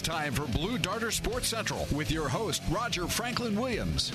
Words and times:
It's 0.00 0.08
time 0.08 0.32
for 0.32 0.46
Blue 0.46 0.78
Darter 0.78 1.10
Sports 1.10 1.48
Central 1.48 1.86
with 1.94 2.10
your 2.10 2.26
host, 2.26 2.62
Roger 2.70 3.06
Franklin 3.06 3.54
Williams. 3.54 4.12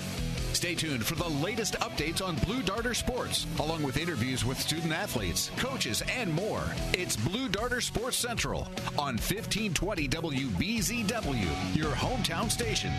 Stay 0.51 0.73
tuned 0.73 1.05
for 1.05 1.13
the 1.13 1.29
latest 1.29 1.75
updates 1.75 2.25
on 2.25 2.37
Blue 2.37 2.63
Darter 2.63 2.95
Sports, 2.95 3.45
along 3.59 3.83
with 3.83 3.95
interviews 3.95 4.43
with 4.43 4.59
student 4.59 4.91
athletes, 4.91 5.51
coaches, 5.57 6.01
and 6.09 6.33
more. 6.33 6.63
It's 6.93 7.15
Blue 7.15 7.47
Darter 7.49 7.81
Sports 7.81 8.17
Central 8.17 8.61
on 8.97 9.19
1520 9.19 10.07
WBZW, 10.07 11.75
your 11.75 11.91
hometown 11.91 12.49
station. 12.49 12.91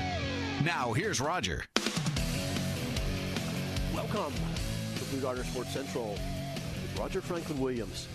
Now, 0.64 0.92
here's 0.92 1.20
Roger. 1.20 1.64
Welcome 3.92 4.32
to 4.98 5.04
Blue 5.06 5.20
Darter 5.22 5.42
Sports 5.42 5.72
Central 5.72 6.10
with 6.10 6.96
Roger 7.00 7.20
Franklin 7.20 7.58
Williams. 7.58 8.06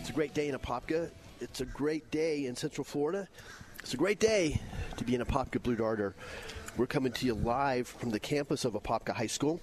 It's 0.00 0.10
a 0.10 0.12
great 0.12 0.34
day 0.34 0.48
in 0.48 0.56
Apopka. 0.56 1.08
It's 1.40 1.60
a 1.60 1.66
great 1.66 2.10
day 2.10 2.46
in 2.46 2.56
Central 2.56 2.84
Florida. 2.84 3.28
It's 3.80 3.94
a 3.94 3.96
great 3.96 4.20
day 4.20 4.60
to 4.96 5.04
be 5.04 5.14
in 5.14 5.22
Apopka 5.22 5.62
Blue 5.62 5.76
Darter. 5.76 6.14
We're 6.76 6.86
coming 6.86 7.12
to 7.12 7.26
you 7.26 7.34
live 7.34 7.88
from 7.88 8.10
the 8.10 8.20
campus 8.20 8.64
of 8.64 8.74
Apopka 8.74 9.14
High 9.14 9.28
School. 9.28 9.60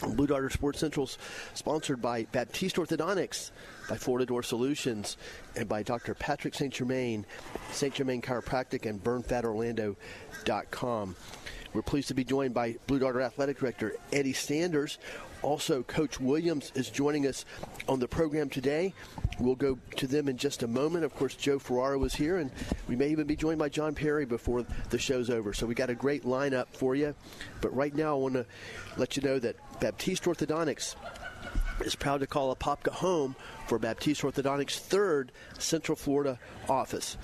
Blue 0.00 0.26
Darter 0.26 0.50
Sports 0.50 0.80
Central's 0.80 1.16
sponsored 1.54 2.02
by 2.02 2.24
Baptiste 2.32 2.76
Orthodontics, 2.76 3.52
by 3.88 3.96
Florida 3.96 4.26
Door 4.26 4.42
Solutions, 4.42 5.16
and 5.56 5.66
by 5.68 5.82
Dr. 5.82 6.14
Patrick 6.14 6.54
St. 6.54 6.72
Germain, 6.72 7.24
St. 7.72 7.94
Germain 7.94 8.20
Chiropractic, 8.20 8.86
and 8.88 9.02
BurnFatOrlando.com. 9.02 11.16
We're 11.74 11.82
pleased 11.82 12.06
to 12.08 12.14
be 12.14 12.22
joined 12.22 12.54
by 12.54 12.76
Blue 12.86 13.00
Darter 13.00 13.20
Athletic 13.20 13.58
Director 13.58 13.96
Eddie 14.12 14.32
Sanders. 14.32 14.98
Also, 15.42 15.82
Coach 15.82 16.20
Williams 16.20 16.70
is 16.76 16.88
joining 16.88 17.26
us 17.26 17.44
on 17.88 17.98
the 17.98 18.06
program 18.06 18.48
today. 18.48 18.94
We'll 19.40 19.56
go 19.56 19.76
to 19.96 20.06
them 20.06 20.28
in 20.28 20.36
just 20.36 20.62
a 20.62 20.68
moment. 20.68 21.04
Of 21.04 21.16
course, 21.16 21.34
Joe 21.34 21.58
Ferraro 21.58 22.02
is 22.04 22.14
here, 22.14 22.38
and 22.38 22.52
we 22.86 22.94
may 22.94 23.08
even 23.08 23.26
be 23.26 23.34
joined 23.34 23.58
by 23.58 23.70
John 23.70 23.92
Perry 23.92 24.24
before 24.24 24.64
the 24.90 24.98
show's 24.98 25.30
over. 25.30 25.52
So 25.52 25.66
we 25.66 25.74
got 25.74 25.90
a 25.90 25.96
great 25.96 26.24
lineup 26.24 26.68
for 26.72 26.94
you. 26.94 27.12
But 27.60 27.74
right 27.74 27.94
now, 27.94 28.12
I 28.12 28.18
want 28.20 28.34
to 28.34 28.46
let 28.96 29.16
you 29.16 29.24
know 29.24 29.40
that 29.40 29.56
Baptiste 29.80 30.22
Orthodontics 30.24 30.94
is 31.80 31.96
proud 31.96 32.20
to 32.20 32.26
call 32.28 32.52
a 32.52 32.56
Apopka 32.56 32.92
home 32.92 33.34
for 33.66 33.80
Baptiste 33.80 34.22
Orthodontics' 34.22 34.78
third 34.78 35.32
Central 35.58 35.96
Florida 35.96 36.38
office. 36.68 37.16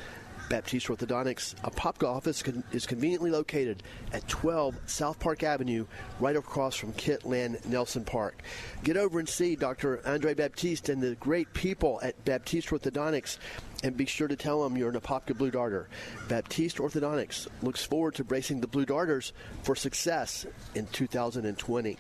Baptiste 0.51 0.89
Orthodontics 0.89 1.55
Apopka 1.63 2.09
office 2.09 2.43
con- 2.43 2.65
is 2.73 2.85
conveniently 2.85 3.31
located 3.31 3.85
at 4.13 4.27
12 4.29 4.77
South 4.85 5.19
Park 5.21 5.45
Avenue, 5.45 5.87
right 6.19 6.35
across 6.35 6.75
from 6.75 6.93
Kit 6.93 7.25
Land 7.25 7.61
Nelson 7.67 8.05
Park. 8.05 8.43
Get 8.83 8.97
over 8.97 9.21
and 9.21 9.29
see 9.29 9.55
Dr. 9.55 10.03
Andre 10.05 10.35
Baptiste 10.35 10.89
and 10.89 11.01
the 11.01 11.15
great 11.15 11.55
people 11.55 12.01
at 12.03 12.23
Baptiste 12.25 12.69
Orthodontics, 12.69 13.39
and 13.85 13.97
be 13.97 14.07
sure 14.07 14.27
to 14.27 14.37
tell 14.37 14.63
them 14.65 14.77
you're 14.77 14.91
an 14.91 15.01
Apopka 15.01 15.39
Blue 15.39 15.53
Darter. 15.53 15.89
Baptiste 16.29 16.79
Orthodontics 16.79 17.47
looks 17.63 17.85
forward 17.85 18.17
to 18.17 18.25
bracing 18.25 18.61
the 18.61 18.67
Blue 18.67 18.85
Darters 18.85 19.33
for 19.63 19.77
success 19.77 20.47
in 20.75 20.87
2020. 20.89 21.97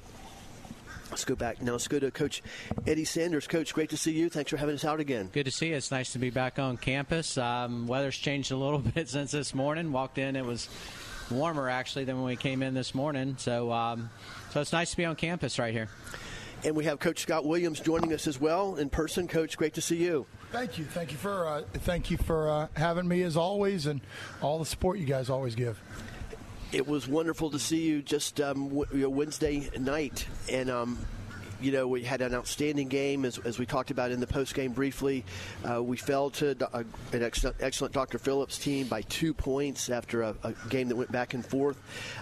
Let's 1.10 1.24
go 1.24 1.34
back 1.34 1.60
now. 1.60 1.72
Let's 1.72 1.88
go 1.88 1.98
to 1.98 2.10
Coach 2.10 2.42
Eddie 2.86 3.04
Sanders. 3.04 3.48
Coach, 3.48 3.74
great 3.74 3.90
to 3.90 3.96
see 3.96 4.12
you. 4.12 4.28
Thanks 4.30 4.50
for 4.50 4.56
having 4.56 4.76
us 4.76 4.84
out 4.84 5.00
again. 5.00 5.28
Good 5.32 5.44
to 5.44 5.50
see 5.50 5.68
you. 5.68 5.74
It's 5.74 5.90
nice 5.90 6.12
to 6.12 6.18
be 6.18 6.30
back 6.30 6.58
on 6.58 6.76
campus. 6.76 7.36
Um, 7.36 7.88
weather's 7.88 8.16
changed 8.16 8.52
a 8.52 8.56
little 8.56 8.78
bit 8.94 9.08
since 9.08 9.32
this 9.32 9.52
morning. 9.54 9.90
Walked 9.90 10.18
in, 10.18 10.36
it 10.36 10.44
was 10.44 10.68
warmer 11.30 11.68
actually 11.68 12.04
than 12.04 12.16
when 12.16 12.26
we 12.26 12.36
came 12.36 12.62
in 12.62 12.74
this 12.74 12.94
morning. 12.94 13.36
So, 13.38 13.72
um, 13.72 14.10
so 14.52 14.60
it's 14.60 14.72
nice 14.72 14.92
to 14.92 14.96
be 14.96 15.04
on 15.04 15.16
campus 15.16 15.58
right 15.58 15.72
here. 15.72 15.88
And 16.62 16.76
we 16.76 16.84
have 16.84 16.98
Coach 16.98 17.20
Scott 17.20 17.44
Williams 17.44 17.80
joining 17.80 18.12
us 18.12 18.26
as 18.26 18.40
well 18.40 18.76
in 18.76 18.90
person. 18.90 19.26
Coach, 19.26 19.56
great 19.56 19.74
to 19.74 19.80
see 19.80 19.96
you. 19.96 20.26
Thank 20.52 20.78
you, 20.78 20.84
thank 20.84 21.10
you 21.10 21.16
for 21.16 21.46
uh, 21.46 21.62
thank 21.72 22.10
you 22.10 22.18
for 22.18 22.50
uh, 22.50 22.66
having 22.74 23.08
me 23.08 23.22
as 23.22 23.36
always, 23.36 23.86
and 23.86 24.00
all 24.42 24.58
the 24.58 24.66
support 24.66 24.98
you 24.98 25.06
guys 25.06 25.30
always 25.30 25.54
give. 25.54 25.80
It 26.72 26.86
was 26.86 27.08
wonderful 27.08 27.50
to 27.50 27.58
see 27.58 27.82
you 27.82 28.00
just 28.00 28.40
um, 28.40 28.68
w- 28.68 29.08
Wednesday 29.08 29.68
night, 29.76 30.26
and 30.48 30.70
um, 30.70 30.98
you 31.60 31.72
know 31.72 31.88
we 31.88 32.04
had 32.04 32.20
an 32.20 32.32
outstanding 32.32 32.86
game 32.86 33.24
as, 33.24 33.38
as 33.38 33.58
we 33.58 33.66
talked 33.66 33.90
about 33.90 34.12
in 34.12 34.20
the 34.20 34.26
post 34.28 34.54
game 34.54 34.70
briefly. 34.72 35.24
Uh, 35.68 35.82
we 35.82 35.96
fell 35.96 36.30
to 36.30 36.56
uh, 36.72 36.84
an 37.12 37.22
excellent, 37.24 37.56
excellent, 37.58 37.92
Dr. 37.92 38.18
Phillips 38.18 38.56
team 38.56 38.86
by 38.86 39.02
two 39.02 39.34
points 39.34 39.90
after 39.90 40.22
a, 40.22 40.36
a 40.44 40.52
game 40.68 40.88
that 40.88 40.96
went 40.96 41.10
back 41.10 41.34
and 41.34 41.44
forth. 41.44 41.76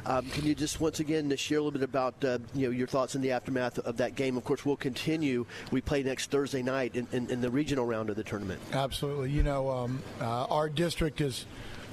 Um, 0.06 0.24
can 0.30 0.46
you 0.46 0.54
just 0.54 0.80
once 0.80 0.98
again 0.98 1.34
share 1.36 1.58
a 1.58 1.60
little 1.60 1.78
bit 1.78 1.82
about 1.82 2.14
uh, 2.24 2.38
you 2.54 2.68
know 2.68 2.72
your 2.72 2.86
thoughts 2.86 3.14
in 3.14 3.20
the 3.20 3.32
aftermath 3.32 3.78
of 3.80 3.98
that 3.98 4.14
game? 4.14 4.38
Of 4.38 4.44
course, 4.44 4.64
we'll 4.64 4.76
continue. 4.76 5.44
We 5.72 5.82
play 5.82 6.02
next 6.02 6.30
Thursday 6.30 6.62
night 6.62 6.96
in, 6.96 7.06
in, 7.12 7.28
in 7.28 7.42
the 7.42 7.50
regional 7.50 7.84
round 7.84 8.08
of 8.08 8.16
the 8.16 8.24
tournament. 8.24 8.62
Absolutely. 8.72 9.30
You 9.30 9.42
know, 9.42 9.68
um, 9.70 10.02
uh, 10.22 10.44
our 10.46 10.70
district 10.70 11.20
is 11.20 11.44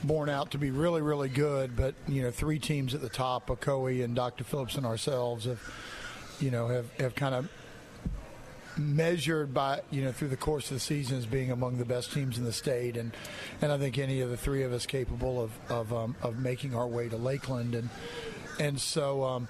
borne 0.04 0.30
out 0.30 0.52
to 0.52 0.58
be 0.58 0.72
really, 0.72 1.02
really 1.02 1.30
good. 1.30 1.76
But 1.76 1.96
you 2.08 2.22
know, 2.22 2.32
three 2.32 2.60
teams 2.60 2.94
at 2.94 3.02
the 3.02 3.10
top, 3.10 3.48
Ocoee 3.48 4.04
and 4.04 4.16
Dr. 4.16 4.44
Phillips 4.44 4.76
and 4.76 4.86
ourselves, 4.86 5.46
have 5.46 5.62
you 6.40 6.52
know 6.52 6.68
have, 6.68 6.92
have 7.00 7.16
kind 7.16 7.36
of 7.36 7.50
measured 8.78 9.54
by 9.54 9.82
you 9.90 10.04
know 10.04 10.12
through 10.12 10.28
the 10.28 10.38
course 10.38 10.70
of 10.70 10.76
the 10.76 10.80
season 10.82 11.18
as 11.18 11.26
being 11.26 11.50
among 11.50 11.78
the 11.78 11.86
best 11.86 12.12
teams 12.12 12.38
in 12.38 12.44
the 12.44 12.54
state, 12.54 12.98
and 12.98 13.12
and 13.62 13.72
I 13.72 13.78
think 13.78 13.98
any 13.98 14.22
of 14.22 14.30
the 14.30 14.38
three 14.38 14.64
of 14.64 14.74
us 14.74 14.86
capable 14.86 15.42
of 15.42 15.52
of, 15.70 15.94
um, 15.94 16.16
of 16.22 16.40
making 16.40 16.76
our 16.76 16.88
way 16.88 17.10
to 17.10 17.18
Lakeland, 17.18 17.76
and 17.76 17.90
and 18.60 18.80
so. 18.80 19.24
Um, 19.24 19.48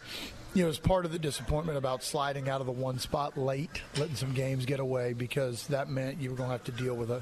you 0.54 0.64
know, 0.64 0.70
as 0.70 0.78
part 0.78 1.04
of 1.04 1.12
the 1.12 1.20
disappointment 1.20 1.78
about 1.78 2.02
sliding 2.02 2.48
out 2.48 2.62
of 2.62 2.66
the 2.66 2.72
one 2.72 2.98
spot 2.98 3.38
late, 3.38 3.82
letting 3.98 4.16
some 4.16 4.34
games 4.34 4.66
get 4.66 4.80
away 4.80 5.12
because 5.12 5.68
that 5.68 5.90
meant 5.90 6.22
you 6.22 6.30
were 6.30 6.38
going 6.38 6.48
to 6.48 6.54
have 6.54 6.64
to 6.64 6.72
deal 6.72 6.96
with 6.96 7.12
a 7.12 7.22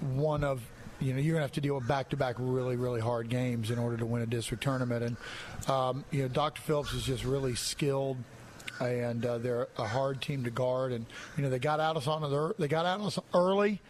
one 0.00 0.42
of 0.42 0.62
you 1.00 1.12
know, 1.12 1.20
you're 1.20 1.34
going 1.34 1.40
to 1.40 1.46
have 1.46 1.52
to 1.52 1.60
deal 1.60 1.74
with 1.74 1.86
back-to-back 1.86 2.36
really, 2.38 2.76
really 2.76 3.00
hard 3.00 3.28
games 3.28 3.70
in 3.70 3.78
order 3.78 3.96
to 3.96 4.06
win 4.06 4.22
a 4.22 4.26
district 4.26 4.62
tournament. 4.62 5.02
And 5.02 5.70
um, 5.70 6.04
you 6.10 6.22
know, 6.22 6.28
Dr. 6.28 6.62
Phillips 6.62 6.92
is 6.92 7.04
just 7.04 7.24
really 7.24 7.54
skilled, 7.54 8.16
and 8.80 9.24
uh, 9.24 9.38
they're 9.38 9.68
a 9.78 9.86
hard 9.86 10.20
team 10.20 10.44
to 10.44 10.50
guard. 10.50 10.92
And 10.92 11.06
you 11.36 11.42
know, 11.42 11.50
they 11.50 11.58
got 11.58 11.80
out 11.80 11.96
us 11.96 12.06
on 12.06 12.22
the, 12.22 12.54
they 12.58 12.68
got 12.68 12.86
out 12.86 13.00
us 13.00 13.18
early. 13.34 13.80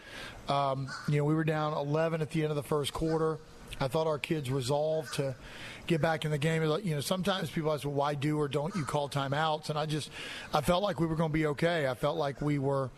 Um, 0.48 0.88
you 1.08 1.18
know, 1.18 1.24
we 1.24 1.34
were 1.34 1.44
down 1.44 1.72
11 1.74 2.20
at 2.20 2.30
the 2.30 2.42
end 2.42 2.50
of 2.50 2.56
the 2.56 2.62
first 2.62 2.92
quarter. 2.92 3.38
I 3.80 3.88
thought 3.88 4.06
our 4.06 4.18
kids 4.18 4.50
resolved 4.50 5.14
to 5.14 5.34
get 5.86 6.00
back 6.00 6.24
in 6.24 6.30
the 6.30 6.38
game. 6.38 6.62
You 6.62 6.94
know, 6.94 7.00
sometimes 7.00 7.50
people 7.50 7.72
ask, 7.72 7.84
well, 7.84 7.92
why 7.92 8.14
do 8.14 8.38
or 8.38 8.48
don't 8.48 8.74
you 8.74 8.84
call 8.84 9.08
timeouts? 9.08 9.70
And 9.70 9.78
I 9.78 9.86
just, 9.86 10.10
I 10.54 10.60
felt 10.60 10.82
like 10.82 10.98
we 10.98 11.06
were 11.06 11.16
going 11.16 11.30
to 11.30 11.34
be 11.34 11.46
okay. 11.46 11.86
I 11.86 11.94
felt 11.94 12.16
like 12.16 12.40
we 12.40 12.58
were 12.58 12.90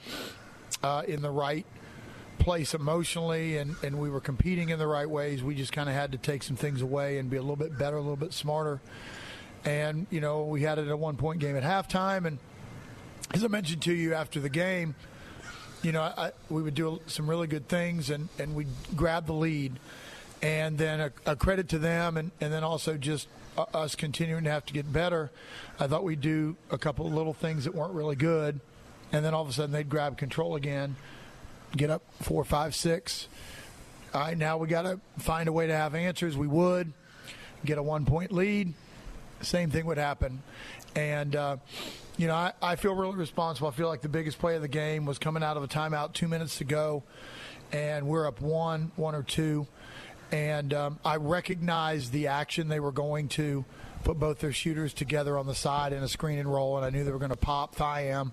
uh, 0.83 1.03
in 1.07 1.23
the 1.23 1.31
right 1.31 1.67
place 2.39 2.75
emotionally 2.75 3.57
and, 3.59 3.77
and 3.83 3.99
we 3.99 4.11
were 4.11 4.21
competing 4.21 4.71
in 4.71 4.79
the 4.79 4.87
right 4.87 5.09
ways. 5.09 5.43
We 5.43 5.55
just 5.55 5.73
kind 5.73 5.89
of 5.89 5.95
had 5.95 6.13
to 6.13 6.19
take 6.19 6.43
some 6.43 6.57
things 6.57 6.83
away 6.83 7.19
and 7.19 7.29
be 7.29 7.37
a 7.37 7.43
little 7.43 7.57
bit 7.57 7.77
better, 7.79 7.97
a 7.97 8.01
little 8.01 8.17
bit 8.17 8.33
smarter. 8.33 8.81
And, 9.65 10.07
you 10.11 10.21
know, 10.21 10.45
we 10.45 10.63
had 10.63 10.79
it 10.79 10.89
a 10.89 10.97
one 10.97 11.17
point 11.17 11.41
game 11.41 11.57
at 11.57 11.63
halftime. 11.63 12.27
And 12.27 12.39
as 13.35 13.45
I 13.45 13.49
mentioned 13.49 13.83
to 13.83 13.93
you 13.93 14.15
after 14.15 14.41
the 14.41 14.49
game, 14.49 14.95
you 15.83 15.93
know, 15.93 16.03
I, 16.03 16.33
we 16.49 16.63
would 16.63 16.75
do 16.75 17.01
some 17.07 17.29
really 17.29 17.47
good 17.47 17.69
things 17.69 18.11
and, 18.11 18.29
and 18.39 18.55
we'd 18.55 18.69
grab 18.97 19.27
the 19.27 19.35
lead. 19.35 19.79
And 20.41 20.79
then 20.79 21.01
a, 21.01 21.13
a 21.27 21.37
credit 21.37 21.69
to 21.71 21.79
them 21.79 22.17
and, 22.17 22.31
and 22.41 22.53
then 22.53 22.63
also 22.63 22.97
just 22.97 23.29
uh, 23.57 23.65
us 23.75 23.97
continuing 23.97 24.45
to 24.45 24.51
have 24.51 24.65
to 24.67 24.73
get 24.73 24.93
better. 24.93 25.31
I 25.81 25.89
thought 25.89 26.05
we'd 26.05 26.21
do 26.21 26.57
a 26.71 26.79
couple 26.79 27.07
of 27.07 27.13
little 27.13 27.35
things 27.35 27.65
that 27.65 27.75
weren't 27.75 27.95
really 27.95 28.17
good. 28.17 28.61
And 29.13 29.25
then 29.25 29.35
all 29.35 29.43
of 29.43 29.49
a 29.49 29.53
sudden 29.53 29.73
they'd 29.73 29.89
grab 29.89 30.17
control 30.17 30.55
again 30.55 30.97
get 31.77 31.91
up 31.91 32.03
four, 32.23 32.45
five, 32.45 32.75
six. 32.75 33.29
All 34.15 34.23
right, 34.23 34.39
now 34.39 34.57
we 34.57 34.69
got 34.69 34.83
to 34.83 35.01
find 35.19 35.49
a 35.49 35.53
way 35.53 35.67
to 35.67 35.77
have 35.77 35.95
answers. 35.95 36.37
We 36.37 36.47
would 36.47 36.93
get 37.65 37.79
a 37.79 37.83
one 37.83 38.07
point 38.07 38.33
lead. 38.33 38.73
Same 39.43 39.71
thing 39.71 39.87
would 39.87 39.99
happen. 39.99 40.43
And, 40.97 41.37
uh, 41.37 41.57
you 42.17 42.27
know, 42.27 42.35
I, 42.35 42.53
I 42.61 42.77
feel 42.77 42.95
really 42.95 43.17
responsible. 43.17 43.69
I 43.69 43.73
feel 43.73 43.89
like 43.89 44.01
the 44.01 44.09
biggest 44.09 44.39
play 44.39 44.57
of 44.57 44.63
the 44.63 44.69
game 44.69 45.05
was 45.05 45.19
coming 45.19 45.43
out 45.43 45.57
of 45.57 45.63
a 45.63 45.69
timeout, 45.69 46.13
two 46.13 46.27
minutes 46.27 46.59
to 46.59 46.65
go, 46.65 47.05
and 47.71 48.07
we're 48.07 48.27
up 48.27 48.41
one, 48.41 48.91
one 48.97 49.15
or 49.15 49.23
two. 49.23 49.67
And 50.33 50.75
um, 50.75 50.99
I 51.05 51.17
recognized 51.17 52.13
the 52.13 52.29
action 52.29 52.69
they 52.69 52.81
were 52.81 52.93
going 52.93 53.29
to 53.31 53.65
put 54.05 54.19
both 54.19 54.41
their 54.41 54.53
shooters 54.53 54.93
together 54.93 55.39
on 55.39 55.47
the 55.47 55.55
side 55.55 55.93
in 55.93 56.03
a 56.03 56.09
screen 56.09 56.39
and 56.39 56.53
roll, 56.53 56.77
and 56.77 56.85
I 56.85 56.91
knew 56.91 57.05
they 57.05 57.13
were 57.13 57.19
going 57.19 57.31
to 57.31 57.37
pop 57.37 57.77
Thiam 57.77 58.33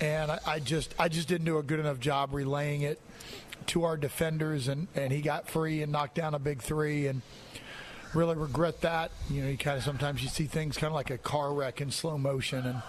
and 0.00 0.30
I, 0.30 0.38
I, 0.46 0.58
just 0.60 0.94
I 0.98 1.08
just 1.08 1.28
didn't 1.28 1.44
do 1.44 1.58
a 1.58 1.62
good 1.62 1.80
enough 1.80 2.00
job 2.00 2.32
relaying 2.32 2.82
it 2.82 3.00
to 3.68 3.84
our 3.84 3.96
defenders, 3.96 4.68
and, 4.68 4.88
and 4.94 5.12
he 5.12 5.20
got 5.20 5.48
free 5.48 5.82
and 5.82 5.92
knocked 5.92 6.14
down 6.14 6.34
a 6.34 6.38
big 6.38 6.62
three, 6.62 7.06
and 7.06 7.22
really 8.14 8.34
regret 8.34 8.80
that. 8.80 9.12
You 9.28 9.42
know, 9.42 9.48
you 9.48 9.58
kind 9.58 9.76
of 9.76 9.84
sometimes 9.84 10.22
you 10.22 10.28
see 10.28 10.44
things 10.44 10.76
kind 10.76 10.90
of 10.90 10.94
like 10.94 11.10
a 11.10 11.18
car 11.18 11.52
wreck 11.52 11.80
in 11.80 11.90
slow 11.90 12.18
motion, 12.18 12.66
and 12.66 12.82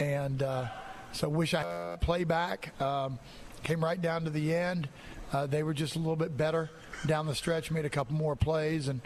and 0.00 0.42
uh, 0.42 0.66
so 1.12 1.28
wish 1.28 1.54
I 1.54 1.96
play 2.00 2.24
back. 2.24 2.80
Um, 2.80 3.18
came 3.62 3.82
right 3.82 4.00
down 4.00 4.24
to 4.24 4.30
the 4.30 4.54
end. 4.54 4.88
Uh, 5.32 5.46
they 5.46 5.62
were 5.62 5.74
just 5.74 5.96
a 5.96 5.98
little 5.98 6.16
bit 6.16 6.36
better 6.36 6.70
down 7.06 7.26
the 7.26 7.34
stretch, 7.34 7.70
made 7.70 7.84
a 7.84 7.90
couple 7.90 8.14
more 8.14 8.34
plays, 8.34 8.88
and 8.88 9.00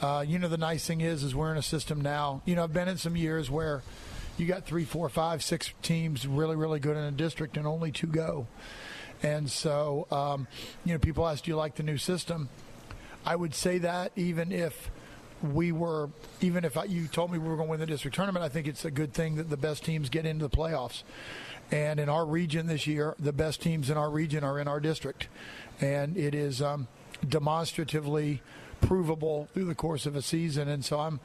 uh, 0.00 0.24
you 0.26 0.38
know 0.38 0.48
the 0.48 0.58
nice 0.58 0.86
thing 0.86 1.00
is, 1.00 1.22
is 1.22 1.34
we're 1.34 1.50
in 1.50 1.58
a 1.58 1.62
system 1.62 2.00
now. 2.00 2.42
You 2.44 2.54
know, 2.54 2.64
I've 2.64 2.72
been 2.72 2.88
in 2.88 2.96
some 2.96 3.16
years 3.16 3.50
where 3.50 3.82
you 4.36 4.46
got 4.46 4.64
three, 4.64 4.84
four, 4.84 5.08
five, 5.08 5.42
six 5.42 5.72
teams 5.82 6.26
really, 6.26 6.56
really 6.56 6.80
good 6.80 6.96
in 6.96 7.04
a 7.04 7.10
district, 7.10 7.56
and 7.56 7.66
only 7.66 7.92
two 7.92 8.06
go. 8.06 8.46
And 9.22 9.50
so, 9.50 10.06
um, 10.10 10.46
you 10.84 10.92
know, 10.92 10.98
people 10.98 11.26
ask, 11.26 11.44
do 11.44 11.50
you 11.50 11.56
like 11.56 11.76
the 11.76 11.82
new 11.82 11.98
system? 11.98 12.48
I 13.24 13.36
would 13.36 13.54
say 13.54 13.78
that 13.78 14.12
even 14.16 14.52
if 14.52 14.90
we 15.42 15.72
were, 15.72 16.10
even 16.40 16.64
if 16.64 16.76
I, 16.76 16.84
you 16.84 17.06
told 17.06 17.30
me 17.32 17.38
we 17.38 17.48
were 17.48 17.56
going 17.56 17.68
to 17.68 17.70
win 17.70 17.80
the 17.80 17.86
district 17.86 18.16
tournament, 18.16 18.44
I 18.44 18.48
think 18.48 18.66
it's 18.66 18.84
a 18.84 18.90
good 18.90 19.14
thing 19.14 19.36
that 19.36 19.50
the 19.50 19.56
best 19.56 19.84
teams 19.84 20.08
get 20.08 20.26
into 20.26 20.46
the 20.46 20.54
playoffs. 20.54 21.02
And 21.70 21.98
in 21.98 22.08
our 22.08 22.26
region 22.26 22.66
this 22.66 22.86
year, 22.86 23.14
the 23.18 23.32
best 23.32 23.62
teams 23.62 23.88
in 23.88 23.96
our 23.96 24.10
region 24.10 24.44
are 24.44 24.58
in 24.58 24.68
our 24.68 24.80
district. 24.80 25.28
And 25.80 26.16
it 26.16 26.34
is 26.34 26.60
um, 26.60 26.88
demonstratively 27.26 28.42
provable 28.80 29.48
through 29.54 29.64
the 29.64 29.74
course 29.74 30.04
of 30.04 30.16
a 30.16 30.22
season. 30.22 30.68
And 30.68 30.84
so 30.84 31.00
I'm, 31.00 31.20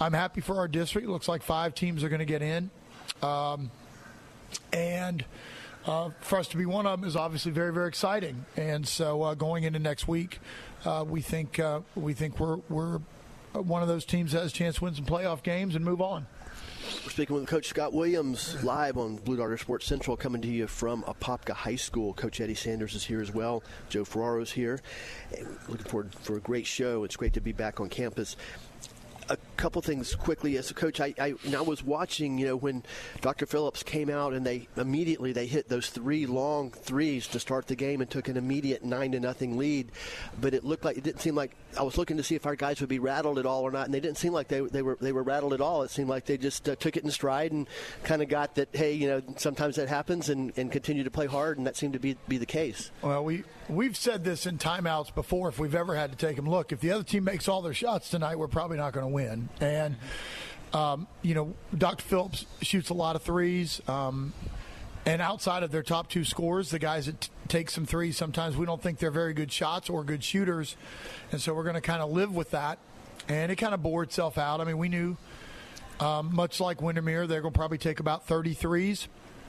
I'm 0.00 0.12
happy 0.12 0.40
for 0.40 0.56
our 0.56 0.68
district. 0.68 1.08
It 1.08 1.10
looks 1.10 1.28
like 1.28 1.42
five 1.42 1.74
teams 1.74 2.04
are 2.04 2.08
going 2.08 2.20
to 2.20 2.24
get 2.24 2.42
in. 2.42 2.70
Um, 3.22 3.70
and 4.72 5.24
uh, 5.86 6.10
for 6.20 6.38
us 6.38 6.48
to 6.48 6.56
be 6.56 6.66
one 6.66 6.86
of 6.86 7.00
them 7.00 7.08
is 7.08 7.16
obviously 7.16 7.50
very, 7.50 7.72
very 7.72 7.88
exciting. 7.88 8.44
And 8.56 8.86
so 8.86 9.22
uh, 9.22 9.34
going 9.34 9.64
into 9.64 9.78
next 9.78 10.06
week, 10.06 10.38
uh, 10.84 11.04
we 11.06 11.20
think 11.20 11.58
uh, 11.58 11.80
we 11.96 12.14
think 12.14 12.38
we're 12.38 12.58
we're 12.68 13.00
one 13.52 13.82
of 13.82 13.88
those 13.88 14.04
teams 14.04 14.32
that 14.32 14.42
has 14.42 14.52
a 14.52 14.54
chance 14.54 14.76
to 14.76 14.84
win 14.84 14.94
some 14.94 15.04
playoff 15.04 15.42
games 15.42 15.74
and 15.74 15.84
move 15.84 16.00
on. 16.00 16.26
We're 17.04 17.10
speaking 17.10 17.36
with 17.36 17.46
Coach 17.46 17.66
Scott 17.66 17.92
Williams 17.92 18.62
live 18.62 18.96
on 18.96 19.16
Blue 19.16 19.36
Darter 19.36 19.58
Sports 19.58 19.86
Central, 19.86 20.16
coming 20.16 20.40
to 20.42 20.48
you 20.48 20.66
from 20.66 21.02
Apopka 21.02 21.52
High 21.52 21.76
School. 21.76 22.14
Coach 22.14 22.40
Eddie 22.40 22.54
Sanders 22.54 22.94
is 22.94 23.04
here 23.04 23.20
as 23.20 23.34
well. 23.34 23.62
Joe 23.90 24.04
Ferraro's 24.04 24.52
here. 24.52 24.80
looking 25.68 25.86
forward 25.86 26.14
for 26.14 26.36
a 26.36 26.40
great 26.40 26.66
show. 26.66 27.04
It's 27.04 27.16
great 27.16 27.34
to 27.34 27.40
be 27.40 27.52
back 27.52 27.80
on 27.80 27.88
campus 27.88 28.36
a 29.28 29.36
couple 29.58 29.82
things 29.82 30.14
quickly 30.14 30.56
as 30.56 30.70
a 30.70 30.74
coach. 30.74 31.00
I, 31.00 31.12
I, 31.18 31.34
I, 31.54 31.60
was 31.60 31.82
watching, 31.82 32.38
you 32.38 32.46
know, 32.46 32.56
when 32.56 32.84
Dr. 33.20 33.44
Phillips 33.44 33.82
came 33.82 34.08
out 34.08 34.32
and 34.32 34.46
they 34.46 34.68
immediately 34.76 35.32
they 35.32 35.46
hit 35.46 35.68
those 35.68 35.90
three 35.90 36.26
long 36.26 36.70
threes 36.70 37.26
to 37.28 37.40
start 37.40 37.66
the 37.66 37.74
game 37.74 38.00
and 38.00 38.08
took 38.08 38.28
an 38.28 38.36
immediate 38.36 38.84
nine 38.84 39.12
to 39.12 39.20
nothing 39.20 39.58
lead. 39.58 39.90
But 40.40 40.54
it 40.54 40.64
looked 40.64 40.84
like 40.84 40.96
it 40.96 41.02
didn't 41.04 41.20
seem 41.20 41.34
like 41.34 41.56
I 41.76 41.82
was 41.82 41.98
looking 41.98 42.16
to 42.16 42.22
see 42.22 42.36
if 42.36 42.46
our 42.46 42.56
guys 42.56 42.80
would 42.80 42.88
be 42.88 43.00
rattled 43.00 43.38
at 43.38 43.46
all 43.46 43.64
or 43.64 43.70
not, 43.70 43.86
and 43.86 43.92
they 43.92 44.00
didn't 44.00 44.16
seem 44.16 44.32
like 44.32 44.48
they, 44.48 44.60
they 44.60 44.82
were 44.82 44.96
they 45.00 45.12
were 45.12 45.22
rattled 45.22 45.52
at 45.52 45.60
all. 45.60 45.82
It 45.82 45.90
seemed 45.90 46.08
like 46.08 46.24
they 46.24 46.38
just 46.38 46.68
uh, 46.68 46.76
took 46.76 46.96
it 46.96 47.04
in 47.04 47.10
stride 47.10 47.52
and 47.52 47.68
kind 48.04 48.22
of 48.22 48.28
got 48.28 48.54
that. 48.54 48.68
Hey, 48.72 48.92
you 48.92 49.08
know, 49.08 49.22
sometimes 49.36 49.76
that 49.76 49.88
happens, 49.88 50.28
and, 50.28 50.52
and 50.56 50.70
continue 50.70 51.04
to 51.04 51.10
play 51.10 51.26
hard, 51.26 51.58
and 51.58 51.66
that 51.66 51.76
seemed 51.76 51.94
to 51.94 51.98
be 51.98 52.16
be 52.28 52.38
the 52.38 52.46
case. 52.46 52.90
Well, 53.02 53.24
we 53.24 53.44
we've 53.68 53.96
said 53.96 54.24
this 54.24 54.46
in 54.46 54.58
timeouts 54.58 55.14
before. 55.14 55.48
If 55.48 55.58
we've 55.58 55.74
ever 55.74 55.94
had 55.94 56.12
to 56.12 56.16
take 56.16 56.36
them, 56.36 56.48
look, 56.48 56.72
if 56.72 56.80
the 56.80 56.92
other 56.92 57.04
team 57.04 57.24
makes 57.24 57.48
all 57.48 57.60
their 57.60 57.74
shots 57.74 58.08
tonight, 58.08 58.38
we're 58.38 58.48
probably 58.48 58.76
not 58.76 58.92
going 58.92 59.06
to 59.06 59.12
win. 59.12 59.47
And 59.60 59.96
um, 60.72 61.06
you 61.22 61.34
know, 61.34 61.54
Dr. 61.76 62.02
Phillips 62.02 62.46
shoots 62.62 62.90
a 62.90 62.94
lot 62.94 63.16
of 63.16 63.22
threes. 63.22 63.80
Um, 63.88 64.32
and 65.06 65.22
outside 65.22 65.62
of 65.62 65.70
their 65.70 65.82
top 65.82 66.10
two 66.10 66.24
scores, 66.24 66.70
the 66.70 66.78
guys 66.78 67.06
that 67.06 67.20
t- 67.22 67.30
take 67.48 67.70
some 67.70 67.86
threes, 67.86 68.16
sometimes 68.16 68.56
we 68.56 68.66
don't 68.66 68.82
think 68.82 68.98
they're 68.98 69.10
very 69.10 69.32
good 69.32 69.50
shots 69.50 69.88
or 69.88 70.04
good 70.04 70.22
shooters. 70.22 70.76
And 71.32 71.40
so 71.40 71.54
we're 71.54 71.62
going 71.62 71.76
to 71.76 71.80
kind 71.80 72.02
of 72.02 72.10
live 72.10 72.34
with 72.34 72.50
that. 72.50 72.78
And 73.26 73.50
it 73.50 73.56
kind 73.56 73.72
of 73.72 73.82
bore 73.82 74.02
itself 74.02 74.36
out. 74.36 74.60
I 74.60 74.64
mean, 74.64 74.78
we 74.78 74.88
knew, 74.88 75.16
um, 76.00 76.34
much 76.34 76.60
like 76.60 76.82
Windermere, 76.82 77.26
they're 77.26 77.40
going 77.40 77.52
to 77.52 77.58
probably 77.58 77.78
take 77.78 78.00
about 78.00 78.26
33s. 78.26 79.06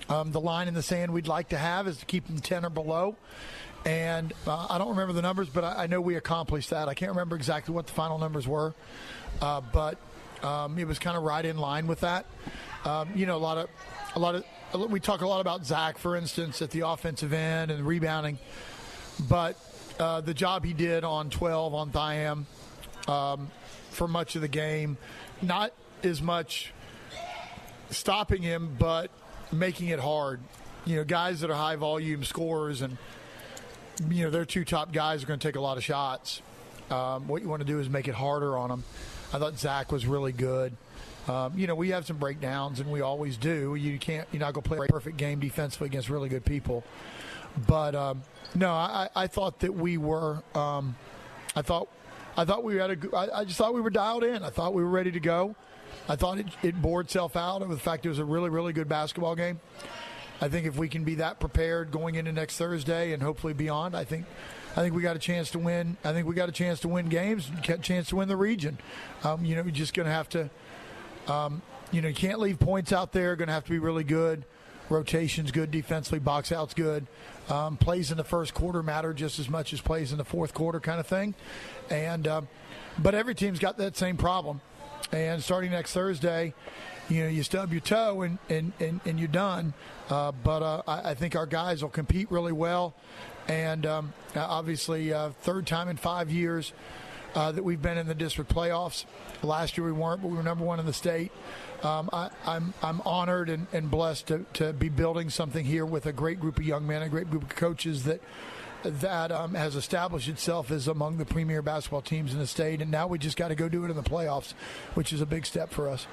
Um, 0.08 0.32
the 0.32 0.40
line 0.40 0.68
in 0.68 0.74
the 0.74 0.82
sand 0.82 1.14
we'd 1.14 1.28
like 1.28 1.50
to 1.50 1.58
have 1.58 1.88
is 1.88 1.98
to 1.98 2.06
keep 2.06 2.26
them 2.28 2.40
10 2.40 2.66
or 2.66 2.70
below. 2.70 3.16
And 3.90 4.34
uh, 4.46 4.68
I 4.70 4.78
don't 4.78 4.90
remember 4.90 5.14
the 5.14 5.24
numbers, 5.24 5.50
but 5.50 5.64
I, 5.64 5.84
I, 5.84 5.88
know 5.88 6.00
we 6.00 6.16
accomplished 6.16 6.70
that. 6.70 6.88
I 6.88 6.94
can't 6.94 7.10
remember 7.10 7.36
exactly 7.36 7.74
what 7.74 7.88
the 7.88 7.94
final 7.94 8.20
numbers 8.20 8.48
were, 8.48 8.76
uh, 9.42 9.62
but 9.62 9.98
um, 10.44 10.78
it 10.78 10.86
was 10.86 11.00
kind 11.00 11.18
of 11.18 11.24
right 11.24 11.44
in 11.44 11.58
line 11.58 11.88
with 11.88 12.02
that. 12.02 12.28
Um, 12.86 13.10
you 13.16 13.26
know, 13.26 13.36
a 13.36 13.40
lot 13.40 13.58
of, 13.58 13.68
a 14.14 14.20
lot 14.20 14.36
of, 14.36 14.92
we 14.92 15.00
talk 15.00 15.22
a 15.22 15.28
lot 15.28 15.42
about 15.42 15.66
Zach, 15.66 15.98
for 15.98 16.16
instance, 16.16 16.62
at 16.62 16.70
the 16.70 16.82
offensive 16.82 17.34
end 17.34 17.72
and 17.72 17.84
rebounding, 17.84 18.38
but 19.28 19.58
uh, 20.00 20.22
the 20.22 20.36
job 20.36 20.64
he 20.64 20.74
did 20.74 21.04
on 21.04 21.32
12 21.32 21.74
on 21.74 21.90
Thiam 21.90 22.46
um, 23.10 23.50
for 23.90 24.08
much 24.08 24.36
of 24.36 24.44
the 24.44 24.48
game, 24.48 24.98
not 25.42 25.74
as 26.04 26.22
much 26.22 26.74
stopping 27.90 28.44
him, 28.44 28.76
but 28.78 29.10
making 29.52 29.88
it 29.88 30.00
hard. 30.00 30.42
You 30.86 30.98
know, 30.98 31.04
guys 31.04 31.40
that 31.40 31.50
are 31.50 31.56
high 31.56 31.76
volume 31.76 32.24
scorers 32.24 32.84
and 32.84 33.00
you 34.10 34.24
know, 34.24 34.30
their 34.30 34.46
two 34.46 34.66
top 34.66 34.92
guys 34.92 35.24
are 35.24 35.28
going 35.28 35.40
to 35.40 35.48
take 35.48 35.56
a 35.56 35.62
lot 35.62 35.78
of 35.78 35.84
shots. 35.84 36.42
Um, 36.90 37.28
what 37.28 37.42
you 37.42 37.50
want 37.50 37.62
to 37.62 37.68
do 37.68 37.80
is 37.80 37.90
make 37.90 38.08
it 38.08 38.16
harder 38.16 38.58
on 38.58 38.70
them. 38.70 38.84
I 39.34 39.40
thought 39.40 39.60
Zach 39.60 39.92
was 39.92 40.06
really 40.06 40.32
good. 40.32 40.76
Um, 41.28 41.54
you 41.56 41.68
know, 41.68 41.76
we 41.76 41.90
have 41.90 42.08
some 42.08 42.18
breakdowns, 42.18 42.80
and 42.80 42.92
we 42.92 43.02
always 43.02 43.38
do. 43.38 43.76
You 43.76 44.00
can't, 44.00 44.28
you're 44.32 44.40
not 44.40 44.54
going 44.54 44.64
to 44.64 44.70
play 44.70 44.80
a 44.88 44.92
perfect 44.92 45.18
game 45.18 45.40
defensively 45.40 45.86
against 45.88 46.10
really 46.10 46.30
good 46.30 46.44
people. 46.44 46.84
But 47.68 47.94
um, 47.94 48.24
no, 48.56 48.72
I, 48.72 49.10
I, 49.16 49.28
thought 49.28 49.60
that 49.60 49.74
we 49.74 49.98
were. 49.98 50.42
Um, 50.56 50.96
I 51.56 51.62
thought, 51.62 51.90
I 52.38 52.46
thought 52.46 52.64
we 52.64 52.78
had 52.78 52.92
a. 52.92 53.16
I, 53.16 53.42
I 53.42 53.46
just 53.46 53.58
thought 53.58 53.74
we 53.74 53.82
were 53.82 53.90
dialed 53.90 54.24
in. 54.24 54.44
I 54.44 54.50
thought 54.50 54.74
we 54.74 54.84
were 54.84 54.90
ready 54.90 55.12
to 55.12 55.20
go. 55.20 55.56
I 56.08 56.16
thought 56.16 56.40
it, 56.40 56.48
it 56.64 56.82
bore 56.82 57.02
itself 57.02 57.36
out 57.36 57.62
with 57.62 57.70
the 57.70 57.78
fact 57.78 58.06
it 58.06 58.10
was 58.10 58.20
a 58.20 58.26
really, 58.26 58.50
really 58.50 58.74
good 58.74 58.90
basketball 58.90 59.36
game. 59.36 59.60
I 60.42 60.48
think 60.48 60.66
if 60.66 60.78
we 60.78 60.88
can 60.88 61.04
be 61.04 61.16
that 61.16 61.40
prepared 61.40 61.92
going 61.92 62.16
into 62.16 62.32
next 62.32 62.58
Thursday 62.58 63.12
and 63.12 63.22
hopefully 63.22 63.54
beyond, 63.54 63.96
I 63.96 64.04
think 64.04 64.26
I 64.76 64.82
think 64.82 64.96
we 64.96 65.02
got 65.02 65.16
a 65.16 65.20
chance 65.20 65.52
to 65.52 65.60
win. 65.60 65.98
I 66.04 66.14
think 66.14 66.28
we 66.28 66.36
got 66.36 66.48
a 66.48 66.54
chance 66.54 66.80
to 66.82 66.88
win 66.88 67.10
games, 67.10 67.52
chance 67.82 68.10
to 68.10 68.16
win 68.16 68.28
the 68.28 68.38
region. 68.38 68.78
Um, 69.24 69.44
you 69.44 69.56
know, 69.56 69.64
you're 69.64 69.72
just 69.72 69.94
going 69.94 70.06
to 70.06 70.14
have 70.14 70.30
to, 70.30 70.50
um, 71.28 71.62
you 71.92 72.02
know, 72.02 72.08
you 72.08 72.14
can't 72.14 72.40
leave 72.40 72.60
points 72.60 72.94
out 72.94 73.12
there. 73.12 73.36
Going 73.36 73.48
to 73.48 73.54
have 73.54 73.66
to 73.66 73.72
be 73.72 73.80
really 73.80 74.04
good. 74.04 74.46
Rotations 74.90 75.52
good, 75.52 75.70
defensively, 75.70 76.20
box 76.20 76.52
outs 76.52 76.74
good. 76.74 77.06
Um, 77.48 77.78
plays 77.78 78.10
in 78.12 78.18
the 78.18 78.24
first 78.24 78.54
quarter 78.54 78.82
matter 78.82 79.14
just 79.14 79.38
as 79.38 79.50
much 79.50 79.74
as 79.74 79.82
plays 79.82 80.12
in 80.12 80.18
the 80.18 80.26
fourth 80.26 80.54
quarter, 80.54 80.80
kind 80.80 81.00
of 81.00 81.08
thing. 81.08 81.36
And 81.90 82.28
um, 82.28 82.48
but 82.98 83.14
every 83.16 83.36
team's 83.36 83.60
got 83.60 83.78
that 83.78 83.98
same 83.98 84.18
problem. 84.18 84.62
And 85.12 85.44
starting 85.44 85.72
next 85.72 85.94
Thursday, 85.94 86.54
you 87.10 87.24
know, 87.24 87.30
you 87.30 87.44
stub 87.44 87.72
your 87.72 87.82
toe 87.82 88.22
and, 88.22 88.38
and, 88.50 88.72
and, 88.80 89.02
and 89.06 89.20
you're 89.20 89.28
done. 89.28 89.74
Uh, 90.10 90.32
but 90.32 90.62
uh, 90.62 90.82
I, 90.88 91.12
I, 91.12 91.14
think 91.16 91.36
our 91.36 91.46
guys 91.46 91.82
will 91.82 91.90
compete 91.90 92.32
really 92.32 92.52
well. 92.52 92.94
And 93.48 93.86
um, 93.86 94.14
obviously, 94.36 95.12
uh, 95.12 95.32
third 95.42 95.66
time 95.66 95.90
in 95.90 95.98
five 95.98 96.32
years 96.32 96.72
uh, 97.36 97.52
that 97.52 97.64
we've 97.64 97.82
been 97.82 97.98
in 97.98 98.08
the 98.08 98.16
district 98.16 98.54
playoffs. 98.54 99.06
Last 99.44 99.78
year 99.78 99.86
we 99.86 99.92
weren't, 99.92 100.22
but 100.22 100.30
we 100.30 100.38
were 100.38 100.44
number 100.44 100.66
one 100.66 100.80
in 100.80 100.86
the 100.86 100.94
state. 100.94 101.32
Um, 101.84 102.10
I, 102.12 102.26
am 102.26 102.32
I'm, 102.46 102.74
I'm 102.82 103.02
honored 103.02 103.50
and, 103.50 103.68
and 103.72 103.90
blessed 103.90 104.28
to, 104.28 104.46
to 104.54 104.74
be 104.74 104.90
building 104.90 105.30
something 105.30 105.66
here 105.66 105.86
with 105.86 106.06
a 106.06 106.14
great 106.14 106.40
group 106.40 106.58
of 106.58 106.66
young 106.66 106.86
men, 106.86 107.02
a 107.02 107.10
great 107.10 107.30
group 107.30 107.44
of 107.44 107.50
coaches 107.50 108.04
that 108.04 108.22
that 108.84 109.30
um, 109.32 109.56
has 109.56 109.76
established 109.76 110.30
itself 110.30 110.72
as 110.72 110.88
among 110.88 111.18
the 111.18 111.26
premier 111.26 111.62
basketball 111.62 112.02
teams 112.02 112.32
in 112.32 112.40
the 112.40 112.48
state, 112.48 112.82
and 112.82 112.90
now 112.90 113.08
we 113.08 113.18
just 113.20 113.36
got 113.36 113.50
to 113.50 113.56
go 113.56 113.68
do 113.68 113.84
it 113.84 113.90
in 113.90 113.96
the 113.98 114.02
playoffs, 114.02 114.54
which 114.94 115.12
is 115.12 115.20
a 115.20 115.26
big 115.26 115.46
step 115.46 115.70
for 115.70 115.90
us. 115.90 116.08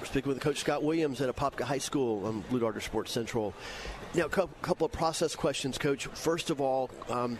We're 0.00 0.06
speaking 0.06 0.28
with 0.28 0.40
Coach 0.40 0.58
Scott 0.58 0.82
Williams 0.82 1.20
at 1.20 1.34
Apopka 1.34 1.62
High 1.62 1.78
School 1.78 2.26
on 2.26 2.40
Blue 2.42 2.60
Darter 2.60 2.80
Sports 2.80 3.12
Central. 3.12 3.54
Now, 4.14 4.26
a 4.26 4.28
couple 4.28 4.84
of 4.84 4.92
process 4.92 5.34
questions, 5.34 5.78
Coach. 5.78 6.06
First 6.06 6.50
of 6.50 6.60
all, 6.60 6.90
um, 7.08 7.38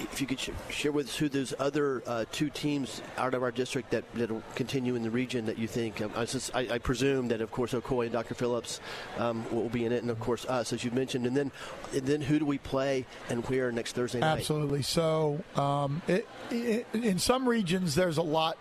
if 0.00 0.20
you 0.20 0.26
could 0.26 0.40
sh- 0.40 0.50
share 0.70 0.92
with 0.92 1.08
us 1.08 1.16
who 1.16 1.28
those 1.28 1.52
other 1.58 2.02
uh, 2.06 2.24
two 2.32 2.50
teams 2.50 3.02
out 3.18 3.34
of 3.34 3.42
our 3.42 3.50
district 3.50 3.90
that 3.90 4.04
will 4.14 4.42
continue 4.54 4.94
in 4.94 5.02
the 5.02 5.10
region 5.10 5.46
that 5.46 5.58
you 5.58 5.68
think. 5.68 6.00
Um, 6.00 6.12
I, 6.16 6.68
I, 6.72 6.78
presume 6.78 7.28
that, 7.28 7.40
of 7.40 7.50
course, 7.50 7.72
Ocoee 7.72 8.04
and 8.04 8.12
Dr. 8.12 8.34
Phillips 8.34 8.80
um, 9.18 9.44
will 9.52 9.68
be 9.68 9.84
in 9.84 9.92
it, 9.92 10.02
and 10.02 10.10
of 10.10 10.18
course 10.20 10.44
us, 10.46 10.72
as 10.72 10.84
you 10.84 10.90
mentioned. 10.90 11.26
And 11.26 11.36
then, 11.36 11.52
and 11.92 12.06
then 12.06 12.20
who 12.20 12.38
do 12.38 12.46
we 12.46 12.58
play 12.58 13.06
and 13.28 13.44
where 13.48 13.70
next 13.72 13.92
Thursday 13.92 14.20
night? 14.20 14.38
Absolutely. 14.38 14.82
So, 14.82 15.42
um, 15.56 16.02
it, 16.08 16.26
it, 16.50 16.86
in 16.94 17.18
some 17.18 17.48
regions, 17.48 17.94
there's 17.94 18.16
a 18.16 18.22
lot 18.22 18.56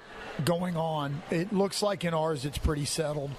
going 0.45 0.77
on. 0.77 1.21
It 1.29 1.53
looks 1.53 1.81
like 1.81 2.03
in 2.03 2.13
ours, 2.13 2.45
it's 2.45 2.57
pretty 2.57 2.85
settled. 2.85 3.31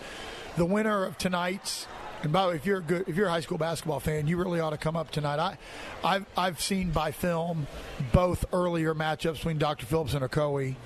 The 0.57 0.65
winner 0.65 1.05
of 1.05 1.19
tonight's 1.19 1.87
and 2.23 2.33
by 2.33 2.43
the 2.43 2.49
way, 2.51 2.57
if 2.57 2.67
you're 2.67 2.79
a 2.79 2.83
good, 2.83 3.09
if 3.09 3.17
you're 3.17 3.29
a 3.29 3.31
high 3.31 3.41
school 3.41 3.59
basketball 3.59 4.01
fan, 4.01 4.27
you 4.27 4.37
really 4.37 4.61
ought 4.61 4.71
to 4.71 4.79
come 4.79 4.97
up 4.97 5.11
tonight. 5.11 5.39
I, 5.39 5.57
I've 6.05 6.27
I've 6.37 6.61
seen 6.61 6.91
by 6.91 7.13
film 7.13 7.67
both 8.13 8.45
earlier 8.53 8.95
matchups 8.95 9.35
between 9.35 9.59
Dr. 9.59 9.87
Phillips 9.87 10.15
and 10.15 10.25
Ocoee. 10.25 10.77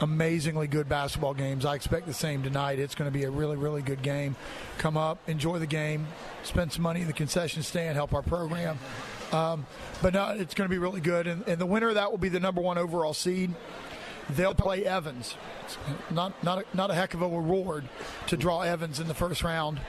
Amazingly 0.00 0.66
good 0.66 0.88
basketball 0.88 1.34
games. 1.34 1.64
I 1.64 1.76
expect 1.76 2.06
the 2.06 2.14
same 2.14 2.42
tonight. 2.42 2.80
It's 2.80 2.96
going 2.96 3.08
to 3.08 3.16
be 3.16 3.22
a 3.22 3.30
really, 3.30 3.56
really 3.56 3.82
good 3.82 4.02
game. 4.02 4.34
Come 4.78 4.96
up, 4.96 5.18
enjoy 5.28 5.60
the 5.60 5.66
game, 5.66 6.08
spend 6.42 6.72
some 6.72 6.82
money 6.82 7.02
in 7.02 7.06
the 7.06 7.12
concession 7.12 7.62
stand, 7.62 7.94
help 7.94 8.12
our 8.12 8.22
program. 8.22 8.80
Um, 9.30 9.64
but 10.02 10.14
no, 10.14 10.30
it's 10.30 10.54
going 10.54 10.68
to 10.68 10.74
be 10.74 10.78
really 10.78 11.00
good. 11.00 11.28
And, 11.28 11.46
and 11.46 11.60
the 11.60 11.66
winner 11.66 11.90
of 11.90 11.94
that 11.94 12.10
will 12.10 12.18
be 12.18 12.28
the 12.28 12.40
number 12.40 12.60
one 12.60 12.78
overall 12.78 13.14
seed. 13.14 13.54
They'll 14.36 14.54
play 14.54 14.84
Evans. 14.84 15.34
Not 16.10 16.42
not 16.42 16.58
a, 16.58 16.76
not 16.76 16.90
a 16.90 16.94
heck 16.94 17.14
of 17.14 17.22
a 17.22 17.28
reward 17.28 17.84
to 18.28 18.36
draw 18.36 18.62
Evans 18.62 19.00
in 19.00 19.08
the 19.08 19.14
first 19.14 19.42
round. 19.42 19.80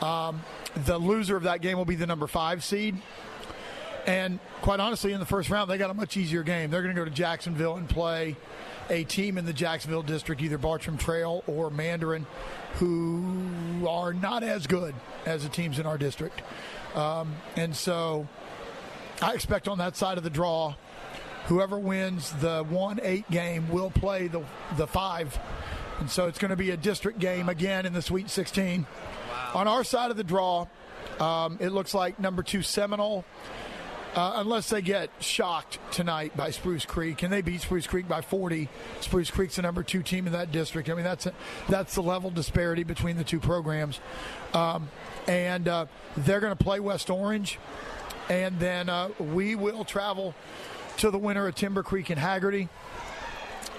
Um, 0.00 0.42
the 0.84 0.98
loser 0.98 1.36
of 1.36 1.44
that 1.44 1.60
game 1.60 1.78
will 1.78 1.84
be 1.84 1.94
the 1.96 2.06
number 2.06 2.26
five 2.26 2.62
seed. 2.62 2.96
And 4.06 4.38
quite 4.62 4.78
honestly, 4.78 5.12
in 5.12 5.20
the 5.20 5.26
first 5.26 5.50
round, 5.50 5.70
they 5.70 5.78
got 5.78 5.90
a 5.90 5.94
much 5.94 6.16
easier 6.16 6.42
game. 6.42 6.70
They're 6.70 6.82
going 6.82 6.94
to 6.94 7.00
go 7.00 7.04
to 7.04 7.10
Jacksonville 7.10 7.76
and 7.76 7.88
play 7.88 8.36
a 8.88 9.02
team 9.04 9.36
in 9.36 9.44
the 9.44 9.52
Jacksonville 9.52 10.02
district, 10.02 10.42
either 10.42 10.58
Bartram 10.58 10.96
Trail 10.96 11.42
or 11.48 11.70
Mandarin, 11.70 12.26
who 12.74 13.84
are 13.88 14.12
not 14.12 14.44
as 14.44 14.66
good 14.68 14.94
as 15.24 15.42
the 15.42 15.48
teams 15.48 15.80
in 15.80 15.86
our 15.86 15.98
district. 15.98 16.42
Um, 16.94 17.34
and 17.56 17.74
so 17.74 18.28
I 19.20 19.34
expect 19.34 19.66
on 19.66 19.78
that 19.78 19.96
side 19.96 20.18
of 20.18 20.24
the 20.24 20.30
draw, 20.30 20.74
whoever 21.46 21.78
wins 21.78 22.32
the 22.40 22.64
1 22.64 23.00
8 23.02 23.30
game 23.30 23.68
will 23.70 23.90
play 23.90 24.28
the, 24.28 24.42
the 24.76 24.86
5. 24.86 25.38
And 26.00 26.10
so 26.10 26.26
it's 26.26 26.38
going 26.38 26.50
to 26.50 26.56
be 26.56 26.70
a 26.70 26.76
district 26.76 27.18
game 27.18 27.48
again 27.48 27.86
in 27.86 27.92
the 27.92 28.02
Sweet 28.02 28.28
16. 28.28 28.86
Wow. 29.30 29.50
On 29.54 29.68
our 29.68 29.84
side 29.84 30.10
of 30.10 30.16
the 30.16 30.24
draw, 30.24 30.66
um, 31.20 31.56
it 31.60 31.70
looks 31.70 31.94
like 31.94 32.20
number 32.20 32.42
two 32.42 32.62
Seminole 32.62 33.24
uh, 34.16 34.32
unless 34.36 34.70
they 34.70 34.80
get 34.80 35.10
shocked 35.20 35.78
tonight 35.92 36.34
by 36.34 36.50
Spruce 36.50 36.86
Creek, 36.86 37.22
and 37.22 37.30
they 37.30 37.42
beat 37.42 37.60
Spruce 37.60 37.86
Creek 37.86 38.08
by 38.08 38.22
40. 38.22 38.68
Spruce 39.00 39.30
Creek's 39.30 39.56
the 39.56 39.62
number 39.62 39.82
two 39.82 40.02
team 40.02 40.26
in 40.26 40.32
that 40.32 40.50
district. 40.50 40.88
I 40.88 40.94
mean, 40.94 41.04
that's 41.04 41.26
a, 41.26 41.34
that's 41.68 41.94
the 41.94 42.02
level 42.02 42.30
disparity 42.30 42.82
between 42.82 43.18
the 43.18 43.24
two 43.24 43.38
programs, 43.38 44.00
um, 44.54 44.88
and 45.28 45.68
uh, 45.68 45.86
they're 46.16 46.40
going 46.40 46.56
to 46.56 46.64
play 46.64 46.80
West 46.80 47.10
Orange, 47.10 47.58
and 48.30 48.58
then 48.58 48.88
uh, 48.88 49.10
we 49.18 49.54
will 49.54 49.84
travel 49.84 50.34
to 50.98 51.10
the 51.10 51.18
winner 51.18 51.46
of 51.46 51.54
Timber 51.54 51.82
Creek 51.82 52.10
and 52.10 52.20
Hagerty, 52.20 52.68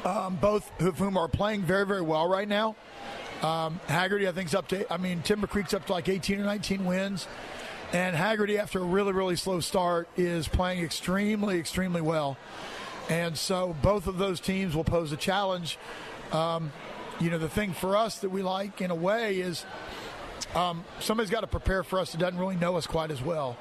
um, 0.06 0.36
both 0.36 0.70
of 0.82 0.98
whom 0.98 1.18
are 1.18 1.28
playing 1.28 1.64
very 1.64 1.86
very 1.86 2.02
well 2.02 2.28
right 2.28 2.48
now. 2.48 2.76
Um, 3.42 3.80
Hagerty, 3.88 4.28
I 4.28 4.32
think, 4.32 4.48
is 4.48 4.56
up 4.56 4.68
to. 4.70 4.92
I 4.92 4.98
mean, 4.98 5.22
Timber 5.22 5.48
Creek's 5.48 5.74
up 5.74 5.86
to 5.88 5.92
like 5.92 6.10
18 6.10 6.40
or 6.40 6.44
19 6.44 6.86
wins. 6.86 7.28
And 7.94 8.16
Hagerty, 8.18 8.58
after 8.58 8.80
a 8.80 8.84
really, 8.84 9.14
really 9.14 9.36
slow 9.36 9.60
start, 9.60 10.10
is 10.18 10.48
playing 10.48 10.84
extremely, 10.84 11.58
extremely 11.58 12.02
well. 12.02 12.38
And 13.10 13.38
so 13.38 13.76
both 13.82 14.08
of 14.08 14.18
those 14.18 14.40
teams 14.40 14.76
will 14.76 14.84
pose 14.84 15.12
a 15.12 15.18
challenge. 15.18 15.78
Um, 16.34 16.74
you 17.22 17.30
know, 17.30 17.38
the 17.38 17.48
thing 17.48 17.74
for 17.74 17.96
us 17.96 18.20
that 18.20 18.30
we 18.30 18.42
like 18.42 18.82
in 18.82 18.92
a 18.92 18.96
way 18.96 19.40
is 19.40 19.66
um, 20.56 20.84
somebody's 21.00 21.30
got 21.30 21.42
to 21.42 21.48
prepare 21.48 21.84
for 21.84 22.00
us 22.00 22.12
that 22.12 22.18
doesn't 22.18 22.40
really 22.40 22.58
know 22.58 22.76
us 22.76 22.88
quite 22.88 23.12
as 23.12 23.22
well. 23.22 23.58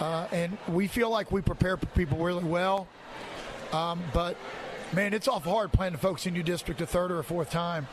Uh, 0.00 0.26
and 0.32 0.56
we 0.68 0.86
feel 0.86 1.10
like 1.10 1.32
we 1.32 1.42
prepare 1.42 1.76
people 1.76 2.18
really 2.18 2.44
well. 2.44 2.86
Um, 3.72 4.02
but, 4.14 4.36
man, 4.92 5.12
it's 5.12 5.28
awful 5.28 5.52
hard 5.52 5.72
playing 5.72 5.92
the 5.92 5.98
folks 5.98 6.26
in 6.26 6.34
your 6.34 6.44
district 6.44 6.80
a 6.80 6.86
third 6.86 7.10
or 7.10 7.18
a 7.18 7.24
fourth 7.24 7.50
time. 7.50 7.88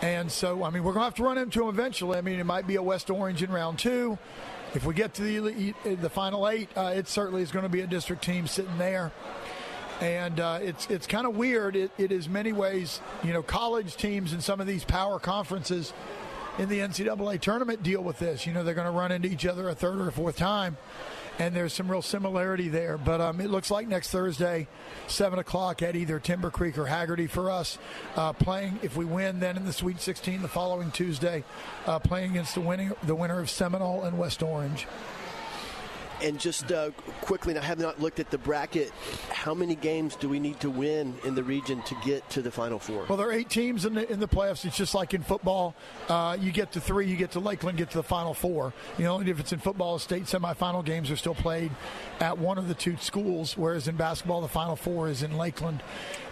And 0.00 0.30
so, 0.30 0.64
I 0.64 0.70
mean, 0.70 0.84
we're 0.84 0.92
going 0.92 1.02
to 1.02 1.06
have 1.06 1.14
to 1.14 1.24
run 1.24 1.38
into 1.38 1.60
them 1.60 1.68
eventually. 1.68 2.18
I 2.18 2.20
mean, 2.20 2.38
it 2.38 2.44
might 2.44 2.66
be 2.66 2.76
a 2.76 2.82
West 2.82 3.10
Orange 3.10 3.42
in 3.42 3.50
round 3.50 3.78
two 3.78 4.18
if 4.74 4.84
we 4.84 4.94
get 4.94 5.14
to 5.14 5.22
the 5.22 5.74
the 5.84 6.10
final 6.10 6.48
eight, 6.48 6.68
uh, 6.76 6.92
it 6.94 7.08
certainly 7.08 7.42
is 7.42 7.50
going 7.50 7.62
to 7.62 7.68
be 7.68 7.80
a 7.80 7.86
district 7.86 8.22
team 8.22 8.46
sitting 8.46 8.76
there. 8.76 9.12
And 10.00 10.40
uh, 10.40 10.58
it's 10.60 10.90
it's 10.90 11.06
kind 11.06 11.26
of 11.26 11.36
weird. 11.36 11.76
It, 11.76 11.92
it 11.96 12.10
is 12.10 12.28
many 12.28 12.52
ways, 12.52 13.00
you 13.22 13.32
know, 13.32 13.42
college 13.42 13.96
teams 13.96 14.32
in 14.32 14.40
some 14.40 14.60
of 14.60 14.66
these 14.66 14.84
power 14.84 15.20
conferences 15.20 15.92
in 16.58 16.68
the 16.68 16.80
NCAA 16.80 17.40
tournament 17.40 17.82
deal 17.82 18.02
with 18.02 18.18
this. 18.18 18.46
You 18.46 18.52
know, 18.52 18.64
they're 18.64 18.74
going 18.74 18.92
to 18.92 18.98
run 18.98 19.12
into 19.12 19.28
each 19.28 19.46
other 19.46 19.68
a 19.68 19.74
third 19.74 20.00
or 20.00 20.08
a 20.08 20.12
fourth 20.12 20.36
time 20.36 20.76
and 21.38 21.54
there's 21.54 21.72
some 21.72 21.90
real 21.90 22.02
similarity 22.02 22.68
there. 22.68 22.98
But 22.98 23.20
um, 23.20 23.40
it 23.40 23.50
looks 23.50 23.70
like 23.70 23.88
next 23.88 24.10
Thursday, 24.10 24.68
seven 25.06 25.38
o'clock 25.38 25.82
at 25.82 25.96
either 25.96 26.20
Timber 26.20 26.50
Creek 26.50 26.78
or 26.78 26.84
Hagerty 26.84 27.28
for 27.28 27.50
us. 27.50 27.78
Uh, 28.16 28.32
playing 28.32 28.78
if 28.82 28.96
we 28.96 29.04
win, 29.04 29.40
then 29.40 29.56
in 29.56 29.64
the 29.64 29.72
Sweet 29.72 30.00
16 30.00 30.42
the 30.42 30.48
following 30.48 30.90
Tuesday, 30.90 31.44
uh, 31.86 31.98
playing 31.98 32.32
against 32.32 32.54
the 32.54 32.60
winning 32.60 32.92
the 33.02 33.14
winner 33.14 33.40
of 33.40 33.50
Seminole 33.50 34.02
and 34.04 34.18
West 34.18 34.42
Orange. 34.42 34.86
And 36.22 36.38
just 36.40 36.72
uh, 36.72 36.90
quickly, 37.22 37.56
I 37.56 37.62
have 37.62 37.78
not 37.78 38.00
looked 38.00 38.20
at 38.20 38.30
the 38.30 38.38
bracket. 38.38 38.90
How 39.30 39.52
many 39.52 39.74
games 39.74 40.16
do 40.16 40.28
we 40.28 40.38
need 40.38 40.58
to 40.60 40.70
win 40.70 41.14
in 41.24 41.34
the 41.34 41.44
region 41.44 41.82
to 41.82 41.96
get 42.04 42.28
to 42.30 42.42
the 42.42 42.50
Final 42.50 42.78
Four? 42.78 43.04
Well, 43.08 43.18
there 43.18 43.28
are 43.28 43.32
eight 43.32 43.50
teams 43.50 43.84
in 43.84 43.94
the 43.94 44.10
in 44.10 44.20
the 44.20 44.28
playoffs. 44.28 44.64
It's 44.64 44.76
just 44.76 44.94
like 44.94 45.12
in 45.12 45.22
football. 45.22 45.74
Uh, 46.08 46.36
you 46.40 46.52
get 46.52 46.72
to 46.72 46.80
three, 46.80 47.06
you 47.06 47.16
get 47.16 47.32
to 47.32 47.40
Lakeland, 47.40 47.78
get 47.78 47.90
to 47.90 47.98
the 47.98 48.02
Final 48.02 48.32
Four. 48.32 48.72
You 48.96 49.04
know, 49.04 49.20
if 49.20 49.40
it's 49.40 49.52
in 49.52 49.58
football, 49.58 49.98
state 49.98 50.24
semifinal 50.24 50.84
games 50.84 51.10
are 51.10 51.16
still 51.16 51.34
played 51.34 51.72
at 52.20 52.38
one 52.38 52.58
of 52.58 52.68
the 52.68 52.74
two 52.74 52.96
schools, 52.98 53.56
whereas 53.56 53.88
in 53.88 53.96
basketball, 53.96 54.40
the 54.40 54.48
Final 54.48 54.76
Four 54.76 55.08
is 55.08 55.22
in 55.22 55.36
Lakeland. 55.36 55.82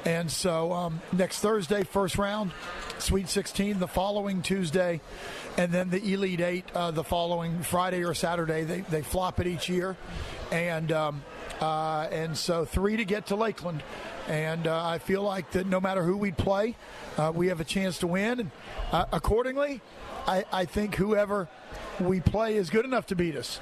And 0.04 0.30
so 0.30 0.72
um, 0.72 1.00
next 1.12 1.40
Thursday, 1.40 1.84
first 1.84 2.18
round, 2.18 2.50
Sweet 2.98 3.28
16. 3.28 3.78
The 3.78 3.86
following 3.86 4.42
Tuesday, 4.42 5.00
and 5.56 5.72
then 5.72 5.90
the 5.90 6.12
Elite 6.12 6.40
Eight 6.40 6.64
uh, 6.74 6.90
the 6.90 7.04
following 7.04 7.62
Friday 7.62 8.04
or 8.04 8.14
Saturday. 8.14 8.64
They, 8.64 8.80
they 8.80 9.02
flop 9.02 9.38
it 9.38 9.46
each 9.46 9.68
year, 9.68 9.96
and 10.50 10.90
um, 10.90 11.22
uh, 11.60 12.08
and 12.10 12.36
so 12.36 12.64
three 12.64 12.96
to 12.96 13.04
get 13.04 13.26
to 13.26 13.36
Lakeland. 13.36 13.82
And 14.28 14.66
uh, 14.66 14.84
I 14.84 14.98
feel 14.98 15.22
like 15.22 15.52
that 15.52 15.66
no 15.66 15.80
matter 15.80 16.02
who 16.02 16.16
we 16.16 16.32
play, 16.32 16.76
uh, 17.16 17.32
we 17.34 17.48
have 17.48 17.60
a 17.60 17.64
chance 17.64 17.98
to 17.98 18.06
win. 18.06 18.40
And 18.40 18.50
uh, 18.90 19.06
accordingly, 19.12 19.80
I, 20.26 20.44
I 20.52 20.64
think 20.64 20.94
whoever 20.94 21.48
we 22.00 22.20
play 22.20 22.56
is 22.56 22.70
good 22.70 22.84
enough 22.84 23.06
to 23.06 23.16
beat 23.16 23.36
us. 23.36 23.60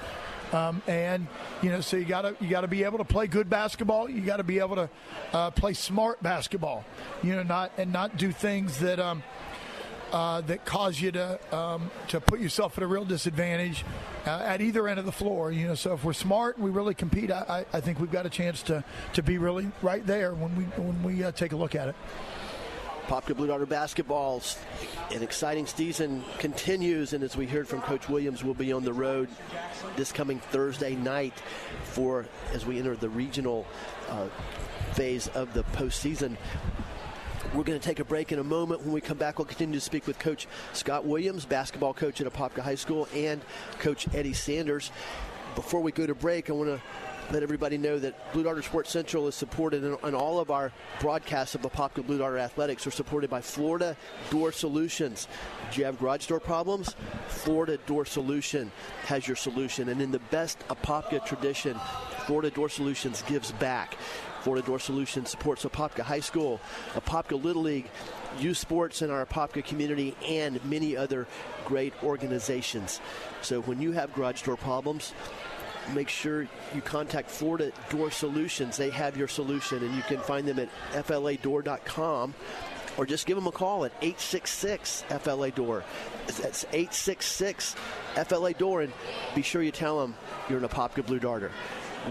Um, 0.53 0.83
and 0.87 1.27
you 1.63 1.71
know, 1.71 1.81
so 1.81 1.97
you 1.97 2.05
got 2.05 2.23
to 2.23 2.37
you 2.41 2.49
got 2.49 2.63
to 2.63 2.69
be 2.69 2.85
able 2.85 2.99
to 2.99 3.05
play 3.05 3.27
good 3.27 3.49
basketball. 3.49 4.09
You 4.11 4.21
got 4.21 4.39
to 4.39 4.45
be 4.45 4.59
able 4.59 4.77
to 4.77 4.91
uh, 5.33 5.51
play 5.51 5.75
smart 5.75 6.23
basketball. 6.23 6.85
You 7.23 7.37
know, 7.37 7.43
not 7.43 7.73
and 7.79 7.93
not 7.93 8.17
do 8.17 8.33
things 8.33 8.79
that 8.81 8.99
um, 8.99 9.23
uh, 10.13 10.41
that 10.43 10.65
cause 10.65 11.01
you 11.01 11.13
to 11.13 11.57
um, 11.57 11.91
to 12.09 12.21
put 12.21 12.41
yourself 12.41 12.77
at 12.79 12.85
a 12.85 12.87
real 12.87 13.05
disadvantage 13.05 13.85
uh, 14.27 14.31
at 14.31 14.61
either 14.61 14.89
end 14.89 14.99
of 14.99 15.07
the 15.07 15.13
floor. 15.13 15.53
You 15.53 15.69
know, 15.69 15.75
so 15.75 15.95
if 15.95 16.05
we're 16.05 16.13
smart 16.13 16.57
and 16.57 16.65
we 16.65 16.71
really 16.71 16.95
compete, 16.95 17.31
I, 17.31 17.65
I 17.73 17.81
think 17.81 18.01
we've 18.01 18.11
got 18.11 18.27
a 18.27 18.31
chance 18.31 18.63
to 18.65 18.85
to 19.13 19.23
be 19.23 19.39
really 19.39 19.71
right 19.83 20.05
there 20.07 20.35
when 20.35 20.57
we 20.57 20.65
when 20.83 21.03
we 21.03 21.23
uh, 21.23 21.33
take 21.33 21.53
a 21.53 21.57
look 21.57 21.75
at 21.75 21.89
it. 21.89 21.95
Apopka 23.11 23.37
Blue 23.37 23.49
Darter 23.49 23.67
basketball's 23.67 24.57
an 25.11 25.21
exciting 25.21 25.67
season 25.67 26.23
continues, 26.39 27.13
and 27.13 27.25
as 27.25 27.37
we 27.37 27.45
heard 27.45 27.67
from 27.67 27.81
Coach 27.81 28.09
Williams, 28.09 28.45
we'll 28.45 28.55
be 28.55 28.73
on 28.73 28.85
the 28.85 28.93
road 28.93 29.29
this 29.97 30.13
coming 30.13 30.39
Thursday 30.39 30.95
night 30.95 31.35
for 31.83 32.25
as 32.53 32.65
we 32.65 32.79
enter 32.79 32.95
the 32.95 33.09
regional 33.09 33.67
uh, 34.11 34.27
phase 34.93 35.27
of 35.27 35.53
the 35.55 35.65
postseason. 35.65 36.37
We're 37.53 37.65
going 37.65 37.81
to 37.81 37.85
take 37.85 37.99
a 37.99 38.05
break 38.05 38.31
in 38.31 38.39
a 38.39 38.45
moment. 38.45 38.83
When 38.83 38.93
we 38.93 39.01
come 39.01 39.19
back, 39.19 39.41
we'll 39.41 39.47
continue 39.47 39.75
to 39.75 39.85
speak 39.85 40.07
with 40.07 40.21
Coach 40.21 40.47
Scott 40.73 41.05
Williams, 41.05 41.45
basketball 41.45 41.95
coach 41.95 42.21
at 42.21 42.33
Apopka 42.33 42.61
High 42.61 42.77
School, 42.77 43.09
and 43.13 43.41
Coach 43.81 44.07
Eddie 44.15 44.35
Sanders. 44.35 44.93
Before 45.57 45.81
we 45.81 45.91
go 45.91 46.07
to 46.07 46.15
break, 46.15 46.49
I 46.49 46.53
want 46.53 46.69
to 46.69 46.81
let 47.31 47.43
everybody 47.43 47.79
know 47.79 47.99
that 47.99 48.33
Blue 48.33 48.43
Darter 48.43 48.63
Sports 48.63 48.91
Central 48.91 49.29
is 49.29 49.35
supported 49.35 49.85
and 49.85 50.15
all 50.17 50.41
of 50.41 50.51
our 50.51 50.73
broadcasts 51.01 51.55
of 51.55 51.63
Apopka 51.63 52.05
Blue 52.05 52.19
Darter 52.19 52.39
Athletics 52.39 52.87
are 52.87 52.91
supported 52.91 53.31
by 53.31 53.41
Florida 53.41 53.97
Door 54.31 54.53
Solutions. 54.53 55.29
Do 55.71 55.81
you 55.81 55.87
have 55.87 55.99
garage 55.99 56.27
door 56.27 56.41
problems? 56.41 56.97
Florida 57.29 57.79
Door 57.87 58.07
Solution 58.07 58.73
has 59.05 59.29
your 59.29 59.37
solution. 59.37 59.89
And 59.91 60.03
in 60.03 60.11
the 60.11 60.19
best 60.31 60.59
Apopka 60.69 61.25
tradition, 61.25 61.79
Florida 62.27 62.51
Door 62.51 62.71
Solutions 62.71 63.23
gives 63.23 63.53
back. 63.53 63.97
Florida 64.41 64.67
Door 64.67 64.81
Solutions 64.81 65.31
supports 65.31 65.65
Apopka 65.65 66.01
High 66.01 66.21
School, 66.21 66.61
Apopka 66.95 67.41
Little 67.41 67.63
League, 67.63 67.91
youth 68.39 68.57
sports 68.57 69.03
in 69.03 69.11
our 69.11 69.25
Apopka 69.25 69.65
community, 69.65 70.17
and 70.27 70.65
many 70.65 70.97
other 70.97 71.27
great 71.67 71.93
organizations. 72.03 73.01
So 73.43 73.61
when 73.63 73.81
you 73.81 73.93
have 73.93 74.13
garage 74.15 74.43
door 74.43 74.57
problems, 74.57 75.13
make 75.95 76.09
sure 76.09 76.43
you 76.75 76.81
contact 76.83 77.31
Florida 77.31 77.73
Door 77.89 78.11
Solutions. 78.13 78.77
They 78.77 78.91
have 78.91 79.17
your 79.17 79.29
solution, 79.29 79.85
and 79.85 79.95
you 79.95 80.03
can 80.03 80.19
find 80.19 80.47
them 80.47 80.59
at 80.59 80.69
fladoor.com 81.07 82.35
or 82.97 83.07
just 83.07 83.27
give 83.27 83.37
them 83.37 83.47
a 83.47 83.53
call 83.53 83.85
at 83.85 83.93
866 84.03 85.05
FLA 85.23 85.51
Door. 85.51 85.85
That's 86.27 86.65
866 86.65 87.77
FLA 88.27 88.53
Door, 88.53 88.83
and 88.83 88.93
be 89.35 89.43
sure 89.43 89.63
you 89.63 89.73
tell 89.73 90.01
them 90.01 90.15
you're 90.49 90.59
an 90.59 90.69
Apopka 90.69 91.07
Blue 91.07 91.19
Darter. 91.19 91.51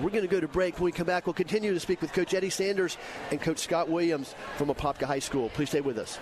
We're 0.02 0.12
going 0.12 0.22
to 0.22 0.28
go 0.28 0.40
to 0.40 0.48
break. 0.48 0.76
When 0.76 0.86
we 0.86 0.92
come 0.92 1.08
back, 1.08 1.26
we'll 1.26 1.34
continue 1.34 1.74
to 1.74 1.80
speak 1.80 2.02
with 2.02 2.14
Coach 2.14 2.34
Eddie 2.34 2.52
Sanders 2.52 2.98
and 3.32 3.42
Coach 3.42 3.60
Scott 3.60 3.90
Williams 3.90 4.36
from 4.58 4.70
Apopka 4.70 5.04
High 5.04 5.20
School. 5.20 5.50
Please 5.50 5.70
stay 5.70 5.82
with 5.82 5.98
us. 5.98 6.20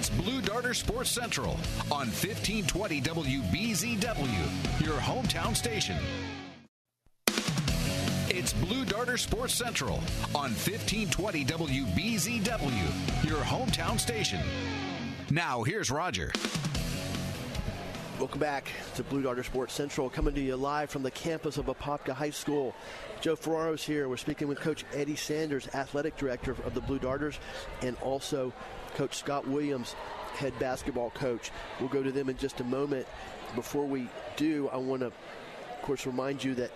It's 0.00 0.08
Blue 0.08 0.40
Darter 0.40 0.72
Sports 0.72 1.10
Central 1.10 1.58
on 1.92 2.08
1520 2.08 3.02
WBZW, 3.02 4.80
your 4.82 4.94
hometown 4.94 5.54
station. 5.54 5.98
It's 8.30 8.54
Blue 8.54 8.86
Darter 8.86 9.18
Sports 9.18 9.52
Central 9.52 9.96
on 10.34 10.52
1520 10.52 11.44
WBZW, 11.44 13.28
your 13.28 13.40
hometown 13.40 14.00
station. 14.00 14.40
Now, 15.30 15.62
here's 15.64 15.90
Roger. 15.90 16.32
Welcome 18.18 18.40
back 18.40 18.70
to 18.94 19.02
Blue 19.02 19.20
Darter 19.20 19.42
Sports 19.42 19.74
Central, 19.74 20.08
coming 20.08 20.34
to 20.34 20.40
you 20.40 20.56
live 20.56 20.88
from 20.88 21.02
the 21.02 21.10
campus 21.10 21.58
of 21.58 21.66
Apopka 21.66 22.12
High 22.12 22.30
School. 22.30 22.74
Joe 23.20 23.36
Ferraro's 23.36 23.82
here. 23.84 24.08
We're 24.08 24.16
speaking 24.16 24.48
with 24.48 24.60
Coach 24.60 24.86
Eddie 24.94 25.16
Sanders, 25.16 25.68
athletic 25.74 26.16
director 26.16 26.56
of 26.64 26.72
the 26.72 26.80
Blue 26.80 26.98
Darters, 26.98 27.38
and 27.82 27.98
also 27.98 28.52
Coach 28.94 29.16
Scott 29.16 29.46
Williams, 29.46 29.94
head 30.34 30.58
basketball 30.58 31.10
coach. 31.10 31.50
We'll 31.78 31.88
go 31.88 32.02
to 32.02 32.12
them 32.12 32.28
in 32.28 32.36
just 32.36 32.60
a 32.60 32.64
moment. 32.64 33.06
Before 33.54 33.84
we 33.84 34.08
do, 34.36 34.68
I 34.72 34.76
want 34.76 35.00
to, 35.00 35.06
of 35.06 35.82
course, 35.82 36.06
remind 36.06 36.44
you 36.44 36.54
that 36.56 36.70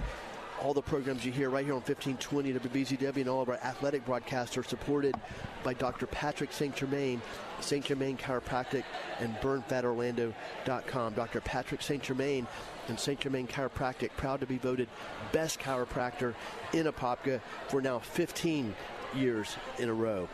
all 0.63 0.73
the 0.73 0.83
programs 0.83 1.25
you 1.25 1.33
hear 1.33 1.51
right 1.51 1.65
here 1.65 1.75
on 1.75 1.81
1520 1.81 2.53
WBZW 2.55 3.17
and 3.17 3.29
all 3.29 3.43
of 3.43 3.49
our 3.49 3.57
athletic 3.57 4.05
broadcasts 4.07 4.57
are 4.57 4.63
supported 4.63 5.15
by 5.63 5.75
Dr. 5.75 6.07
Patrick 6.07 6.53
St. 6.53 6.75
Germain, 6.75 7.21
St. 7.61 7.85
Germain 7.85 8.17
Chiropractic, 8.17 8.85
and 9.21 9.35
BurnFatOrlando.com. 9.37 11.15
Dr. 11.15 11.41
Patrick 11.41 11.83
St. 11.83 12.03
Germain 12.03 12.47
and 12.89 12.99
St. 12.99 13.21
Germain 13.21 13.47
Chiropractic, 13.47 14.11
proud 14.17 14.41
to 14.41 14.47
be 14.47 14.59
voted 14.59 14.89
best 15.33 15.61
chiropractor 15.61 16.35
in 16.73 16.87
Apopka 16.87 17.41
for 17.69 17.83
now 17.83 17.99
15 17.99 18.75
years 19.15 19.57
in 19.79 19.89
a 19.89 19.95
row. 19.95 20.29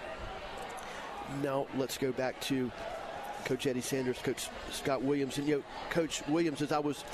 Now 1.43 1.67
let's 1.77 1.99
go 1.99 2.13
back 2.13 2.41
to 2.43 2.71
Coach 3.45 3.67
Eddie 3.67 3.81
Sanders, 3.81 4.19
Coach 4.19 4.49
Scott 4.71 5.03
Williams, 5.03 5.39
and 5.39 5.49
you 5.49 5.57
know, 5.57 5.63
Coach 5.91 6.23
Williams. 6.29 6.63
As 6.63 6.73
I 6.73 6.79
was 6.79 7.05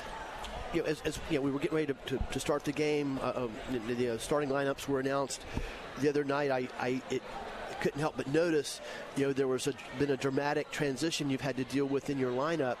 you 0.73 0.81
know, 0.81 0.87
as, 0.87 1.01
as 1.05 1.19
you 1.29 1.37
know, 1.37 1.41
we 1.41 1.51
were 1.51 1.59
getting 1.59 1.75
ready 1.75 1.93
to, 1.93 2.17
to, 2.17 2.23
to 2.31 2.39
start 2.39 2.63
the 2.65 2.71
game. 2.71 3.19
Uh, 3.21 3.33
um, 3.35 3.51
the, 3.87 3.93
the 3.95 4.09
uh, 4.15 4.17
starting 4.17 4.49
lineups 4.49 4.87
were 4.87 4.99
announced 4.99 5.41
the 6.01 6.09
other 6.09 6.23
night. 6.23 6.51
I, 6.51 6.67
I 6.79 7.01
it, 7.09 7.21
couldn't 7.81 7.99
help 7.99 8.17
but 8.17 8.27
notice, 8.27 8.81
you 9.15 9.27
know, 9.27 9.33
there 9.33 9.47
was 9.47 9.67
a, 9.67 9.73
been 9.99 10.09
a 10.09 10.17
dramatic 10.17 10.71
transition 10.71 11.29
you've 11.29 11.41
had 11.41 11.57
to 11.57 11.63
deal 11.63 11.85
with 11.85 12.09
in 12.09 12.17
your 12.17 12.31
lineup 12.31 12.77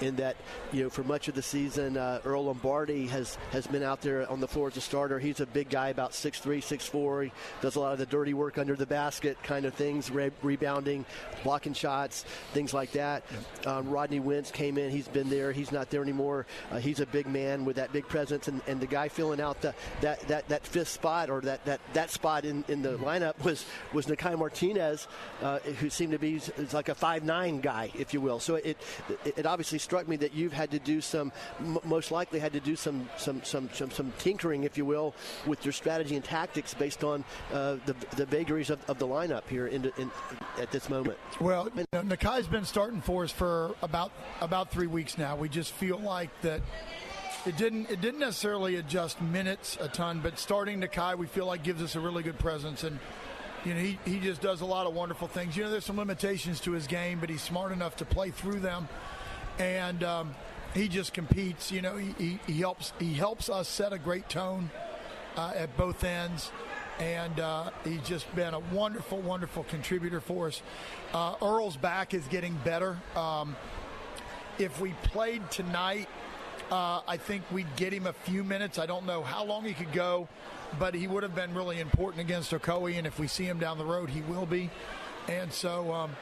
in 0.00 0.16
that 0.16 0.36
you 0.72 0.84
know 0.84 0.90
for 0.90 1.04
much 1.04 1.28
of 1.28 1.34
the 1.34 1.42
season, 1.42 1.96
uh, 1.96 2.20
Earl 2.24 2.46
Lombardi 2.46 3.06
has 3.06 3.38
has 3.52 3.66
been 3.66 3.82
out 3.82 4.00
there 4.02 4.30
on 4.30 4.40
the 4.40 4.48
floor 4.48 4.68
as 4.68 4.76
a 4.76 4.80
starter. 4.80 5.18
He's 5.18 5.40
a 5.40 5.46
big 5.46 5.68
guy, 5.68 5.88
about 5.88 6.12
6'3", 6.12 6.58
6'4". 6.58 7.24
He 7.24 7.32
does 7.60 7.76
a 7.76 7.80
lot 7.80 7.92
of 7.92 7.98
the 7.98 8.06
dirty 8.06 8.34
work 8.34 8.58
under 8.58 8.76
the 8.76 8.86
basket 8.86 9.42
kind 9.42 9.64
of 9.64 9.74
things, 9.74 10.10
re- 10.10 10.30
rebounding, 10.42 11.04
blocking 11.42 11.72
shots, 11.74 12.24
things 12.52 12.74
like 12.74 12.92
that. 12.92 13.24
Um, 13.66 13.88
Rodney 13.88 14.20
Wentz 14.20 14.50
came 14.50 14.78
in. 14.78 14.90
He's 14.90 15.08
been 15.08 15.30
there. 15.30 15.52
He's 15.52 15.72
not 15.72 15.90
there 15.90 16.02
anymore. 16.02 16.46
Uh, 16.70 16.78
he's 16.78 17.00
a 17.00 17.06
big 17.06 17.26
man 17.26 17.64
with 17.64 17.76
that 17.76 17.92
big 17.92 18.08
presence, 18.08 18.48
and, 18.48 18.60
and 18.66 18.80
the 18.80 18.86
guy 18.86 19.08
filling 19.08 19.40
out 19.40 19.60
the, 19.60 19.74
that, 20.00 20.20
that 20.28 20.48
that 20.48 20.66
fifth 20.66 20.88
spot 20.88 21.30
or 21.30 21.40
that 21.42 21.64
that, 21.64 21.80
that 21.92 22.10
spot 22.10 22.44
in, 22.44 22.64
in 22.68 22.82
the 22.82 22.96
lineup 22.98 23.42
was 23.44 23.64
was 23.92 24.06
Nakai 24.06 24.38
Martinez, 24.38 25.06
uh, 25.42 25.58
who 25.58 25.90
seemed 25.90 26.12
to 26.12 26.18
be 26.18 26.40
like 26.72 26.88
a 26.88 26.94
five 26.94 27.24
nine 27.24 27.60
guy, 27.60 27.90
if 27.94 28.14
you 28.14 28.20
will. 28.20 28.40
So 28.40 28.56
it 28.56 28.76
it 29.24 29.46
obviously 29.46 29.78
struck 29.86 30.08
me 30.08 30.16
that 30.16 30.34
you've 30.34 30.52
had 30.52 30.72
to 30.72 30.80
do 30.80 31.00
some, 31.00 31.30
m- 31.60 31.78
most 31.84 32.10
likely 32.10 32.40
had 32.40 32.52
to 32.52 32.58
do 32.58 32.74
some, 32.74 33.08
some, 33.16 33.40
some, 33.44 33.70
some, 33.72 33.88
some 33.88 34.12
tinkering, 34.18 34.64
if 34.64 34.76
you 34.76 34.84
will, 34.84 35.14
with 35.46 35.64
your 35.64 35.72
strategy 35.72 36.16
and 36.16 36.24
tactics 36.24 36.74
based 36.74 37.04
on 37.04 37.24
uh, 37.52 37.76
the, 37.86 37.94
the 38.16 38.26
vagaries 38.26 38.68
of, 38.68 38.80
of 38.90 38.98
the 38.98 39.06
lineup 39.06 39.46
here 39.48 39.68
in, 39.68 39.84
in, 39.96 40.10
at 40.58 40.72
this 40.72 40.90
moment. 40.90 41.16
Well, 41.40 41.68
you 41.76 41.86
know, 41.92 42.02
Nakai's 42.02 42.48
been 42.48 42.64
starting 42.64 43.00
for 43.00 43.22
us 43.22 43.30
for 43.30 43.76
about 43.80 44.10
about 44.40 44.72
three 44.72 44.88
weeks 44.88 45.16
now. 45.18 45.36
We 45.36 45.48
just 45.48 45.72
feel 45.72 46.00
like 46.00 46.30
that 46.42 46.62
it 47.46 47.56
didn't 47.56 47.88
it 47.88 48.00
didn't 48.00 48.20
necessarily 48.20 48.74
adjust 48.74 49.20
minutes 49.22 49.78
a 49.80 49.86
ton, 49.88 50.18
but 50.20 50.38
starting 50.38 50.80
Nakai 50.80 51.16
we 51.16 51.26
feel 51.28 51.46
like 51.46 51.62
gives 51.62 51.80
us 51.80 51.94
a 51.94 52.00
really 52.00 52.24
good 52.24 52.38
presence 52.40 52.82
and 52.82 52.98
you 53.64 53.74
know 53.74 53.80
he, 53.80 53.98
he 54.04 54.18
just 54.18 54.40
does 54.40 54.62
a 54.62 54.66
lot 54.66 54.86
of 54.86 54.94
wonderful 54.94 55.28
things. 55.28 55.56
You 55.56 55.64
know 55.64 55.70
there's 55.70 55.84
some 55.84 55.96
limitations 55.96 56.60
to 56.62 56.72
his 56.72 56.88
game, 56.88 57.20
but 57.20 57.30
he's 57.30 57.42
smart 57.42 57.70
enough 57.70 57.96
to 57.96 58.04
play 58.04 58.30
through 58.30 58.60
them 58.60 58.88
and 59.58 60.02
um, 60.02 60.34
he 60.74 60.88
just 60.88 61.12
competes. 61.12 61.72
You 61.72 61.82
know, 61.82 61.96
he, 61.96 62.14
he, 62.18 62.38
he, 62.46 62.60
helps 62.60 62.92
he 62.98 63.14
helps 63.14 63.48
us 63.48 63.68
set 63.68 63.92
a 63.92 63.98
great 63.98 64.28
tone 64.28 64.70
uh, 65.36 65.52
at 65.54 65.76
both 65.76 66.04
ends, 66.04 66.50
and 66.98 67.38
uh, 67.40 67.70
he's 67.84 68.02
just 68.02 68.32
been 68.34 68.54
a 68.54 68.60
wonderful, 68.60 69.20
wonderful 69.20 69.64
contributor 69.64 70.20
for 70.20 70.48
us. 70.48 70.62
Uh, 71.12 71.34
Earl's 71.42 71.76
back 71.76 72.14
is 72.14 72.26
getting 72.28 72.54
better. 72.64 72.98
Um, 73.14 73.56
if 74.58 74.80
we 74.80 74.92
played 75.02 75.50
tonight, 75.50 76.08
uh, 76.70 77.00
I 77.06 77.16
think 77.16 77.42
we'd 77.52 77.76
get 77.76 77.92
him 77.92 78.06
a 78.06 78.12
few 78.12 78.42
minutes. 78.42 78.78
I 78.78 78.86
don't 78.86 79.06
know 79.06 79.22
how 79.22 79.44
long 79.44 79.64
he 79.64 79.74
could 79.74 79.92
go, 79.92 80.28
but 80.78 80.94
he 80.94 81.06
would 81.06 81.22
have 81.22 81.34
been 81.34 81.54
really 81.54 81.80
important 81.80 82.22
against 82.22 82.52
Ocoee, 82.52 82.98
and 82.98 83.06
if 83.06 83.18
we 83.18 83.26
see 83.26 83.44
him 83.44 83.58
down 83.58 83.78
the 83.78 83.84
road, 83.84 84.10
he 84.10 84.22
will 84.22 84.46
be. 84.46 84.70
And 85.28 85.52
so. 85.52 85.92
Um, 85.92 86.16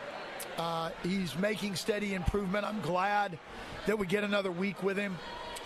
uh, 0.58 0.90
he's 1.02 1.36
making 1.36 1.76
steady 1.76 2.14
improvement. 2.14 2.64
I'm 2.64 2.80
glad 2.80 3.38
that 3.86 3.98
we 3.98 4.06
get 4.06 4.24
another 4.24 4.50
week 4.50 4.82
with 4.82 4.96
him 4.96 5.16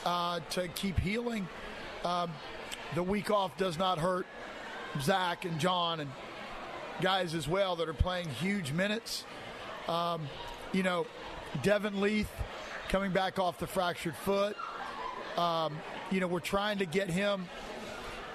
uh, 0.04 0.40
to 0.50 0.68
keep 0.68 0.98
healing. 0.98 1.48
Um, 2.04 2.30
the 2.94 3.02
week 3.02 3.30
off 3.30 3.56
does 3.56 3.78
not 3.78 3.98
hurt 3.98 4.26
Zach 5.00 5.44
and 5.44 5.58
John 5.58 6.00
and 6.00 6.10
guys 7.00 7.34
as 7.34 7.46
well 7.46 7.76
that 7.76 7.88
are 7.88 7.94
playing 7.94 8.28
huge 8.28 8.72
minutes. 8.72 9.24
Um, 9.88 10.28
you 10.72 10.82
know, 10.82 11.06
Devin 11.62 12.00
Leith 12.00 12.30
coming 12.88 13.12
back 13.12 13.38
off 13.38 13.58
the 13.58 13.66
fractured 13.66 14.16
foot. 14.16 14.56
Um, 15.36 15.76
you 16.10 16.20
know, 16.20 16.26
we're 16.26 16.40
trying 16.40 16.78
to 16.78 16.86
get 16.86 17.08
him 17.08 17.48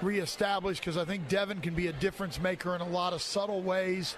reestablished 0.02 0.82
because 0.82 0.98
I 0.98 1.06
think 1.06 1.28
Devin 1.28 1.62
can 1.62 1.74
be 1.74 1.88
a 1.88 1.94
difference 1.94 2.40
maker 2.40 2.76
in 2.76 2.82
a 2.82 2.88
lot 2.88 3.14
of 3.14 3.22
subtle 3.22 3.62
ways 3.62 4.16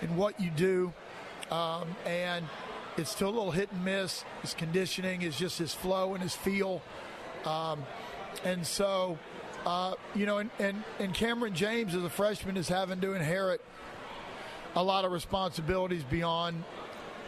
in 0.00 0.16
what 0.16 0.40
you 0.40 0.50
do. 0.50 0.92
Um, 1.52 1.94
and 2.06 2.46
it's 2.96 3.10
still 3.10 3.28
a 3.28 3.36
little 3.36 3.50
hit 3.50 3.70
and 3.72 3.84
miss. 3.84 4.24
His 4.40 4.54
conditioning 4.54 5.20
is 5.22 5.36
just 5.36 5.58
his 5.58 5.74
flow 5.74 6.14
and 6.14 6.22
his 6.22 6.34
feel. 6.34 6.80
Um, 7.44 7.84
and 8.44 8.66
so, 8.66 9.18
uh, 9.66 9.94
you 10.14 10.24
know, 10.24 10.38
and, 10.38 10.50
and, 10.58 10.82
and 10.98 11.12
Cameron 11.12 11.54
James 11.54 11.94
as 11.94 12.02
a 12.02 12.10
freshman 12.10 12.56
is 12.56 12.68
having 12.68 13.00
to 13.02 13.12
inherit 13.12 13.60
a 14.74 14.82
lot 14.82 15.04
of 15.04 15.12
responsibilities 15.12 16.02
beyond 16.04 16.64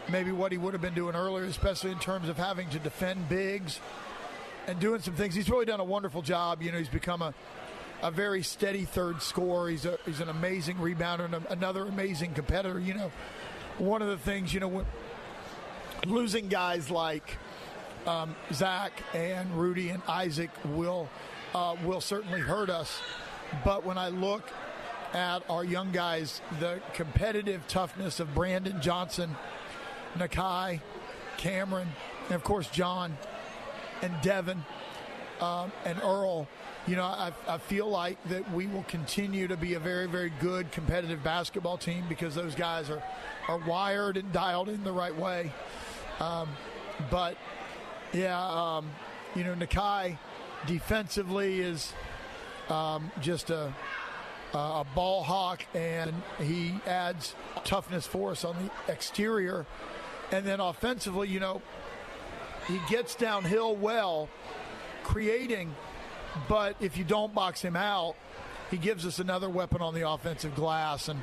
maybe 0.09 0.31
what 0.31 0.51
he 0.51 0.57
would 0.57 0.73
have 0.73 0.81
been 0.81 0.95
doing 0.95 1.15
earlier, 1.15 1.45
especially 1.45 1.91
in 1.91 1.99
terms 1.99 2.27
of 2.27 2.37
having 2.37 2.67
to 2.69 2.79
defend 2.79 3.29
bigs 3.29 3.79
and 4.67 4.79
doing 4.79 5.01
some 5.01 5.13
things. 5.13 5.35
He's 5.35 5.49
really 5.49 5.65
done 5.65 5.79
a 5.79 5.85
wonderful 5.85 6.23
job. 6.23 6.63
You 6.63 6.71
know, 6.71 6.79
he's 6.79 6.89
become 6.89 7.21
a, 7.21 7.33
a 8.01 8.09
very 8.09 8.41
steady 8.41 8.85
third 8.85 9.21
scorer. 9.21 9.69
He's, 9.69 9.85
a, 9.85 9.99
he's 10.05 10.19
an 10.19 10.29
amazing 10.29 10.77
rebounder 10.77 11.25
and 11.25 11.35
a, 11.35 11.51
another 11.51 11.85
amazing 11.85 12.33
competitor. 12.33 12.79
You 12.79 12.95
know, 12.95 13.11
one 13.77 14.01
of 14.01 14.07
the 14.07 14.17
things, 14.17 14.53
you 14.53 14.59
know, 14.59 14.85
losing 16.05 16.47
guys 16.47 16.89
like 16.89 17.37
um, 18.07 18.35
Zach 18.53 18.91
and 19.13 19.51
Rudy 19.59 19.89
and 19.89 20.01
Isaac 20.07 20.49
will 20.65 21.09
uh, 21.53 21.75
will 21.83 22.01
certainly 22.01 22.39
hurt 22.41 22.69
us. 22.69 23.01
But 23.63 23.85
when 23.85 23.97
I 23.97 24.09
look 24.09 24.43
at 25.13 25.49
our 25.49 25.63
young 25.63 25.91
guys, 25.91 26.41
the 26.59 26.81
competitive 26.93 27.67
toughness 27.67 28.19
of 28.19 28.33
Brandon 28.35 28.81
Johnson, 28.81 29.35
Nakai, 30.15 30.81
Cameron, 31.37 31.87
and 32.25 32.35
of 32.35 32.43
course 32.43 32.67
John 32.69 33.17
and 34.01 34.13
Devin 34.21 34.63
um, 35.41 35.71
and 35.85 35.97
Earl 36.01 36.47
you 36.87 36.95
know, 36.95 37.03
I, 37.03 37.31
I, 37.47 37.57
feel 37.57 37.89
like 37.89 38.21
that 38.29 38.51
we 38.51 38.67
will 38.67 38.83
continue 38.83 39.47
to 39.47 39.57
be 39.57 39.73
a 39.73 39.79
very, 39.79 40.07
very 40.07 40.31
good 40.39 40.71
competitive 40.71 41.23
basketball 41.23 41.77
team 41.77 42.03
because 42.07 42.35
those 42.35 42.53
guys 42.53 42.91
are, 42.91 43.01
are 43.47 43.57
wired 43.57 44.17
and 44.17 44.31
dialed 44.31 44.69
in 44.69 44.83
the 44.83 44.91
right 44.91 45.15
way. 45.15 45.51
Um, 46.19 46.49
but, 47.09 47.37
yeah, 48.13 48.39
um, 48.39 48.89
you 49.35 49.43
know, 49.43 49.53
Nakai 49.53 50.17
defensively 50.67 51.59
is 51.59 51.93
um, 52.69 53.11
just 53.21 53.49
a, 53.49 53.73
a 54.53 54.85
ball 54.95 55.23
hawk, 55.23 55.65
and 55.73 56.13
he 56.39 56.75
adds 56.87 57.35
toughness 57.63 58.07
for 58.07 58.31
us 58.31 58.45
on 58.45 58.55
the 58.57 58.91
exterior. 58.91 59.65
And 60.31 60.45
then 60.45 60.59
offensively, 60.59 61.27
you 61.27 61.39
know, 61.39 61.61
he 62.67 62.79
gets 62.89 63.15
downhill 63.15 63.75
well, 63.75 64.29
creating– 65.03 65.75
but 66.47 66.75
if 66.79 66.97
you 66.97 67.03
don't 67.03 67.33
box 67.33 67.61
him 67.61 67.75
out, 67.75 68.15
he 68.71 68.77
gives 68.77 69.05
us 69.05 69.19
another 69.19 69.49
weapon 69.49 69.81
on 69.81 69.93
the 69.93 70.09
offensive 70.09 70.55
glass. 70.55 71.07
And 71.07 71.21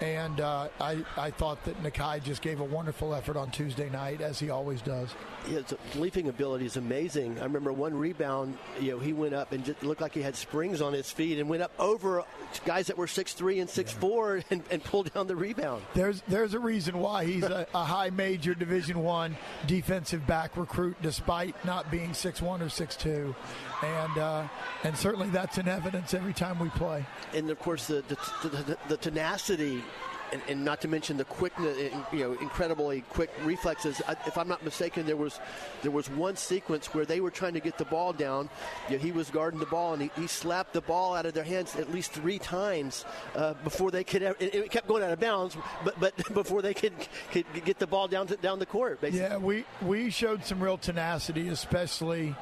and 0.00 0.40
uh, 0.40 0.68
I, 0.80 1.04
I 1.16 1.30
thought 1.30 1.64
that 1.64 1.82
Nakai 1.82 2.22
just 2.22 2.42
gave 2.42 2.60
a 2.60 2.64
wonderful 2.64 3.14
effort 3.14 3.36
on 3.36 3.50
Tuesday 3.50 3.88
night, 3.90 4.20
as 4.20 4.38
he 4.38 4.50
always 4.50 4.82
does. 4.82 5.08
His 5.46 5.64
leaping 5.94 6.28
ability 6.28 6.66
is 6.66 6.76
amazing. 6.76 7.38
I 7.38 7.44
remember 7.44 7.72
one 7.72 7.94
rebound, 7.94 8.56
you 8.80 8.92
know, 8.92 8.98
he 8.98 9.12
went 9.12 9.34
up 9.34 9.52
and 9.52 9.64
just 9.64 9.82
looked 9.82 10.00
like 10.00 10.14
he 10.14 10.22
had 10.22 10.36
springs 10.36 10.80
on 10.80 10.92
his 10.92 11.10
feet 11.10 11.38
and 11.38 11.48
went 11.48 11.62
up 11.62 11.72
over 11.78 12.24
guys 12.64 12.86
that 12.86 12.96
were 12.96 13.06
six 13.06 13.34
three 13.34 13.60
and 13.60 13.68
six 13.68 13.92
four 13.92 14.42
and, 14.50 14.62
and 14.70 14.82
pulled 14.82 15.12
down 15.12 15.26
the 15.26 15.36
rebound. 15.36 15.82
There's 15.94 16.22
there's 16.28 16.54
a 16.54 16.58
reason 16.58 16.98
why 16.98 17.24
he's 17.24 17.44
a, 17.44 17.66
a 17.74 17.84
high 17.84 18.10
major 18.10 18.54
Division 18.54 19.02
One 19.02 19.36
defensive 19.66 20.26
back 20.26 20.56
recruit, 20.56 20.96
despite 21.02 21.62
not 21.64 21.90
being 21.90 22.14
six 22.14 22.40
one 22.40 22.62
or 22.62 22.68
six 22.68 22.96
two, 22.96 23.34
and 23.82 24.18
uh, 24.18 24.48
and 24.82 24.96
certainly 24.96 25.28
that's 25.28 25.58
in 25.58 25.68
evidence 25.68 26.14
every 26.14 26.32
time 26.32 26.58
we 26.58 26.68
play. 26.70 27.04
And 27.34 27.50
of 27.50 27.58
course 27.58 27.86
the 27.86 28.02
the, 28.08 28.48
the, 28.48 28.78
the 28.88 28.96
tenacity 28.96 29.82
and, 30.32 30.42
and, 30.48 30.64
not 30.64 30.80
to 30.82 30.88
mention 30.88 31.16
the 31.16 31.24
quick, 31.24 31.52
you 31.58 32.18
know, 32.18 32.32
incredibly 32.40 33.02
quick 33.10 33.30
reflexes. 33.44 34.00
If 34.26 34.38
I'm 34.38 34.48
not 34.48 34.64
mistaken, 34.64 35.06
there 35.06 35.16
was 35.16 35.40
there 35.82 35.90
was 35.90 36.08
one 36.10 36.36
sequence 36.36 36.92
where 36.94 37.04
they 37.04 37.20
were 37.20 37.30
trying 37.30 37.54
to 37.54 37.60
get 37.60 37.78
the 37.78 37.84
ball 37.84 38.12
down. 38.12 38.48
You 38.88 38.96
know, 38.96 39.02
he 39.02 39.12
was 39.12 39.30
guarding 39.30 39.60
the 39.60 39.66
ball, 39.66 39.92
and 39.92 40.02
he, 40.02 40.10
he, 40.16 40.26
slapped 40.26 40.72
the 40.72 40.80
ball 40.80 41.14
out 41.14 41.26
of 41.26 41.34
their 41.34 41.44
hands 41.44 41.76
at 41.76 41.92
least 41.92 42.12
three 42.12 42.38
times 42.38 43.04
uh, 43.34 43.54
before 43.64 43.90
they 43.90 44.04
could. 44.04 44.22
Ever, 44.22 44.36
it, 44.40 44.54
it, 44.54 44.70
kept 44.70 44.88
going 44.88 45.02
out 45.02 45.10
of 45.10 45.20
bounds, 45.20 45.56
but 45.84 45.98
but 46.00 46.16
before 46.34 46.62
they 46.62 46.74
could, 46.74 46.92
could 47.30 47.46
get 47.64 47.78
the 47.78 47.86
ball 47.86 48.08
down 48.08 48.26
to, 48.28 48.36
down 48.36 48.58
the 48.58 48.66
court. 48.66 49.00
Basically. 49.00 49.20
Yeah, 49.20 49.36
we 49.36 49.64
we 49.82 50.10
showed 50.10 50.44
some 50.44 50.62
real 50.62 50.78
tenacity, 50.78 51.48
especially 51.48 52.34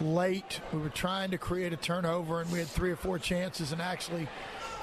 late. 0.00 0.60
We 0.72 0.80
were 0.80 0.88
trying 0.88 1.30
to 1.30 1.38
create 1.38 1.72
a 1.72 1.76
turnover, 1.76 2.40
and 2.40 2.50
we 2.50 2.58
had 2.58 2.68
three 2.68 2.90
or 2.90 2.96
four 2.96 3.18
chances, 3.18 3.72
and 3.72 3.80
actually 3.80 4.28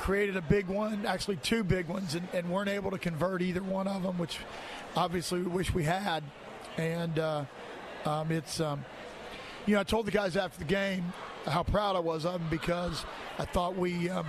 created 0.05 0.37
a 0.37 0.41
big 0.41 0.67
one, 0.67 1.03
actually 1.07 1.35
two 1.37 1.63
big 1.63 1.87
ones, 1.87 2.13
and, 2.13 2.27
and 2.31 2.47
weren't 2.47 2.69
able 2.69 2.91
to 2.91 2.97
convert 2.99 3.41
either 3.41 3.63
one 3.63 3.87
of 3.87 4.03
them, 4.03 4.19
which 4.19 4.37
obviously 4.95 5.39
we 5.39 5.47
wish 5.47 5.73
we 5.73 5.83
had. 5.83 6.23
And 6.77 7.17
uh, 7.17 7.45
um, 8.05 8.31
it's, 8.31 8.59
um, 8.59 8.85
you 9.65 9.73
know, 9.73 9.79
I 9.79 9.83
told 9.83 10.05
the 10.05 10.11
guys 10.11 10.37
after 10.37 10.59
the 10.59 10.65
game 10.65 11.11
how 11.47 11.63
proud 11.63 11.95
I 11.95 12.01
was 12.01 12.23
of 12.23 12.33
them 12.33 12.47
because 12.51 13.03
I 13.39 13.45
thought 13.45 13.77
we 13.77 14.07
um, 14.11 14.27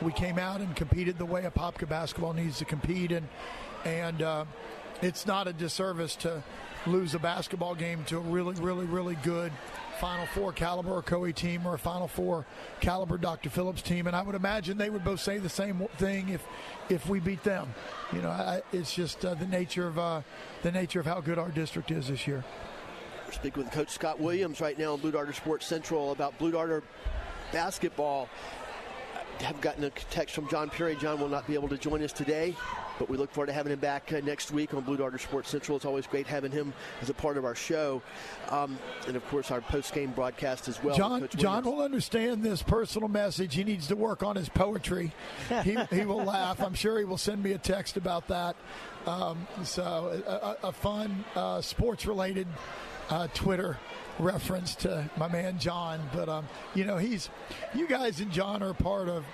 we 0.00 0.10
came 0.10 0.38
out 0.38 0.62
and 0.62 0.74
competed 0.74 1.18
the 1.18 1.26
way 1.26 1.42
Apopka 1.42 1.86
basketball 1.86 2.32
needs 2.32 2.56
to 2.60 2.64
compete, 2.64 3.12
and 3.12 3.28
and 3.84 4.22
uh, 4.22 4.46
it's 5.02 5.26
not 5.26 5.46
a 5.46 5.52
disservice 5.52 6.16
to 6.16 6.42
lose 6.86 7.14
a 7.14 7.18
basketball 7.18 7.74
game 7.74 8.04
to 8.04 8.16
a 8.16 8.20
really, 8.20 8.54
really, 8.54 8.86
really 8.86 9.16
good 9.16 9.52
Final 10.00 10.24
Four 10.24 10.52
caliber 10.52 11.02
Ocoee 11.02 11.34
team 11.34 11.66
or 11.66 11.74
a 11.74 11.78
Final 11.78 12.08
Four 12.08 12.46
caliber 12.80 13.18
Dr. 13.18 13.50
Phillips 13.50 13.82
team, 13.82 14.06
and 14.06 14.16
I 14.16 14.22
would 14.22 14.34
imagine 14.34 14.78
they 14.78 14.88
would 14.88 15.04
both 15.04 15.20
say 15.20 15.36
the 15.36 15.50
same 15.50 15.86
thing 15.98 16.30
if 16.30 16.42
if 16.88 17.06
we 17.06 17.20
beat 17.20 17.44
them. 17.44 17.68
You 18.10 18.22
know, 18.22 18.30
I, 18.30 18.62
it's 18.72 18.94
just 18.94 19.24
uh, 19.26 19.34
the 19.34 19.46
nature 19.46 19.86
of 19.86 19.98
uh, 19.98 20.22
the 20.62 20.72
nature 20.72 21.00
of 21.00 21.06
how 21.06 21.20
good 21.20 21.38
our 21.38 21.50
district 21.50 21.90
is 21.90 22.08
this 22.08 22.26
year. 22.26 22.42
We're 23.26 23.32
speaking 23.32 23.62
with 23.62 23.72
Coach 23.72 23.90
Scott 23.90 24.18
Williams 24.18 24.62
right 24.62 24.78
now 24.78 24.94
on 24.94 25.00
Blue 25.00 25.12
Darter 25.12 25.34
Sports 25.34 25.66
Central 25.66 26.12
about 26.12 26.36
Blue 26.38 26.52
Darter 26.52 26.82
basketball 27.52 28.28
I 29.40 29.44
have 29.44 29.60
gotten 29.60 29.84
a 29.84 29.90
text 29.90 30.34
from 30.34 30.48
John 30.48 30.68
Perry. 30.68 30.96
John 30.96 31.18
will 31.18 31.28
not 31.28 31.46
be 31.46 31.54
able 31.54 31.68
to 31.68 31.78
join 31.78 32.02
us 32.02 32.12
today, 32.12 32.54
but 33.00 33.08
we 33.08 33.16
look 33.16 33.32
forward 33.32 33.46
to 33.46 33.52
having 33.54 33.72
him 33.72 33.78
back 33.78 34.12
uh, 34.12 34.20
next 34.22 34.52
week 34.52 34.74
on 34.74 34.82
Blue 34.82 34.98
Darter 34.98 35.16
Sports 35.16 35.48
Central. 35.48 35.74
It's 35.74 35.86
always 35.86 36.06
great 36.06 36.26
having 36.26 36.52
him 36.52 36.74
as 37.00 37.08
a 37.08 37.14
part 37.14 37.38
of 37.38 37.46
our 37.46 37.54
show, 37.54 38.02
um, 38.50 38.78
and 39.06 39.16
of 39.16 39.26
course 39.28 39.50
our 39.50 39.62
post-game 39.62 40.10
broadcast 40.10 40.68
as 40.68 40.84
well. 40.84 40.94
John, 40.94 41.26
John 41.34 41.64
will 41.64 41.80
understand 41.80 42.44
this 42.44 42.62
personal 42.62 43.08
message. 43.08 43.54
He 43.54 43.64
needs 43.64 43.86
to 43.86 43.96
work 43.96 44.22
on 44.22 44.36
his 44.36 44.50
poetry. 44.50 45.12
he, 45.64 45.78
he 45.90 46.04
will 46.04 46.22
laugh. 46.22 46.60
I'm 46.60 46.74
sure 46.74 46.98
he 46.98 47.06
will 47.06 47.16
send 47.16 47.42
me 47.42 47.52
a 47.52 47.58
text 47.58 47.96
about 47.96 48.28
that. 48.28 48.54
Um, 49.06 49.48
so 49.64 50.22
a, 50.26 50.68
a 50.68 50.72
fun 50.72 51.24
uh, 51.34 51.62
sports-related 51.62 52.48
uh, 53.08 53.28
Twitter 53.32 53.78
reference 54.18 54.74
to 54.74 55.08
my 55.16 55.26
man 55.26 55.58
John, 55.58 56.00
but 56.12 56.28
um, 56.28 56.46
you 56.74 56.84
know 56.84 56.98
he's 56.98 57.30
you 57.74 57.88
guys 57.88 58.20
and 58.20 58.30
John 58.30 58.62
are 58.62 58.74
part 58.74 59.08
of, 59.08 59.24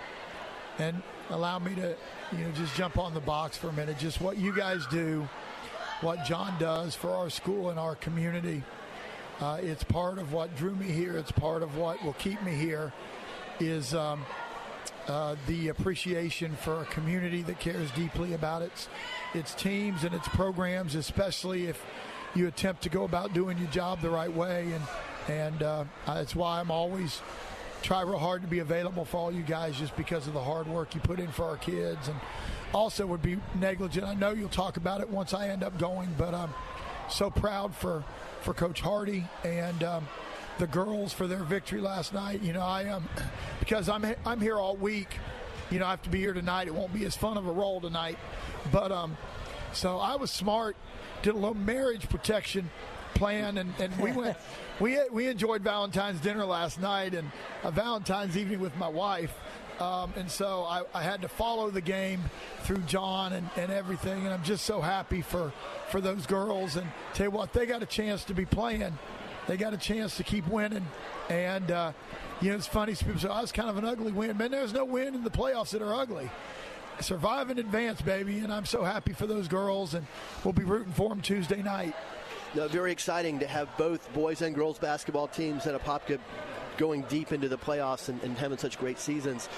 and 0.79 1.03
allow 1.31 1.59
me 1.59 1.75
to 1.75 1.97
you 2.33 2.39
know 2.39 2.51
just 2.53 2.75
jump 2.75 2.99
on 2.99 3.15
the 3.15 3.21
box 3.21 3.57
for 3.57 3.69
a 3.69 3.73
minute. 3.73 3.99
Just 3.99 4.21
what 4.21 4.37
you 4.37 4.55
guys 4.55 4.87
do, 4.87 5.29
what 6.01 6.25
John 6.25 6.59
does 6.59 6.95
for 6.95 7.11
our 7.11 7.31
school 7.31 7.71
and 7.71 7.79
our 7.79 7.95
community. 7.95 8.63
Uh, 9.41 9.59
it's 9.61 9.85
part 9.85 10.19
of 10.19 10.33
what 10.33 10.57
drew 10.57 10.75
me 10.75 10.87
here. 10.87 11.17
It's 11.17 11.33
part 11.33 11.63
of 11.63 11.77
what 11.77 12.03
will 12.05 12.15
keep 12.15 12.43
me 12.43 12.55
here. 12.55 12.93
Is 13.59 13.95
um, 13.95 14.25
uh, 15.09 15.37
the 15.47 15.69
appreciation 15.69 16.57
for 16.57 16.83
a 16.83 16.85
community 16.87 17.43
that 17.43 17.59
cares 17.59 17.91
deeply 17.93 18.35
about 18.35 18.63
its 18.63 18.89
its 19.35 19.55
teams 19.55 20.05
and 20.05 20.15
its 20.15 20.29
programs, 20.29 20.95
especially 20.95 21.67
if 21.67 21.85
you 22.35 22.47
attempt 22.47 22.83
to 22.83 22.89
go 22.89 23.05
about 23.05 23.33
doing 23.33 23.57
your 23.59 23.69
job 23.69 24.01
the 24.01 24.11
right 24.11 24.33
way, 24.33 24.73
and 24.73 24.85
and 25.29 25.63
uh, 25.63 25.85
that's 26.07 26.35
why 26.35 26.61
I'm 26.61 26.71
always 26.71 27.21
try 27.83 28.03
real 28.03 28.19
hard 28.19 28.43
to 28.43 28.49
be 28.49 28.61
available 28.61 29.05
for 29.05 29.19
all 29.19 29.33
you 29.33 29.43
guys, 29.43 29.77
just 29.77 29.97
because 29.97 30.27
of 30.27 30.35
the 30.35 30.43
hard 30.43 30.67
work 30.67 30.95
you 30.95 31.01
put 31.01 31.19
in 31.19 31.29
for 31.29 31.45
our 31.45 31.57
kids, 31.57 32.09
and 32.09 32.17
also 32.73 33.07
would 33.07 33.23
be 33.23 33.39
negligent. 33.55 34.07
I 34.07 34.15
know 34.15 34.31
you'll 34.31 34.49
talk 34.49 34.77
about 34.77 35.01
it 35.01 35.09
once 35.09 35.35
I 35.35 35.49
end 35.49 35.63
up 35.63 35.79
going, 35.79 36.15
but 36.19 36.35
I'm 36.35 36.53
so 37.09 37.31
proud 37.31 37.75
for 37.75 38.05
for 38.43 38.55
Coach 38.55 38.81
Hardy 38.81 39.25
and. 39.45 39.83
Um, 39.83 40.09
the 40.59 40.67
girls 40.67 41.13
for 41.13 41.27
their 41.27 41.45
victory 41.45 41.83
last 41.83 42.15
night. 42.15 42.41
You 42.41 42.55
know, 42.55 42.63
I 42.63 42.85
am 42.85 42.95
um, 42.95 43.09
because 43.61 43.91
I'm 43.91 44.07
I'm 44.25 44.41
here 44.41 44.57
all 44.57 44.75
week. 44.75 45.19
You 45.71 45.79
know, 45.79 45.85
I 45.85 45.91
have 45.91 46.03
to 46.05 46.09
be 46.09 46.19
here 46.19 46.33
tonight. 46.33 46.67
It 46.67 46.75
won't 46.75 46.95
be 46.95 47.05
as 47.05 47.15
fun 47.15 47.37
of 47.37 47.47
a 47.47 47.53
role 47.53 47.79
tonight, 47.79 48.17
but 48.73 48.91
um, 48.91 49.19
so 49.75 49.99
I 49.99 50.17
was 50.17 50.31
smart 50.31 50.75
did 51.23 51.35
a 51.35 51.39
little 51.39 51.55
marriage 51.55 52.09
protection 52.09 52.71
plan, 53.17 53.59
and, 53.59 53.73
and 53.79 53.97
we 53.99 54.13
went. 54.13 54.37
we 54.81 54.99
we 55.11 55.27
enjoyed 55.27 55.63
Valentine's 55.63 56.21
dinner 56.21 56.45
last 56.45 56.81
night 56.81 57.15
and 57.15 57.31
a 57.65 57.71
Valentine's 57.71 58.37
evening 58.37 58.61
with 58.61 58.77
my 58.77 58.89
wife. 58.89 59.35
Um, 59.81 60.13
and 60.17 60.31
so 60.31 60.65
I, 60.65 60.83
I, 60.95 61.03
had 61.03 61.21
to 61.21 61.29
follow 61.29 61.69
the 61.69 61.83
game 61.83 62.23
through 62.61 62.79
John 62.87 63.35
and, 63.35 63.51
and 63.59 63.71
everything, 63.71 64.25
and 64.25 64.33
I'm 64.33 64.43
just 64.43 64.65
so 64.65 64.81
happy 64.81 65.21
for, 65.21 65.53
for 65.91 66.01
those 66.01 66.25
girls. 66.25 66.77
And 66.77 66.89
tell 67.13 67.27
you 67.27 67.31
what, 67.31 67.53
they 67.53 67.67
got 67.67 67.83
a 67.83 67.87
chance 67.87 68.25
to 68.25 68.35
be 68.35 68.47
playing. 68.47 68.99
They 69.47 69.59
got 69.59 69.75
a 69.75 69.77
chance 69.77 70.17
to 70.17 70.23
keep 70.23 70.49
winning. 70.49 70.87
And, 71.29 71.71
uh, 71.71 71.93
you 72.41 72.49
know, 72.49 72.57
it's 72.57 72.67
funny. 72.67 72.95
People 72.95 73.21
say, 73.21 73.29
oh, 73.31 73.43
it's 73.43 73.53
kind 73.53 73.69
of 73.69 73.77
an 73.77 73.85
ugly 73.85 74.13
win. 74.13 74.39
Man, 74.39 74.51
there's 74.51 74.73
no 74.73 74.87
win 74.87 75.15
in 75.15 75.23
the 75.23 75.31
playoffs 75.31 75.71
that 75.71 75.83
are 75.83 75.95
ugly 75.95 76.31
survive 77.01 77.51
in 77.51 77.59
advance, 77.59 78.01
baby. 78.01 78.39
And 78.39 78.53
I'm 78.53 78.65
so 78.65 78.83
happy 78.83 79.13
for 79.13 79.27
those 79.27 79.49
girls, 79.49 79.95
and 79.95 80.07
we'll 80.45 80.53
be 80.53 80.65
rooting 80.65 80.93
for 80.93 81.09
them 81.09 81.21
Tuesday 81.21 81.63
night. 81.63 81.95
No, 82.57 82.67
very 82.69 82.91
exciting 82.91 83.39
to 83.41 83.47
have 83.47 83.69
both 83.77 84.11
boys 84.15 84.41
and 84.41 84.55
girls 84.55 84.79
basketball 84.79 85.29
teams 85.29 85.67
at 85.67 85.79
Apopka 85.79 86.19
going 86.79 87.03
deep 87.03 87.31
into 87.31 87.51
the 87.51 87.59
playoffs 87.59 88.09
and, 88.09 88.19
and, 88.23 88.35
having 88.39 88.57
such 88.57 88.79
great 88.79 88.99
seasons. 88.99 89.51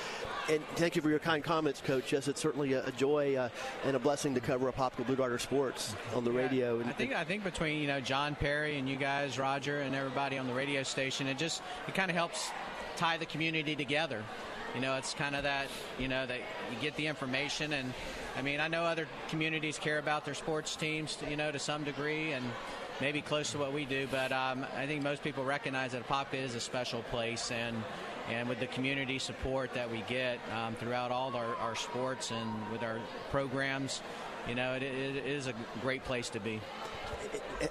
And 0.50 0.66
thank 0.74 0.96
you 0.96 1.02
for 1.02 1.08
your 1.08 1.20
kind 1.20 1.44
comments, 1.44 1.80
Coach. 1.80 2.12
Yes, 2.12 2.26
it's 2.26 2.40
certainly 2.40 2.72
a, 2.72 2.84
a 2.84 2.90
joy 2.90 3.36
uh, 3.36 3.50
and 3.84 3.94
a 3.94 4.00
blessing 4.00 4.34
to 4.34 4.40
cover 4.40 4.70
Apopka 4.70 5.06
Blue 5.06 5.14
Darter 5.14 5.38
Sports 5.38 5.94
on 6.12 6.24
the 6.24 6.32
yeah, 6.32 6.40
radio. 6.40 6.80
And, 6.80 6.90
I 6.90 6.92
think 6.92 7.12
I 7.12 7.22
think 7.22 7.44
between 7.44 7.80
you 7.80 7.86
know 7.86 8.00
John 8.00 8.34
Perry 8.34 8.78
and 8.78 8.88
you 8.88 8.96
guys, 8.96 9.38
Roger, 9.38 9.78
and 9.78 9.94
everybody 9.94 10.36
on 10.36 10.48
the 10.48 10.54
radio 10.54 10.82
station, 10.82 11.28
it 11.28 11.38
just 11.38 11.62
it 11.86 11.94
kind 11.94 12.10
of 12.10 12.16
helps 12.16 12.50
tie 12.96 13.16
the 13.16 13.26
community 13.26 13.76
together 13.76 14.24
you 14.74 14.80
know, 14.80 14.96
it's 14.96 15.14
kind 15.14 15.34
of 15.34 15.44
that, 15.44 15.66
you 15.98 16.08
know, 16.08 16.26
that 16.26 16.38
you 16.38 16.80
get 16.80 16.94
the 16.96 17.06
information. 17.06 17.72
And 17.72 17.92
I 18.36 18.42
mean, 18.42 18.60
I 18.60 18.68
know 18.68 18.82
other 18.82 19.06
communities 19.28 19.78
care 19.78 19.98
about 19.98 20.24
their 20.24 20.34
sports 20.34 20.76
teams, 20.76 21.16
you 21.28 21.36
know, 21.36 21.50
to 21.50 21.58
some 21.58 21.84
degree, 21.84 22.32
and 22.32 22.44
maybe 23.00 23.20
close 23.20 23.52
to 23.52 23.58
what 23.58 23.72
we 23.72 23.84
do. 23.84 24.08
But 24.10 24.32
um, 24.32 24.66
I 24.76 24.86
think 24.86 25.02
most 25.02 25.22
people 25.22 25.44
recognize 25.44 25.92
that 25.92 26.06
Apopka 26.06 26.34
is 26.34 26.54
a 26.54 26.60
special 26.60 27.02
place, 27.04 27.50
and 27.50 27.76
and 28.28 28.48
with 28.48 28.60
the 28.60 28.66
community 28.66 29.18
support 29.18 29.72
that 29.74 29.90
we 29.90 30.02
get 30.02 30.38
um, 30.54 30.74
throughout 30.74 31.10
all 31.10 31.34
our, 31.34 31.56
our 31.56 31.74
sports 31.74 32.30
and 32.30 32.70
with 32.70 32.82
our 32.82 32.98
programs, 33.30 34.02
you 34.46 34.54
know, 34.54 34.74
it, 34.74 34.82
it 34.82 35.24
is 35.24 35.46
a 35.46 35.54
great 35.80 36.04
place 36.04 36.28
to 36.30 36.40
be. 36.40 36.60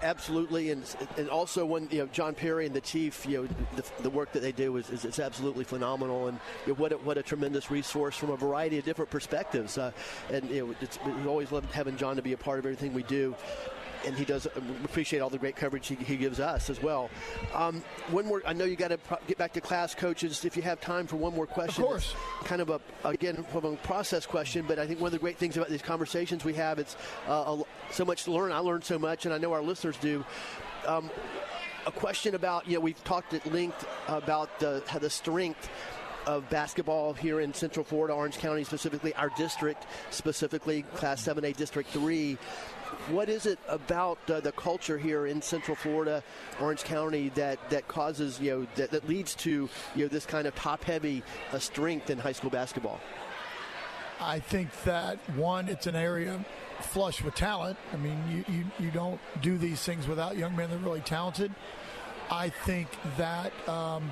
Absolutely, 0.02 0.72
and 0.72 0.84
and 1.18 1.30
also 1.30 1.66
when 1.66 1.88
you 1.90 2.00
know 2.00 2.08
John 2.08 2.36
Perry 2.36 2.66
and 2.66 2.76
the 2.76 2.82
chief, 2.82 3.26
you 3.26 3.42
know 3.42 3.48
the, 3.76 4.04
the 4.04 4.10
work 4.10 4.32
that 4.34 4.42
they 4.42 4.52
do 4.52 4.76
is, 4.78 4.90
is 4.90 5.20
absolutely 5.20 5.64
phenomenal, 5.64 6.28
and 6.28 6.40
you 6.66 6.74
know, 6.74 6.80
what 6.80 6.92
a, 6.92 6.98
what 6.98 7.18
a 7.18 7.24
tremendous 7.24 7.72
resource 7.72 8.16
from 8.16 8.30
a 8.30 8.38
variety 8.38 8.78
of 8.78 8.86
different 8.86 9.10
perspectives. 9.10 9.78
Uh, 9.78 9.92
and 10.32 10.50
you 10.50 10.68
know, 10.68 10.76
it's, 10.82 11.00
we 11.04 11.28
always 11.28 11.52
loved 11.52 11.72
having 11.72 11.98
John 11.98 12.18
to 12.18 12.22
be 12.22 12.34
a 12.34 12.38
part 12.38 12.60
of 12.60 12.66
everything 12.66 12.94
we 12.94 13.04
do 13.04 13.34
and 14.08 14.18
he 14.18 14.24
does 14.24 14.46
appreciate 14.86 15.20
all 15.20 15.30
the 15.30 15.38
great 15.38 15.56
coverage 15.56 15.88
he, 15.88 15.96
he 15.96 16.16
gives 16.16 16.40
us 16.40 16.70
as 16.70 16.82
well. 16.82 17.10
Um, 17.54 17.84
one 18.10 18.26
more, 18.26 18.42
I 18.46 18.54
know 18.54 18.64
you 18.64 18.78
got 18.78 18.88
to 18.88 18.98
pro- 18.98 19.18
get 19.28 19.38
back 19.38 19.54
to 19.54 19.62
class, 19.62 19.94
coaches. 19.94 20.46
If 20.46 20.56
you 20.56 20.64
have 20.64 20.80
time 20.80 21.08
for 21.08 21.18
one 21.18 21.36
more 21.36 21.46
question, 21.46 21.84
of 21.84 21.90
course. 21.90 22.16
Kind 22.46 22.62
of 22.62 22.70
a 22.70 22.80
again 23.04 23.44
from 23.52 23.66
a 23.66 23.76
process 23.78 24.26
question, 24.26 24.66
but 24.68 24.80
I 24.80 24.88
think 24.88 25.02
one 25.02 25.10
of 25.10 25.12
the 25.12 25.20
great 25.20 25.38
things 25.38 25.58
about 25.58 25.70
these 25.70 25.82
conversations 25.82 26.46
we 26.46 26.54
have, 26.54 26.80
it's 26.80 26.96
uh, 27.28 27.58
a, 27.58 27.94
so 27.94 28.06
much 28.06 28.24
to 28.24 28.32
learn. 28.32 28.52
I 28.52 28.60
learned 28.60 28.86
so 28.86 28.98
much, 28.98 29.26
and 29.26 29.34
I 29.34 29.38
know 29.38 29.52
our 29.54 29.62
listeners 29.62 29.98
do. 29.98 30.24
Um, 30.86 31.12
a 31.86 31.92
question 31.92 32.36
about 32.36 32.68
you 32.68 32.76
know 32.76 32.80
we've 32.80 33.04
talked 33.04 33.34
at 33.34 33.46
length 33.52 33.86
about 34.08 34.60
the, 34.60 34.84
how 34.88 35.00
the 35.00 35.10
strength 35.10 35.70
of 36.26 36.48
basketball 36.50 37.14
here 37.14 37.40
in 37.40 37.54
Central 37.54 37.86
Florida, 37.86 38.14
Orange 38.14 38.38
County 38.38 38.66
specifically, 38.66 39.14
our 39.16 39.32
district 39.38 39.88
specifically, 40.10 40.82
Class 40.96 41.26
7A 41.26 41.56
District 41.56 41.90
3 41.90 42.38
what 43.10 43.30
is 43.30 43.46
it 43.46 43.60
about 43.68 44.18
uh, 44.30 44.40
the 44.40 44.52
culture 44.52 44.98
here 44.98 45.28
in 45.28 45.42
Central 45.42 45.76
Florida, 45.76 46.24
Orange 46.60 46.84
County, 46.84 47.30
that, 47.30 47.70
that 47.70 47.88
causes 47.88 48.40
you 48.40 48.52
know 48.52 48.68
that, 48.76 48.92
that 48.92 49.08
leads 49.08 49.36
to 49.36 49.70
you 49.96 50.04
know 50.04 50.08
this 50.08 50.26
kind 50.26 50.48
of 50.48 50.56
top-heavy 50.56 51.24
uh, 51.52 51.60
strength 51.60 52.10
in 52.10 52.18
high 52.18 52.32
school 52.32 52.50
basketball? 52.50 53.00
I 54.20 54.40
think 54.40 54.70
that 54.84 55.18
one, 55.36 55.70
it's 55.70 55.88
an 55.88 55.96
area 55.96 56.44
flush 56.80 57.24
with 57.24 57.36
talent. 57.36 57.78
I 57.94 57.98
mean, 57.98 58.18
you, 58.30 58.54
you, 58.54 58.66
you 58.80 58.92
don't 58.92 59.20
do 59.42 59.58
these 59.58 59.82
things 59.82 60.08
without 60.08 60.38
young 60.38 60.56
men 60.56 60.70
that 60.70 60.76
are 60.76 60.80
really 60.80 61.02
talented. 61.02 61.52
I 62.30 62.50
think 62.50 62.88
that 63.18 63.52
um, 63.70 64.12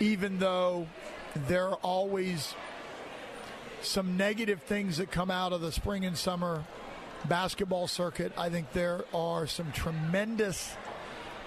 even 0.00 0.38
though 0.38 0.86
there 1.48 1.68
are 1.68 1.76
always 1.76 2.54
some 3.82 4.16
negative 4.16 4.62
things 4.62 4.96
that 4.96 5.10
come 5.10 5.30
out 5.30 5.52
of 5.52 5.60
the 5.60 5.70
spring 5.70 6.04
and 6.04 6.16
summer 6.16 6.64
basketball 7.26 7.86
circuit. 7.86 8.32
I 8.38 8.48
think 8.48 8.72
there 8.72 9.04
are 9.14 9.46
some 9.46 9.72
tremendous 9.72 10.74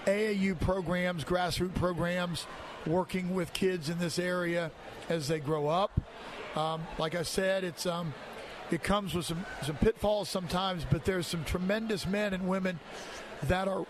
AAU 0.06 0.58
programs, 0.60 1.24
grassroots 1.24 1.74
programs, 1.74 2.46
working 2.86 3.34
with 3.34 3.52
kids 3.52 3.88
in 3.88 3.98
this 3.98 4.18
area 4.18 4.70
as 5.08 5.28
they 5.28 5.40
grow 5.40 5.68
up. 5.68 6.00
Um, 6.56 6.82
like 6.98 7.14
I 7.14 7.22
said, 7.22 7.64
it's 7.64 7.86
um, 7.86 8.14
it 8.70 8.82
comes 8.82 9.14
with 9.14 9.26
some, 9.26 9.44
some 9.62 9.76
pitfalls 9.76 10.28
sometimes, 10.28 10.86
but 10.88 11.04
there's 11.04 11.26
some 11.26 11.44
tremendous 11.44 12.06
men 12.06 12.34
and 12.34 12.48
women 12.48 12.78
that 13.44 13.68
are 13.68 13.86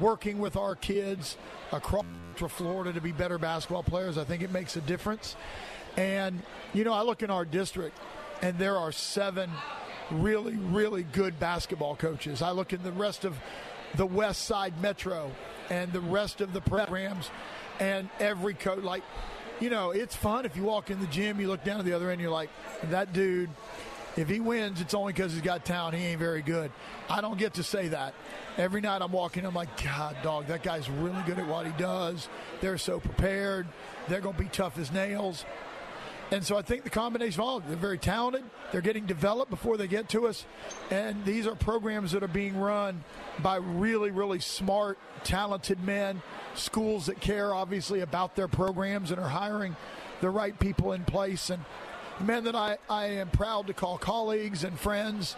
working 0.00 0.38
with 0.38 0.56
our 0.56 0.74
kids 0.74 1.36
across 1.72 2.04
Florida 2.36 2.92
to 2.92 3.00
be 3.00 3.12
better 3.12 3.38
basketball 3.38 3.82
players. 3.82 4.18
I 4.18 4.24
think 4.24 4.42
it 4.42 4.52
makes 4.52 4.76
a 4.76 4.80
difference. 4.80 5.36
And, 5.96 6.42
you 6.74 6.84
know, 6.84 6.92
I 6.92 7.02
look 7.02 7.22
in 7.22 7.30
our 7.30 7.44
district, 7.44 7.96
and 8.42 8.58
there 8.58 8.76
are 8.76 8.92
seven 8.92 9.50
really, 10.10 10.56
really 10.56 11.02
good 11.02 11.38
basketball 11.38 11.96
coaches. 11.96 12.42
I 12.42 12.50
look 12.50 12.72
in 12.72 12.82
the 12.82 12.92
rest 12.92 13.24
of 13.24 13.36
the 13.94 14.06
West 14.06 14.42
Side 14.42 14.80
Metro 14.80 15.30
and 15.70 15.92
the 15.92 16.00
rest 16.00 16.40
of 16.40 16.52
the 16.52 16.60
programs, 16.60 17.30
and 17.80 18.08
every 18.20 18.54
coach, 18.54 18.82
like, 18.82 19.02
you 19.60 19.70
know, 19.70 19.90
it's 19.90 20.14
fun 20.14 20.44
if 20.44 20.56
you 20.56 20.62
walk 20.62 20.90
in 20.90 21.00
the 21.00 21.06
gym, 21.06 21.40
you 21.40 21.48
look 21.48 21.64
down 21.64 21.78
at 21.78 21.84
the 21.84 21.92
other 21.92 22.10
end, 22.10 22.20
you're 22.20 22.30
like, 22.30 22.50
that 22.90 23.12
dude 23.12 23.50
if 24.18 24.28
he 24.28 24.40
wins, 24.40 24.80
it's 24.80 24.94
only 24.94 25.12
because 25.12 25.32
he's 25.32 25.42
got 25.42 25.64
talent. 25.64 25.96
He 25.96 26.04
ain't 26.04 26.18
very 26.18 26.42
good. 26.42 26.72
I 27.08 27.20
don't 27.20 27.38
get 27.38 27.54
to 27.54 27.62
say 27.62 27.86
that. 27.88 28.14
Every 28.56 28.80
night 28.80 29.00
I'm 29.00 29.12
walking, 29.12 29.46
I'm 29.46 29.54
like, 29.54 29.80
God, 29.82 30.16
dog, 30.24 30.48
that 30.48 30.64
guy's 30.64 30.90
really 30.90 31.22
good 31.24 31.38
at 31.38 31.46
what 31.46 31.66
he 31.66 31.72
does. 31.78 32.28
They're 32.60 32.78
so 32.78 32.98
prepared. 32.98 33.68
They're 34.08 34.20
going 34.20 34.34
to 34.34 34.42
be 34.42 34.48
tough 34.48 34.76
as 34.76 34.90
nails. 34.90 35.44
And 36.30 36.44
so 36.44 36.58
I 36.58 36.62
think 36.62 36.84
the 36.84 36.90
combination 36.90 37.40
of 37.40 37.46
all, 37.46 37.60
they're 37.60 37.76
very 37.76 37.96
talented. 37.96 38.44
They're 38.70 38.82
getting 38.82 39.06
developed 39.06 39.50
before 39.50 39.78
they 39.78 39.88
get 39.88 40.10
to 40.10 40.26
us. 40.26 40.44
And 40.90 41.24
these 41.24 41.46
are 41.46 41.54
programs 41.54 42.12
that 42.12 42.22
are 42.22 42.28
being 42.28 42.58
run 42.58 43.02
by 43.42 43.56
really, 43.56 44.10
really 44.10 44.40
smart, 44.40 44.98
talented 45.24 45.82
men, 45.82 46.20
schools 46.54 47.06
that 47.06 47.20
care, 47.20 47.54
obviously, 47.54 48.00
about 48.00 48.36
their 48.36 48.48
programs 48.48 49.10
and 49.10 49.18
are 49.18 49.28
hiring 49.28 49.74
the 50.20 50.28
right 50.28 50.58
people 50.58 50.92
in 50.92 51.04
place. 51.04 51.48
And 51.48 51.64
men 52.20 52.44
that 52.44 52.54
I, 52.54 52.76
I 52.90 53.06
am 53.06 53.30
proud 53.30 53.68
to 53.68 53.72
call 53.72 53.96
colleagues 53.96 54.64
and 54.64 54.78
friends, 54.78 55.34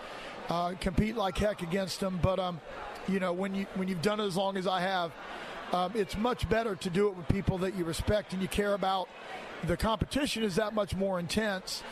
uh, 0.49 0.75
compete 0.81 1.15
like 1.15 1.39
heck 1.39 1.63
against 1.63 2.01
them. 2.01 2.19
But 2.21 2.41
um, 2.41 2.61
you 3.07 3.21
know, 3.21 3.33
when 3.33 3.55
you 3.55 3.67
when 3.75 3.87
you've 3.87 4.03
done 4.03 4.19
it 4.19 4.27
as 4.27 4.37
long 4.37 4.57
as 4.57 4.67
I 4.67 4.81
have, 4.81 5.13
um, 5.73 5.93
it's 5.95 6.17
much 6.17 6.49
better 6.49 6.75
to 6.75 6.91
do 6.91 7.09
it 7.09 7.17
with 7.17 7.29
people 7.29 7.59
that 7.59 7.77
you 7.77 7.85
respect 7.85 8.33
and 8.33 8.43
you 8.43 8.49
care 8.49 8.75
about. 8.75 9.09
The 9.67 9.77
competition 9.77 10.43
is 10.43 10.57
that 10.57 10.75
much 10.75 10.97
more 10.97 11.19
intense. 11.19 11.83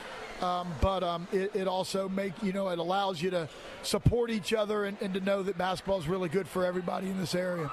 Um, 0.41 0.73
but 0.81 1.03
um, 1.03 1.27
it, 1.33 1.51
it, 1.57 1.67
also 1.67 2.09
make 2.09 2.33
you 2.45 2.53
know 2.53 2.69
it 2.69 2.79
allows 2.79 3.21
you 3.21 3.31
to 3.31 3.49
support 3.83 4.31
each 4.31 4.55
other 4.55 4.85
and, 4.85 4.97
and 5.01 5.13
to 5.15 5.21
know 5.21 5.43
that 5.43 5.59
basketball 5.59 5.99
is 5.99 6.07
really 6.07 6.29
good 6.29 6.47
for 6.47 6.65
everybody 6.65 7.09
in 7.09 7.19
this 7.19 7.35
area. 7.35 7.69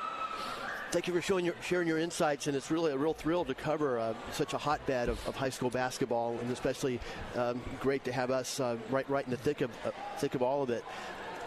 Thank 0.91 1.07
you 1.07 1.13
for 1.13 1.21
showing 1.21 1.45
your, 1.45 1.53
sharing 1.61 1.87
your 1.87 1.99
insights, 1.99 2.47
and 2.47 2.55
it's 2.55 2.71
really 2.71 2.91
a 2.91 2.97
real 2.97 3.13
thrill 3.13 3.45
to 3.45 3.53
cover 3.53 3.99
uh, 3.99 4.13
such 4.31 4.53
a 4.53 4.57
hotbed 4.57 5.09
of, 5.09 5.27
of, 5.27 5.35
high 5.35 5.49
school 5.49 5.69
basketball, 5.69 6.39
and 6.41 6.49
especially 6.51 6.99
um, 7.35 7.61
great 7.81 8.03
to 8.05 8.11
have 8.11 8.31
us 8.31 8.59
uh, 8.59 8.77
right 8.89 9.07
right 9.09 9.25
in 9.25 9.31
the 9.31 9.37
thick 9.37 9.61
of 9.61 9.69
uh, 9.85 9.91
thick 10.17 10.33
of 10.33 10.41
all 10.41 10.63
of 10.63 10.71
it. 10.71 10.83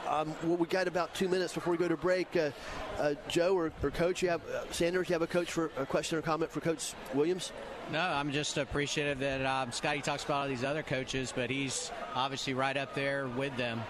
Um, 0.07 0.35
well, 0.45 0.57
we 0.57 0.67
got 0.67 0.87
about 0.87 1.15
two 1.15 1.29
minutes 1.29 1.53
before 1.53 1.73
we 1.73 1.79
go 1.79 1.89
to 1.89 1.97
break. 1.97 2.35
Uh, 2.37 2.51
uh, 2.99 3.15
Joe 3.29 3.55
or, 3.55 3.73
or, 3.83 3.91
Coach, 3.91 4.23
you 4.23 4.29
have 4.29 4.41
uh, 4.49 4.71
Sanders. 4.71 5.09
You 5.09 5.15
have 5.15 5.23
a 5.23 5.27
coach 5.27 5.51
for 5.51 5.71
a 5.77 5.85
question 5.85 6.17
or 6.17 6.23
comment 6.23 6.51
for 6.51 6.61
Coach 6.61 6.95
Williams? 7.13 7.53
No, 7.91 8.01
I'm 8.01 8.33
just 8.33 8.59
appreciative 8.59 9.19
that 9.21 9.47
um, 9.47 9.73
Scotty 9.73 10.03
talks 10.03 10.23
about 10.23 10.43
all 10.43 10.49
these 10.49 10.63
other 10.63 10.83
coaches, 10.83 11.33
but 11.35 11.49
he's 11.49 11.91
obviously 12.15 12.53
right 12.53 12.77
up 12.77 12.95
there 12.95 13.29
with 13.29 13.57
them. 13.57 13.81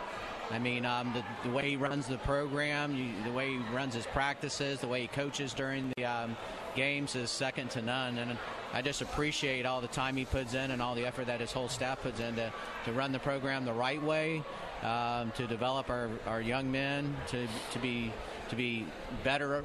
I 0.53 0.61
mean, 0.61 0.87
um, 0.87 1.13
the, 1.13 1.49
the, 1.49 1.55
way 1.55 1.71
he 1.71 1.77
runs 1.77 2.07
the 2.07 2.17
program, 2.19 2.95
you, 2.95 3.11
the 3.25 3.33
way 3.33 3.51
he 3.51 3.59
runs 3.75 3.95
his 3.95 4.07
practices, 4.07 4.79
the 4.79 4.87
way 4.87 5.03
he 5.03 5.09
coaches 5.09 5.53
during 5.53 5.93
the 5.97 6.05
um, 6.05 6.37
games 6.77 7.17
is 7.17 7.29
second 7.29 7.71
to 7.73 7.83
none. 7.83 8.19
And 8.19 8.39
I 8.73 8.83
just 8.83 9.03
appreciate 9.03 9.67
all 9.67 9.81
the 9.81 9.89
time 9.89 10.17
he 10.17 10.25
puts 10.25 10.55
in 10.55 10.71
and 10.71 10.81
all 10.81 10.95
the 10.95 11.05
effort 11.05 11.27
that 11.27 11.41
his 11.41 11.51
whole 11.51 11.69
staff 11.69 12.01
puts 12.01 12.21
in 12.21 12.37
to, 12.37 12.53
to 12.85 12.93
run 12.93 13.11
the 13.11 13.19
program 13.19 13.65
the 13.65 13.73
right 13.73 14.03
way, 14.03 14.45
um, 14.85 15.33
to 15.33 15.47
develop 15.49 15.91
our, 15.91 16.09
our 16.25 16.41
young 16.41 16.71
men 16.71 17.17
to, 17.29 17.49
to 17.73 17.79
be 17.81 18.13
to 18.49 18.57
be 18.57 18.87
better 19.25 19.65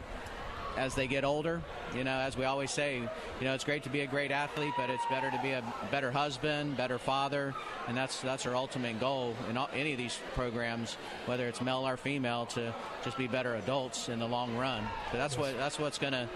as 0.77 0.95
they 0.95 1.07
get 1.07 1.23
older. 1.23 1.61
You 1.95 2.03
know, 2.03 2.11
as 2.11 2.37
we 2.37 2.45
always 2.45 2.71
say, 2.71 2.97
you 2.97 3.45
know, 3.45 3.53
it's 3.53 3.63
great 3.63 3.83
to 3.83 3.89
be 3.89 4.01
a 4.01 4.07
great 4.07 4.31
athlete, 4.31 4.73
but 4.77 4.89
it's 4.89 5.05
better 5.09 5.29
to 5.29 5.39
be 5.41 5.51
a 5.51 5.63
better 5.91 6.11
husband, 6.11 6.77
better 6.77 6.97
father, 6.97 7.53
and 7.87 7.95
that's 7.95 8.21
that's 8.21 8.45
our 8.45 8.55
ultimate 8.55 8.99
goal 8.99 9.35
in 9.49 9.57
all, 9.57 9.69
any 9.73 9.91
of 9.91 9.97
these 9.97 10.19
programs, 10.35 10.97
whether 11.25 11.47
it's 11.47 11.61
male 11.61 11.87
or 11.87 11.97
female, 11.97 12.45
to 12.47 12.73
just 13.03 13.17
be 13.17 13.27
better 13.27 13.55
adults 13.55 14.09
in 14.09 14.19
the 14.19 14.27
long 14.27 14.55
run. 14.57 14.83
But 15.11 15.17
that's 15.17 15.37
what 15.37 15.57
that's 15.57 15.79
what's 15.79 15.97
gonna 15.97 16.29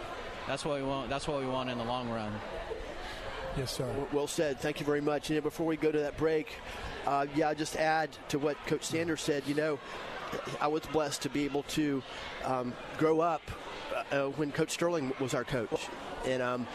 that's 0.47 0.63
what 0.63 0.77
we 0.79 0.83
want. 0.83 1.09
That's 1.09 1.27
what 1.27 1.41
we 1.41 1.47
want 1.47 1.69
in 1.69 1.77
the 1.77 1.83
long 1.83 2.09
run. 2.09 2.31
Yes, 3.57 3.71
sir. 3.75 3.91
Well 4.13 4.27
said. 4.27 4.59
Thank 4.59 4.79
you 4.79 4.85
very 4.85 5.01
much. 5.01 5.29
And 5.29 5.41
before 5.41 5.65
we 5.65 5.77
go 5.77 5.91
to 5.91 5.99
that 5.99 6.15
break, 6.15 6.47
uh, 7.07 7.25
yeah, 7.35 7.53
just 7.53 7.75
add 7.75 8.09
to 8.29 8.37
what 8.37 8.55
Coach 8.67 8.83
Sanders 8.83 9.21
said. 9.21 9.43
You 9.47 9.55
know, 9.55 9.79
I 10.59 10.67
was 10.67 10.83
blessed 10.87 11.21
to 11.23 11.29
be 11.29 11.45
able 11.45 11.63
to 11.63 12.03
um, 12.43 12.73
grow 12.97 13.19
up 13.21 13.41
uh, 14.11 14.25
when 14.27 14.51
Coach 14.51 14.71
Sterling 14.71 15.13
was 15.19 15.33
our 15.33 15.43
coach, 15.43 15.87
and 16.25 16.41
um, 16.41 16.67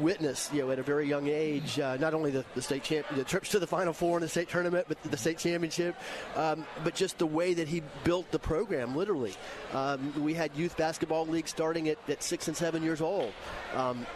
witnessed, 0.00 0.52
you 0.52 0.62
know, 0.62 0.70
at 0.70 0.78
a 0.78 0.82
very 0.82 1.08
young 1.08 1.28
age, 1.28 1.78
uh, 1.78 1.96
not 1.96 2.14
only 2.14 2.30
the, 2.30 2.44
the 2.54 2.62
state 2.62 2.82
champ, 2.82 3.06
the 3.14 3.24
trips 3.24 3.50
to 3.50 3.58
the 3.58 3.66
Final 3.66 3.92
Four 3.92 4.18
in 4.18 4.22
the 4.22 4.28
state 4.28 4.48
tournament, 4.48 4.86
but 4.88 5.02
the 5.02 5.16
state 5.16 5.38
championship, 5.38 5.96
um, 6.34 6.66
but 6.84 6.94
just 6.94 7.18
the 7.18 7.26
way 7.26 7.54
that 7.54 7.68
he 7.68 7.82
built 8.04 8.30
the 8.30 8.38
program, 8.38 8.96
literally. 8.96 9.34
Um, 9.72 10.22
we 10.22 10.34
had 10.34 10.54
youth 10.54 10.76
basketball 10.76 11.26
league 11.26 11.48
starting 11.48 11.88
at, 11.88 11.98
at 12.08 12.22
six 12.22 12.48
and 12.48 12.56
seven 12.56 12.82
years 12.82 13.00
old. 13.00 13.32
Um, 13.74 14.06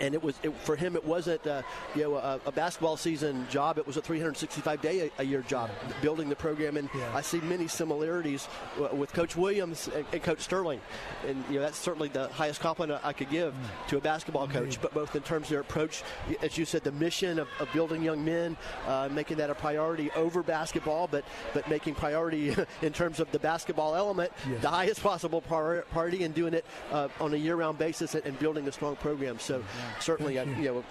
and 0.00 0.14
it 0.14 0.22
was 0.22 0.38
it, 0.42 0.54
for 0.58 0.76
him. 0.76 0.96
It 0.96 1.04
wasn't 1.04 1.46
uh, 1.46 1.62
you 1.94 2.02
know 2.02 2.16
a, 2.16 2.40
a, 2.46 2.52
basketball 2.52 2.96
season 2.96 3.46
job. 3.50 3.78
It 3.78 3.86
was 3.86 3.96
a 3.96 4.02
365 4.02 4.80
day 4.80 5.10
a, 5.18 5.22
a 5.22 5.24
year 5.24 5.42
job, 5.42 5.70
building 6.02 6.28
the 6.28 6.36
program. 6.36 6.76
And 6.76 6.88
yeah. 6.94 7.10
I 7.14 7.20
see 7.20 7.40
many 7.40 7.68
similarities 7.68 8.48
with 8.92 9.12
Coach 9.12 9.36
Williams 9.36 9.88
and, 9.94 10.04
and, 10.12 10.22
Coach 10.22 10.40
Sterling. 10.40 10.80
And 11.26 11.44
you 11.48 11.56
know 11.56 11.60
that's 11.60 11.78
certainly 11.78 12.08
the 12.08 12.28
highest 12.28 12.60
compliment 12.60 13.00
I 13.04 13.12
could 13.12 13.30
give 13.30 13.52
mm. 13.54 13.88
to 13.88 13.98
a 13.98 14.00
basketball 14.00 14.48
coach. 14.48 14.80
But 14.80 14.94
both 14.94 15.14
in 15.14 15.22
terms 15.22 15.46
of 15.46 15.50
their 15.50 15.60
approach, 15.60 16.02
as 16.42 16.56
you 16.58 16.64
said, 16.64 16.84
the 16.84 16.92
mission 16.92 17.38
of, 17.38 17.48
of 17.60 17.72
building 17.72 18.02
young 18.02 18.24
men, 18.24 18.56
uh, 18.86 19.08
making 19.10 19.38
that 19.38 19.50
a 19.50 19.54
priority 19.54 20.10
over 20.12 20.42
basketball, 20.42 21.08
but 21.08 21.24
but 21.52 21.68
making 21.68 21.94
priority 21.94 22.54
in 22.82 22.92
terms 22.92 23.20
of 23.20 23.30
the 23.32 23.38
basketball 23.38 23.94
element 23.94 24.32
yes. 24.48 24.62
the 24.62 24.68
highest 24.68 25.02
possible 25.02 25.40
priority, 25.40 26.24
and 26.24 26.34
doing 26.34 26.54
it 26.54 26.64
uh, 26.92 27.08
on 27.20 27.34
a 27.34 27.36
year-round 27.36 27.78
basis 27.78 28.14
and, 28.14 28.24
and, 28.24 28.38
building 28.38 28.66
a 28.68 28.72
strong 28.72 28.96
program. 28.96 29.38
So. 29.38 29.58
Mm-hmm 29.58 29.83
certainly, 30.00 30.38
I, 30.38 30.44
you 30.44 30.64
know, 30.64 30.84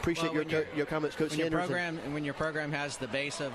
appreciate 0.00 0.32
well, 0.32 0.44
your, 0.44 0.64
your 0.74 0.86
comments, 0.86 1.16
Coach 1.16 1.30
when 1.30 1.38
Sanders. 1.38 1.52
Your 1.52 1.66
program, 1.66 1.98
and 2.04 2.14
when 2.14 2.24
your 2.24 2.34
program 2.34 2.72
has 2.72 2.96
the 2.96 3.08
base 3.08 3.40
of 3.40 3.52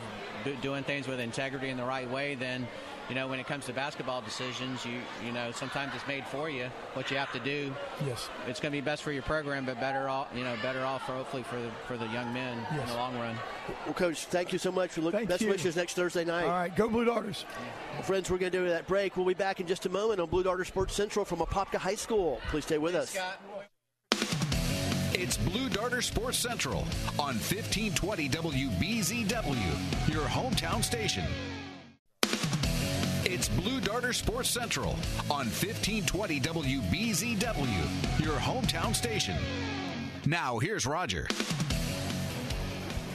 doing 0.62 0.84
things 0.84 1.08
with 1.08 1.20
integrity 1.20 1.70
in 1.70 1.78
the 1.78 1.86
right 1.86 2.10
way, 2.10 2.36
then 2.36 2.68
you 3.12 3.16
know, 3.16 3.28
when 3.28 3.42
it 3.42 3.48
comes 3.48 3.66
to 3.66 3.74
basketball 3.74 4.22
decisions, 4.22 4.86
you 4.86 5.00
you 5.26 5.34
know, 5.34 5.52
sometimes 5.52 5.94
it's 5.94 6.08
made 6.08 6.26
for 6.26 6.50
you 6.50 6.70
what 6.94 7.12
you 7.12 7.18
have 7.18 7.30
to 7.34 7.40
do. 7.40 7.74
Yes, 8.06 8.30
it's 8.48 8.62
going 8.62 8.72
to 8.72 8.78
be 8.78 8.80
best 8.80 9.04
for 9.04 9.12
your 9.12 9.24
program, 9.24 9.66
but 9.66 9.82
better 9.82 10.08
off, 10.08 10.30
you 10.34 10.46
know, 10.46 10.56
better 10.62 10.82
off 10.86 11.06
for 11.06 11.12
hopefully 11.12 11.44
for 11.44 11.58
the 11.58 11.70
for 11.88 11.98
the 11.98 12.06
young 12.06 12.34
men 12.34 12.66
yes. 12.72 12.84
in 12.84 12.88
the 12.88 12.96
long 12.96 13.18
run. 13.18 13.36
Well, 13.86 13.96
Coach, 13.96 14.28
thank 14.28 14.54
you 14.54 14.60
so 14.60 14.72
much. 14.72 14.92
For 14.92 15.02
look, 15.02 15.14
thank 15.14 15.28
best 15.28 15.42
you. 15.42 15.50
wishes 15.50 15.76
next 15.76 15.96
Thursday 15.96 16.24
night. 16.24 16.46
All 16.46 16.52
right, 16.52 16.74
go 16.74 16.88
Blue 16.88 17.04
Darters. 17.04 17.44
Well, 17.96 18.04
friends, 18.04 18.32
we're 18.32 18.38
going 18.38 18.54
to 18.54 18.60
do 18.60 18.70
that 18.70 18.88
break. 18.88 19.18
We'll 19.18 19.26
be 19.26 19.34
back 19.34 19.60
in 19.60 19.68
just 19.68 19.86
a 19.86 19.90
moment 19.90 20.22
on 20.22 20.30
Blue 20.30 20.44
Darter 20.44 20.64
Sports 20.64 20.94
Central 20.94 21.26
from 21.26 21.40
Apopka 21.40 21.80
High 21.80 21.96
School. 21.96 22.40
Please 22.50 22.64
stay 22.64 22.78
with 22.78 22.96
us. 22.96 23.10
Scott. 23.10 23.42
It's 25.14 25.36
Blue 25.36 25.68
Darter 25.68 26.02
Sports 26.02 26.38
Central 26.38 26.80
on 27.20 27.36
1520 27.36 28.30
WBZW, 28.30 30.10
your 30.14 30.24
hometown 30.24 30.82
station. 30.82 31.26
It's 33.26 33.50
Blue 33.50 33.82
Darter 33.82 34.14
Sports 34.14 34.50
Central 34.50 34.92
on 35.30 35.48
1520 35.48 36.40
WBZW, 36.40 38.24
your 38.24 38.38
hometown 38.38 38.96
station. 38.96 39.36
Now, 40.26 40.60
here's 40.60 40.86
Roger. 40.86 41.28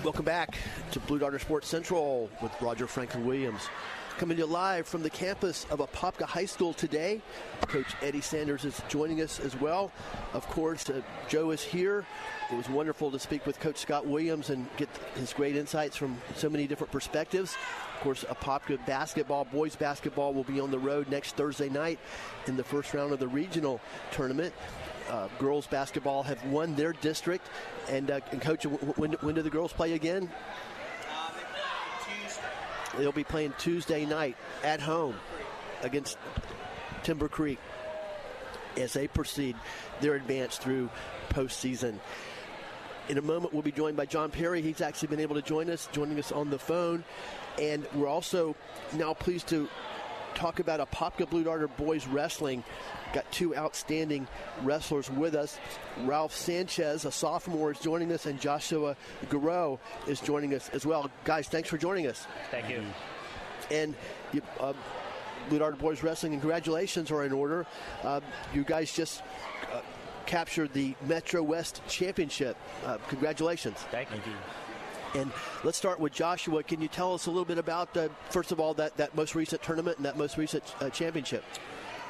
Welcome 0.04 0.26
back 0.26 0.58
to 0.92 1.00
Blue 1.00 1.18
Darter 1.18 1.38
Sports 1.38 1.66
Central 1.66 2.28
with 2.42 2.52
Roger 2.60 2.86
Franklin 2.86 3.24
Williams. 3.26 3.70
Coming 4.18 4.38
to 4.38 4.44
you 4.44 4.48
live 4.48 4.86
from 4.86 5.02
the 5.02 5.10
campus 5.10 5.66
of 5.68 5.80
Apopka 5.80 6.24
High 6.24 6.46
School 6.46 6.72
today. 6.72 7.20
Coach 7.68 7.94
Eddie 8.00 8.22
Sanders 8.22 8.64
is 8.64 8.80
joining 8.88 9.20
us 9.20 9.38
as 9.40 9.54
well. 9.60 9.92
Of 10.32 10.48
course, 10.48 10.88
uh, 10.88 11.02
Joe 11.28 11.50
is 11.50 11.62
here. 11.62 12.06
It 12.50 12.56
was 12.56 12.66
wonderful 12.70 13.10
to 13.10 13.18
speak 13.18 13.44
with 13.44 13.60
Coach 13.60 13.76
Scott 13.76 14.06
Williams 14.06 14.48
and 14.48 14.66
get 14.78 14.88
his 15.16 15.34
great 15.34 15.54
insights 15.54 15.98
from 15.98 16.16
so 16.34 16.48
many 16.48 16.66
different 16.66 16.92
perspectives. 16.92 17.58
Of 17.96 18.00
course, 18.00 18.24
Apopka 18.24 18.84
basketball, 18.86 19.44
boys 19.44 19.76
basketball, 19.76 20.32
will 20.32 20.44
be 20.44 20.60
on 20.60 20.70
the 20.70 20.78
road 20.78 21.10
next 21.10 21.36
Thursday 21.36 21.68
night 21.68 21.98
in 22.46 22.56
the 22.56 22.64
first 22.64 22.94
round 22.94 23.12
of 23.12 23.18
the 23.18 23.28
regional 23.28 23.82
tournament. 24.12 24.54
Uh, 25.10 25.28
girls 25.38 25.66
basketball 25.66 26.22
have 26.22 26.42
won 26.46 26.74
their 26.74 26.94
district. 26.94 27.46
And, 27.90 28.10
uh, 28.10 28.20
and 28.32 28.40
coach, 28.40 28.64
when, 28.64 29.12
when 29.12 29.34
do 29.34 29.42
the 29.42 29.50
girls 29.50 29.74
play 29.74 29.92
again? 29.92 30.30
They'll 32.98 33.12
be 33.12 33.24
playing 33.24 33.54
Tuesday 33.58 34.06
night 34.06 34.36
at 34.64 34.80
home 34.80 35.16
against 35.82 36.16
Timber 37.02 37.28
Creek 37.28 37.58
as 38.76 38.92
they 38.92 39.06
proceed 39.06 39.56
their 40.00 40.14
advance 40.14 40.58
through 40.58 40.90
postseason. 41.30 41.98
In 43.08 43.18
a 43.18 43.22
moment, 43.22 43.52
we'll 43.52 43.62
be 43.62 43.72
joined 43.72 43.96
by 43.96 44.06
John 44.06 44.30
Perry. 44.30 44.62
He's 44.62 44.80
actually 44.80 45.08
been 45.08 45.20
able 45.20 45.36
to 45.36 45.42
join 45.42 45.70
us, 45.70 45.88
joining 45.92 46.18
us 46.18 46.32
on 46.32 46.50
the 46.50 46.58
phone. 46.58 47.04
And 47.60 47.86
we're 47.94 48.08
also 48.08 48.56
now 48.94 49.14
pleased 49.14 49.48
to 49.48 49.68
talk 50.36 50.60
about 50.60 50.78
Apopka 50.78 51.28
Blue 51.28 51.42
Darter 51.42 51.66
Boys 51.66 52.06
Wrestling. 52.06 52.62
Got 53.12 53.30
two 53.32 53.56
outstanding 53.56 54.28
wrestlers 54.62 55.10
with 55.10 55.34
us. 55.34 55.58
Ralph 56.04 56.34
Sanchez, 56.34 57.04
a 57.04 57.10
sophomore, 57.10 57.72
is 57.72 57.80
joining 57.80 58.12
us, 58.12 58.26
and 58.26 58.40
Joshua 58.40 58.96
Garreau 59.30 59.78
is 60.06 60.20
joining 60.20 60.54
us 60.54 60.68
as 60.72 60.86
well. 60.86 61.10
Guys, 61.24 61.48
thanks 61.48 61.68
for 61.68 61.78
joining 61.78 62.06
us. 62.06 62.26
Thank 62.50 62.68
you. 62.68 62.82
And 63.70 63.94
uh, 64.60 64.74
Blue 65.48 65.58
Darter 65.58 65.76
Boys 65.76 66.02
Wrestling, 66.02 66.38
congratulations 66.38 67.10
are 67.10 67.24
in 67.24 67.32
order. 67.32 67.66
Uh, 68.04 68.20
you 68.52 68.62
guys 68.62 68.92
just 68.92 69.22
uh, 69.72 69.80
captured 70.26 70.72
the 70.74 70.94
Metro 71.06 71.42
West 71.42 71.80
Championship. 71.88 72.56
Uh, 72.84 72.98
congratulations. 73.08 73.78
Thank 73.90 74.10
you. 74.10 74.32
And 75.14 75.32
let's 75.64 75.78
start 75.78 76.00
with 76.00 76.12
Joshua. 76.12 76.62
Can 76.62 76.80
you 76.80 76.88
tell 76.88 77.14
us 77.14 77.26
a 77.26 77.30
little 77.30 77.44
bit 77.44 77.58
about, 77.58 77.96
uh, 77.96 78.08
first 78.30 78.52
of 78.52 78.60
all, 78.60 78.74
that, 78.74 78.96
that 78.96 79.14
most 79.14 79.34
recent 79.34 79.62
tournament 79.62 79.96
and 79.96 80.06
that 80.06 80.16
most 80.16 80.36
recent 80.36 80.74
uh, 80.80 80.90
championship? 80.90 81.44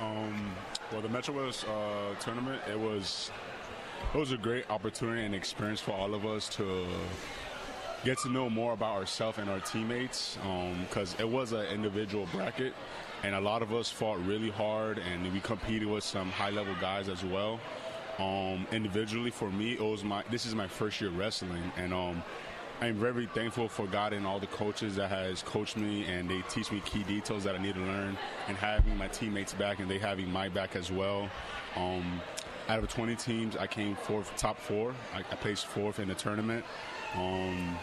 Um, 0.01 0.51
well, 0.93 1.01
the 1.01 1.09
Metro 1.09 1.45
West 1.45 1.67
uh, 1.69 2.15
tournament, 2.21 2.61
it 2.71 2.79
was 2.79 3.31
it 4.15 4.19
was 4.19 4.33
a 4.33 4.37
great 4.37 4.71
opportunity 4.71 5.25
and 5.25 5.35
experience 5.35 5.81
for 5.81 5.93
all 5.93 6.15
of 6.15 6.25
us 6.27 6.49
to 6.51 6.87
get 8.05 8.19
to 8.19 8.29
know 8.29 8.49
more 8.49 8.73
about 8.73 8.97
ourselves 8.97 9.39
and 9.39 9.51
our 9.51 9.61
teammates 9.61 10.39
because 10.87 11.15
um, 11.15 11.21
it 11.21 11.29
was 11.29 11.53
an 11.53 11.67
individual 11.67 12.29
bracket 12.33 12.73
and 13.25 13.35
a 13.35 13.41
lot 13.41 13.63
of 13.63 13.73
us 13.73 13.91
fought 13.91 14.25
really 14.25 14.51
hard 14.51 14.99
and 14.99 15.33
we 15.33 15.41
competed 15.41 15.89
with 15.89 16.05
some 16.05 16.31
high 16.31 16.51
level 16.51 16.75
guys 16.81 17.09
as 17.09 17.25
well 17.25 17.59
um, 18.19 18.67
individually 18.71 19.31
for 19.31 19.51
me 19.51 19.73
it 19.73 19.81
was 19.81 20.05
my 20.05 20.23
this 20.31 20.47
is 20.47 20.55
my 20.55 20.69
first 20.69 21.01
year 21.01 21.11
wrestling 21.11 21.73
and 21.77 21.93
um, 21.93 22.23
I'm 22.79 22.97
very 22.97 23.25
thankful 23.27 23.69
for 23.69 23.87
God 23.87 24.13
and 24.13 24.27
all 24.27 24.39
the 24.39 24.47
coaches 24.49 24.97
that 24.97 25.09
has 25.09 25.43
coached 25.43 25.79
me 25.79 26.05
and 26.05 26.29
they 26.29 26.43
teach 26.51 26.71
me 26.71 26.83
key 26.85 27.05
details 27.05 27.45
that 27.45 27.55
I 27.55 27.59
need 27.59 27.75
to 27.75 27.81
learn 27.81 28.19
and 28.49 28.57
having 28.57 28.99
my 28.99 29.09
teammates 29.09 29.55
back 29.55 29.79
and 29.79 29.91
they 29.91 29.99
having 29.99 30.31
my 30.31 30.51
back 30.51 30.77
as 30.77 30.93
well. 30.93 31.31
Um, 31.75 32.21
out 32.69 32.79
of 32.79 32.89
20 32.89 33.17
teams, 33.17 33.57
I 33.57 33.67
came 33.67 33.97
fourth, 33.97 34.31
top 34.37 34.59
four. 34.59 34.95
I, 35.15 35.21
I 35.21 35.37
placed 35.37 35.67
fourth 35.67 36.01
in 36.01 36.09
the 36.09 36.15
tournament. 36.15 36.67
Um, 37.15 37.79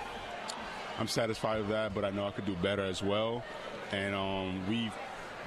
I'm 1.00 1.08
satisfied 1.08 1.60
with 1.60 1.70
that, 1.70 1.96
but 1.96 2.06
I 2.06 2.12
know 2.12 2.28
I 2.28 2.32
could 2.32 2.46
do 2.46 2.56
better 2.62 2.84
as 2.84 3.02
well. 3.02 3.44
And 3.92 4.14
um, 4.14 4.68
we've 4.70 4.94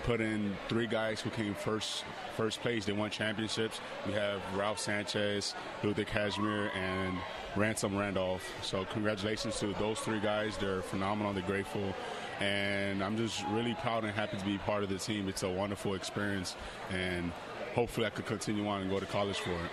put 0.03 0.21
in 0.21 0.57
three 0.69 0.89
guys 0.89 1.21
who 1.21 1.31
came 1.31 1.55
first 1.55 2.05
first 2.37 2.61
place. 2.63 2.85
They 2.85 2.93
won 2.93 3.11
championships. 3.11 3.81
We 4.07 4.13
have 4.13 4.41
Ralph 4.57 4.81
Sanchez, 4.81 5.55
Luther 5.85 6.05
Cashmere, 6.05 6.71
and 6.75 7.17
Ransom 7.57 7.97
Randolph. 7.97 8.45
So 8.63 8.85
congratulations 8.87 9.59
to 9.61 9.73
those 9.75 9.99
three 10.01 10.21
guys. 10.21 10.57
They're 10.57 10.83
phenomenal. 10.83 11.33
They're 11.33 11.43
grateful. 11.43 11.95
And 12.41 13.03
I'm 13.03 13.17
just 13.17 13.45
really 13.49 13.75
proud 13.75 14.05
and 14.05 14.13
happy 14.13 14.37
to 14.37 14.45
be 14.45 14.59
part 14.59 14.83
of 14.83 14.91
the 14.91 14.99
team. 14.99 15.29
It's 15.29 15.43
a 15.43 15.49
wonderful 15.49 15.95
experience. 15.95 16.57
And 16.91 17.33
hopefully 17.75 18.07
I 18.07 18.11
could 18.11 18.27
continue 18.27 18.67
on 18.69 18.83
and 18.83 18.91
go 18.91 19.01
to 19.01 19.07
college 19.07 19.39
for 19.39 19.53
it. 19.53 19.71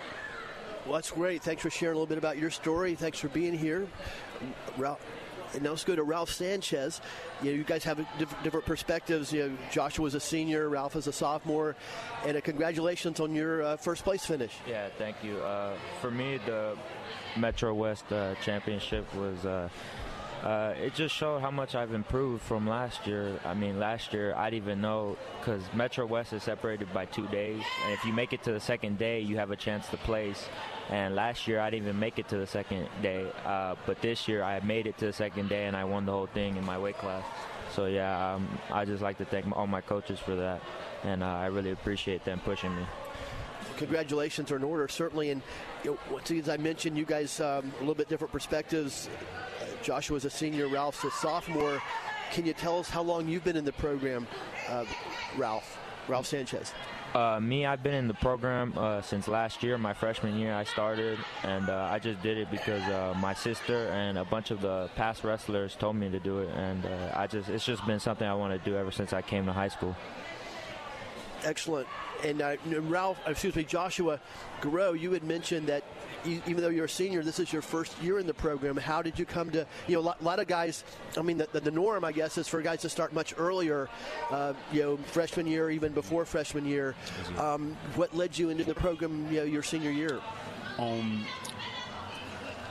Well, 0.85 0.95
that's 0.95 1.11
great. 1.11 1.41
Thanks 1.41 1.61
for 1.61 1.69
sharing 1.69 1.95
a 1.95 1.99
little 1.99 2.07
bit 2.07 2.17
about 2.17 2.37
your 2.37 2.49
story. 2.49 2.95
Thanks 2.95 3.19
for 3.19 3.29
being 3.29 3.57
here. 3.57 3.87
Ralph, 4.77 5.05
and 5.53 5.63
now 5.63 5.71
let's 5.71 5.83
go 5.83 5.95
to 5.95 6.03
Ralph 6.03 6.31
Sanchez. 6.31 7.01
You 7.41 7.51
know, 7.51 7.57
you 7.57 7.63
guys 7.63 7.83
have 7.83 7.97
different, 8.17 8.43
different 8.43 8.65
perspectives. 8.65 9.31
You 9.31 9.49
know, 9.49 9.57
Joshua's 9.71 10.15
a 10.15 10.19
senior, 10.19 10.69
Ralph 10.69 10.95
is 10.95 11.07
a 11.07 11.13
sophomore, 11.13 11.75
and 12.25 12.41
congratulations 12.43 13.19
on 13.19 13.33
your 13.33 13.63
uh, 13.63 13.77
first 13.77 14.03
place 14.03 14.25
finish. 14.25 14.53
Yeah, 14.67 14.89
thank 14.97 15.23
you. 15.23 15.37
Uh, 15.37 15.75
for 16.01 16.11
me, 16.11 16.39
the 16.45 16.77
Metro 17.37 17.73
West 17.73 18.11
uh, 18.11 18.35
Championship 18.43 19.13
was. 19.15 19.69
Uh, 20.43 20.73
it 20.77 20.93
just 20.93 21.15
showed 21.15 21.39
how 21.39 21.49
much 21.49 21.73
I've 21.73 21.93
improved 21.93 22.41
from 22.43 22.67
last 22.67 23.07
year. 23.07 23.39
I 23.45 23.53
mean, 23.53 23.79
last 23.79 24.11
year 24.11 24.35
I 24.35 24.49
didn't 24.49 24.63
even 24.63 24.81
know 24.81 25.17
because 25.39 25.63
Metro 25.73 26.05
West 26.05 26.33
is 26.33 26.43
separated 26.43 26.93
by 26.93 27.05
two 27.05 27.25
days, 27.27 27.63
and 27.85 27.93
if 27.93 28.03
you 28.03 28.11
make 28.11 28.33
it 28.33 28.43
to 28.43 28.51
the 28.51 28.59
second 28.59 28.97
day, 28.97 29.21
you 29.21 29.37
have 29.37 29.51
a 29.51 29.55
chance 29.55 29.87
to 29.87 29.97
place. 29.97 30.45
And 30.89 31.15
last 31.15 31.47
year 31.47 31.61
I 31.61 31.69
didn't 31.69 31.83
even 31.83 31.97
make 31.97 32.19
it 32.19 32.27
to 32.27 32.37
the 32.37 32.45
second 32.45 32.89
day, 33.01 33.25
uh, 33.45 33.75
but 33.85 34.01
this 34.01 34.27
year 34.27 34.43
I 34.43 34.59
made 34.59 34.85
it 34.85 34.97
to 34.97 35.05
the 35.05 35.13
second 35.13 35.47
day 35.47 35.65
and 35.65 35.77
I 35.77 35.85
won 35.85 36.05
the 36.05 36.11
whole 36.11 36.27
thing 36.27 36.57
in 36.57 36.65
my 36.65 36.77
weight 36.77 36.97
class. 36.97 37.23
So 37.73 37.85
yeah, 37.85 38.33
um, 38.33 38.59
I 38.69 38.83
just 38.83 39.01
like 39.01 39.17
to 39.19 39.25
thank 39.25 39.45
all 39.55 39.65
my 39.65 39.79
coaches 39.79 40.19
for 40.19 40.35
that, 40.35 40.61
and 41.05 41.23
uh, 41.23 41.27
I 41.27 41.45
really 41.45 41.71
appreciate 41.71 42.25
them 42.25 42.41
pushing 42.43 42.75
me 42.75 42.83
congratulations 43.77 44.51
are 44.51 44.55
in 44.55 44.63
order, 44.63 44.87
certainly. 44.87 45.31
And 45.31 45.41
you 45.83 45.97
know, 46.09 46.19
as 46.37 46.49
I 46.49 46.57
mentioned, 46.57 46.97
you 46.97 47.05
guys 47.05 47.39
um, 47.39 47.71
a 47.77 47.79
little 47.79 47.95
bit 47.95 48.07
different 48.07 48.31
perspectives. 48.31 49.09
Joshua's 49.83 50.25
a 50.25 50.29
senior, 50.29 50.67
Ralph's 50.67 51.03
a 51.03 51.11
sophomore. 51.11 51.81
Can 52.31 52.45
you 52.45 52.53
tell 52.53 52.79
us 52.79 52.89
how 52.89 53.01
long 53.01 53.27
you've 53.27 53.43
been 53.43 53.57
in 53.57 53.65
the 53.65 53.73
program, 53.73 54.25
uh, 54.69 54.85
Ralph? 55.37 55.77
Ralph 56.07 56.25
Sanchez. 56.25 56.73
Uh, 57.13 57.39
me, 57.39 57.65
I've 57.65 57.83
been 57.83 57.93
in 57.93 58.07
the 58.07 58.15
program 58.15 58.73
uh, 58.75 59.01
since 59.01 59.27
last 59.27 59.61
year. 59.61 59.77
My 59.77 59.93
freshman 59.93 60.37
year, 60.37 60.53
I 60.53 60.63
started, 60.63 61.19
and 61.43 61.69
uh, 61.69 61.89
I 61.91 61.99
just 61.99 62.21
did 62.23 62.37
it 62.37 62.49
because 62.49 62.81
uh, 62.83 63.13
my 63.19 63.33
sister 63.33 63.87
and 63.89 64.17
a 64.17 64.25
bunch 64.25 64.49
of 64.49 64.61
the 64.61 64.89
past 64.95 65.23
wrestlers 65.23 65.75
told 65.75 65.95
me 65.95 66.09
to 66.09 66.19
do 66.19 66.39
it, 66.39 66.49
and 66.49 66.85
uh, 66.85 67.11
I 67.13 67.27
just—it's 67.27 67.65
just 67.65 67.85
been 67.85 67.99
something 67.99 68.27
I 68.27 68.33
want 68.33 68.51
to 68.61 68.69
do 68.69 68.75
ever 68.75 68.91
since 68.91 69.13
I 69.13 69.21
came 69.21 69.45
to 69.45 69.53
high 69.53 69.67
school. 69.67 69.95
Excellent. 71.43 71.87
And 72.23 72.41
uh, 72.41 72.55
Ralph, 72.67 73.19
excuse 73.27 73.55
me, 73.55 73.63
Joshua 73.63 74.19
Garreau, 74.61 74.99
you 74.99 75.11
had 75.11 75.23
mentioned 75.23 75.67
that 75.67 75.83
even 76.25 76.57
though 76.57 76.69
you're 76.69 76.85
a 76.85 76.89
senior, 76.89 77.21
this 77.21 77.39
is 77.39 77.51
your 77.51 77.61
first 77.61 78.01
year 78.01 78.17
in 78.17 78.27
the 78.27 78.33
program. 78.33 78.77
How 78.77 79.01
did 79.01 79.19
you 79.19 79.25
come 79.25 79.51
to, 79.51 79.65
you 79.87 79.95
know, 79.95 79.99
a 79.99 80.01
lot, 80.01 80.23
lot 80.23 80.39
of 80.39 80.47
guys, 80.47 80.83
I 81.17 81.21
mean, 81.21 81.37
the, 81.37 81.47
the, 81.51 81.71
norm, 81.71 82.05
I 82.05 82.11
guess, 82.11 82.37
is 82.37 82.47
for 82.47 82.61
guys 82.61 82.81
to 82.81 82.89
start 82.89 83.13
much 83.13 83.33
earlier, 83.37 83.89
uh, 84.31 84.53
you 84.71 84.81
know, 84.81 84.97
freshman 84.97 85.47
year, 85.47 85.69
even 85.69 85.91
before 85.91 86.23
freshman 86.25 86.65
year. 86.65 86.95
Um, 87.37 87.75
what 87.95 88.15
led 88.15 88.37
you 88.37 88.49
into 88.49 88.63
the 88.63 88.75
program, 88.75 89.27
you 89.31 89.39
know, 89.39 89.43
your 89.43 89.63
senior 89.63 89.91
year? 89.91 90.21
Um, 90.79 91.25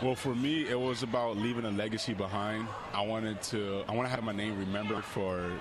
well, 0.02 0.14
for 0.14 0.35
me, 0.35 0.68
it 0.68 0.78
was 0.78 1.02
about 1.02 1.37
leaving 1.37 1.64
a 1.64 1.70
legacy 1.70 2.14
behind. 2.14 2.66
I 2.92 3.02
wanted 3.02 3.42
to, 3.42 3.85
I 3.88 3.92
want 3.94 4.08
to 4.08 4.14
have 4.14 4.24
my 4.24 4.32
name 4.32 4.58
remembered 4.58 5.04
for 5.04 5.52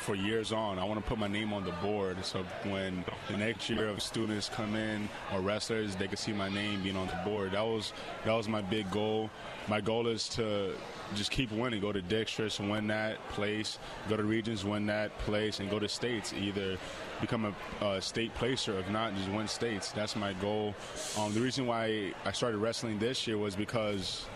for 0.00 0.14
years 0.14 0.50
on. 0.50 0.78
I 0.78 0.84
want 0.84 0.98
to 0.98 1.06
put 1.06 1.18
my 1.18 1.28
name 1.28 1.52
on 1.52 1.62
the 1.64 1.72
board 1.72 2.24
so 2.24 2.42
when 2.64 3.04
the 3.28 3.36
next 3.36 3.68
year 3.68 3.86
of 3.86 4.02
students 4.02 4.48
come 4.48 4.74
in 4.74 5.08
or 5.32 5.40
wrestlers, 5.40 5.94
they 5.94 6.08
can 6.08 6.16
see 6.16 6.32
my 6.32 6.48
name 6.48 6.82
being 6.82 6.96
on 6.96 7.06
the 7.06 7.20
board. 7.24 7.52
That 7.52 7.66
was 7.66 7.92
that 8.24 8.32
was 8.32 8.48
my 8.48 8.62
big 8.62 8.90
goal. 8.90 9.30
My 9.68 9.80
goal 9.80 10.08
is 10.08 10.28
to 10.30 10.74
just 11.14 11.30
keep 11.30 11.52
winning. 11.52 11.80
Go 11.80 11.92
to 11.92 12.00
districts, 12.00 12.58
win 12.58 12.86
that 12.86 13.16
place. 13.28 13.78
Go 14.08 14.16
to 14.16 14.22
regions, 14.22 14.64
win 14.64 14.86
that 14.86 15.16
place, 15.18 15.60
and 15.60 15.70
go 15.70 15.78
to 15.78 15.88
states. 15.88 16.32
Either 16.32 16.78
become 17.20 17.54
a, 17.80 17.84
a 17.84 18.00
state 18.00 18.34
placer, 18.34 18.78
if 18.78 18.88
not, 18.90 19.14
just 19.14 19.28
win 19.28 19.46
states. 19.46 19.92
That's 19.92 20.16
my 20.16 20.32
goal. 20.34 20.74
Um, 21.18 21.34
the 21.34 21.40
reason 21.40 21.66
why 21.66 22.12
I 22.24 22.32
started 22.32 22.58
wrestling 22.58 22.98
this 22.98 23.26
year 23.26 23.36
was 23.36 23.54
because 23.54 24.26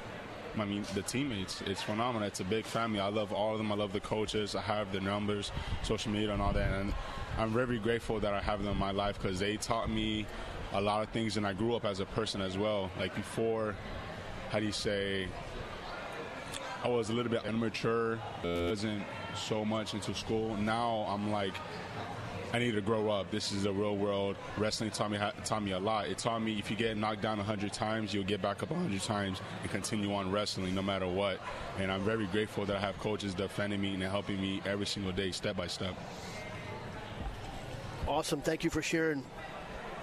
I 0.59 0.65
mean, 0.65 0.85
the 0.95 1.03
teammates, 1.03 1.63
it's 1.63 1.83
phenomenal. 1.83 2.27
It's 2.27 2.41
a 2.41 2.45
big 2.45 2.65
family. 2.65 3.01
I 3.01 3.09
love 3.09 3.33
all 3.33 3.53
of 3.53 3.59
them. 3.59 3.73
I 3.73 3.75
love 3.75 3.93
the 3.93 4.01
coaches. 4.01 4.55
I 4.55 4.63
have 4.63 4.93
the 4.93 5.01
numbers, 5.01 5.53
social 5.83 6.13
media, 6.13 6.33
and 6.33 6.41
all 6.41 6.53
that. 6.53 6.71
And 6.73 6.95
I'm 7.39 7.53
very 7.53 7.79
grateful 7.79 8.21
that 8.21 8.33
I 8.33 8.41
have 8.41 8.63
them 8.63 8.73
in 8.73 8.79
my 8.79 8.93
life 8.93 9.21
because 9.21 9.41
they 9.41 9.57
taught 9.57 9.91
me 9.91 10.27
a 10.73 10.81
lot 10.81 11.03
of 11.03 11.09
things, 11.11 11.37
and 11.37 11.47
I 11.47 11.53
grew 11.53 11.75
up 11.75 11.85
as 11.85 12.01
a 12.01 12.07
person 12.07 12.41
as 12.41 12.57
well. 12.59 12.91
Like 12.99 13.15
before, 13.15 13.75
how 14.51 14.61
do 14.61 14.67
you 14.67 14.73
say? 14.73 15.29
I 16.83 16.89
was 16.89 17.09
a 17.09 17.15
little 17.15 17.31
bit 17.33 17.45
immature, 17.47 18.19
wasn't 18.45 19.05
so 19.35 19.65
much 19.65 19.95
into 19.95 20.15
school. 20.15 20.55
Now 20.57 21.07
I'm 21.09 21.33
like 21.33 21.55
I 22.55 22.61
need 22.61 22.77
to 22.77 22.81
grow 22.81 23.11
up. 23.11 23.33
This 23.33 23.51
is 23.51 23.65
the 23.65 23.73
real 23.73 23.97
world. 23.97 24.37
Wrestling 24.57 24.93
taught 24.93 25.11
me 25.11 25.19
taught 25.45 25.65
me 25.65 25.73
a 25.73 25.79
lot. 25.81 26.07
It 26.07 26.19
taught 26.19 26.41
me 26.41 26.57
if 26.57 26.71
you 26.71 26.77
get 26.77 26.97
knocked 26.97 27.21
down 27.21 27.37
hundred 27.41 27.73
times, 27.73 28.15
you'll 28.15 28.23
get 28.23 28.41
back 28.41 28.63
up 28.63 28.69
hundred 28.69 29.03
times 29.03 29.41
and 29.63 29.71
continue 29.73 30.15
on 30.15 30.31
wrestling 30.31 30.73
no 30.73 30.81
matter 30.81 31.09
what. 31.09 31.41
And 31.81 31.91
I'm 31.91 32.05
very 32.05 32.27
grateful 32.27 32.65
that 32.67 32.77
I 32.77 32.79
have 32.79 32.97
coaches 33.01 33.35
defending 33.35 33.81
me 33.81 33.95
and 33.95 34.03
helping 34.05 34.41
me 34.41 34.63
every 34.67 34.87
single 34.87 35.11
day, 35.11 35.33
step 35.33 35.57
by 35.57 35.67
step. 35.67 35.97
Awesome. 38.07 38.41
Thank 38.41 38.63
you 38.63 38.71
for 38.71 38.83
sharing 38.83 39.25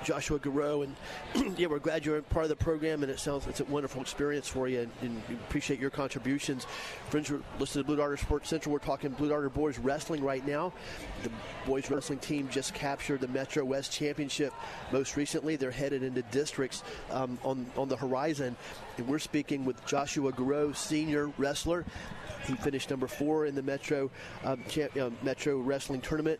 Joshua 0.04 0.40
Garreau, 0.40 0.84
and 0.84 1.58
yeah, 1.60 1.68
we're 1.68 1.80
glad 1.80 2.06
you're 2.06 2.22
part 2.22 2.46
of 2.46 2.50
the 2.50 2.56
program, 2.56 3.04
and 3.04 3.12
it 3.12 3.20
sounds 3.20 3.48
it's 3.48 3.60
a 3.60 3.66
wonderful 3.66 4.02
experience 4.02 4.48
for 4.48 4.68
you, 4.68 4.82
and, 4.82 4.92
and 5.02 5.22
we 5.30 5.36
appreciate 5.36 5.80
your 5.80 5.90
contributions. 5.90 6.66
Friends, 7.10 7.28
who 7.28 7.44
listen 7.60 7.82
to 7.82 7.86
Blue 7.86 7.96
Darter 7.96 8.18
Sports 8.18 8.50
Central. 8.50 8.74
We're 8.74 8.80
talking 8.80 9.12
Blue 9.12 9.30
Darter 9.30 9.50
boys 9.50 9.78
wrestling 9.80 10.24
right 10.24 10.46
now. 10.46 10.74
The 11.24 11.32
boys 11.66 11.90
wrestling 11.90 12.20
team 12.20 12.50
just 12.50 12.74
captured 12.74 13.22
the 13.22 13.28
Metro 13.28 13.64
West 13.64 13.92
Championship. 13.92 14.54
Most 14.92 15.16
recently, 15.18 15.56
they're 15.56 15.72
headed 15.72 16.04
into 16.04 16.22
districts 16.24 16.84
um, 17.12 17.38
on 17.44 17.66
on 17.78 17.90
the 17.90 17.98
horizon, 17.98 18.56
and 18.98 19.08
we're 19.08 19.20
speaking 19.20 19.66
with 19.66 19.86
Joshua 19.86 20.32
Garreau, 20.32 20.76
senior 20.76 21.32
wrestler. 21.38 21.86
He 22.46 22.56
finished 22.56 22.90
number 22.90 23.08
four 23.08 23.46
in 23.46 23.56
the 23.56 23.62
Metro 23.62 24.10
um, 24.44 24.64
champ, 24.68 24.96
uh, 24.98 25.12
Metro 25.22 25.58
Wrestling 25.58 26.02
Tournament. 26.02 26.40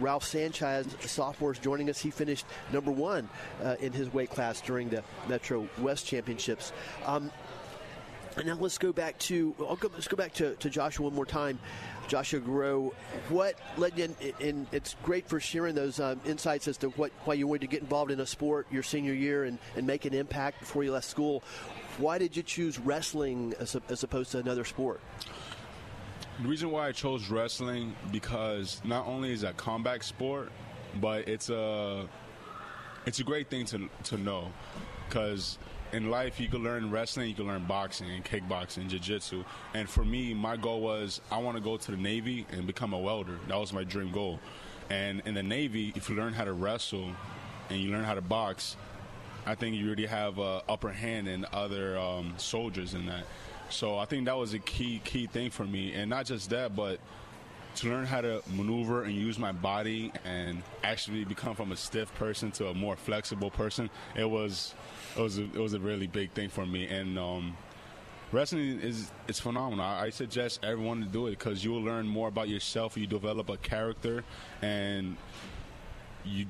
Ralph 0.00 0.24
Sanchez, 0.24 0.86
sophomore, 1.00 1.52
is 1.52 1.58
joining 1.58 1.90
us. 1.90 1.98
He 1.98 2.10
finished 2.10 2.46
number 2.72 2.90
one 2.90 3.28
uh, 3.62 3.76
in 3.80 3.92
his 3.92 4.12
weight 4.12 4.30
class 4.30 4.60
during 4.60 4.88
the 4.88 5.02
Metro 5.28 5.68
West 5.78 6.06
Championships. 6.06 6.72
Um, 7.06 7.30
and 8.36 8.46
now 8.46 8.54
let's 8.54 8.78
go 8.78 8.92
back 8.92 9.18
to 9.18 9.52
go, 9.58 9.90
let's 9.92 10.06
go 10.06 10.16
back 10.16 10.32
to, 10.34 10.54
to 10.56 10.70
Joshua 10.70 11.04
one 11.06 11.14
more 11.14 11.26
time. 11.26 11.58
Joshua 12.06 12.40
Garreau, 12.40 12.94
what 13.28 13.56
led 13.76 13.98
you? 13.98 14.04
In, 14.04 14.34
and 14.40 14.66
it's 14.72 14.94
great 15.02 15.28
for 15.28 15.40
sharing 15.40 15.74
those 15.74 16.00
um, 16.00 16.20
insights 16.24 16.68
as 16.68 16.76
to 16.78 16.88
what 16.90 17.10
why 17.24 17.34
you 17.34 17.46
wanted 17.46 17.62
to 17.62 17.66
get 17.66 17.80
involved 17.82 18.10
in 18.10 18.20
a 18.20 18.26
sport 18.26 18.66
your 18.70 18.82
senior 18.82 19.12
year 19.12 19.44
and, 19.44 19.58
and 19.76 19.86
make 19.86 20.04
an 20.04 20.14
impact 20.14 20.60
before 20.60 20.84
you 20.84 20.92
left 20.92 21.06
school. 21.06 21.42
Why 21.98 22.18
did 22.18 22.36
you 22.36 22.44
choose 22.44 22.78
wrestling 22.78 23.54
as, 23.58 23.74
a, 23.74 23.82
as 23.88 24.04
opposed 24.04 24.30
to 24.32 24.38
another 24.38 24.64
sport? 24.64 25.00
The 26.40 26.46
reason 26.46 26.70
why 26.70 26.86
I 26.86 26.92
chose 26.92 27.28
wrestling 27.30 27.96
because 28.12 28.80
not 28.84 29.08
only 29.08 29.32
is 29.32 29.42
a 29.42 29.52
combat 29.54 30.04
sport, 30.04 30.52
but 31.00 31.26
it's 31.26 31.50
a 31.50 32.08
it's 33.06 33.18
a 33.18 33.24
great 33.24 33.50
thing 33.50 33.64
to 33.66 33.88
to 34.04 34.16
know 34.16 34.52
because 35.08 35.58
in 35.92 36.10
life 36.10 36.38
you 36.38 36.46
can 36.46 36.62
learn 36.62 36.92
wrestling, 36.92 37.28
you 37.28 37.34
can 37.34 37.48
learn 37.48 37.64
boxing 37.64 38.08
and 38.10 38.24
kickboxing, 38.24 38.88
jiu-jitsu. 38.88 39.42
And 39.74 39.90
for 39.90 40.04
me, 40.04 40.32
my 40.32 40.56
goal 40.56 40.80
was 40.80 41.20
I 41.28 41.38
want 41.38 41.56
to 41.56 41.62
go 41.62 41.76
to 41.76 41.90
the 41.90 41.96
Navy 41.96 42.46
and 42.52 42.68
become 42.68 42.92
a 42.92 42.98
welder. 42.98 43.38
That 43.48 43.58
was 43.58 43.72
my 43.72 43.82
dream 43.82 44.12
goal. 44.12 44.38
And 44.90 45.22
in 45.26 45.34
the 45.34 45.42
Navy, 45.42 45.92
if 45.96 46.08
you 46.08 46.14
learn 46.14 46.34
how 46.34 46.44
to 46.44 46.52
wrestle 46.52 47.10
and 47.68 47.80
you 47.80 47.90
learn 47.90 48.04
how 48.04 48.14
to 48.14 48.22
box, 48.22 48.76
I 49.44 49.56
think 49.56 49.74
you 49.74 49.86
already 49.86 50.06
have 50.06 50.38
a 50.38 50.62
upper 50.68 50.90
hand 50.90 51.26
in 51.26 51.46
other 51.52 51.98
um, 51.98 52.34
soldiers 52.36 52.94
in 52.94 53.06
that. 53.06 53.24
So 53.70 53.98
I 53.98 54.04
think 54.06 54.26
that 54.26 54.36
was 54.36 54.54
a 54.54 54.58
key 54.58 55.00
key 55.04 55.26
thing 55.26 55.50
for 55.50 55.64
me, 55.64 55.92
and 55.92 56.08
not 56.08 56.26
just 56.26 56.50
that, 56.50 56.74
but 56.74 57.00
to 57.76 57.88
learn 57.88 58.06
how 58.06 58.20
to 58.20 58.42
maneuver 58.54 59.04
and 59.04 59.14
use 59.14 59.38
my 59.38 59.52
body 59.52 60.12
and 60.24 60.62
actually 60.82 61.24
become 61.24 61.54
from 61.54 61.70
a 61.70 61.76
stiff 61.76 62.12
person 62.14 62.50
to 62.50 62.68
a 62.68 62.74
more 62.74 62.96
flexible 62.96 63.50
person. 63.50 63.88
It 64.16 64.28
was 64.28 64.74
it 65.16 65.20
was 65.20 65.38
a, 65.38 65.44
it 65.44 65.58
was 65.58 65.74
a 65.74 65.78
really 65.78 66.06
big 66.06 66.32
thing 66.32 66.48
for 66.48 66.66
me, 66.66 66.86
and 66.86 67.18
um, 67.18 67.56
wrestling 68.32 68.80
is 68.80 69.10
it's 69.28 69.40
phenomenal. 69.40 69.84
I, 69.84 70.10
suggest 70.10 70.60
everyone 70.64 71.00
to 71.02 71.06
do 71.06 71.26
it 71.26 71.30
because 71.30 71.62
you 71.64 71.70
will 71.70 71.82
learn 71.82 72.06
more 72.06 72.28
about 72.28 72.48
yourself. 72.48 72.96
You 72.96 73.06
develop 73.06 73.48
a 73.48 73.56
character, 73.56 74.24
and 74.62 75.16
you 76.24 76.46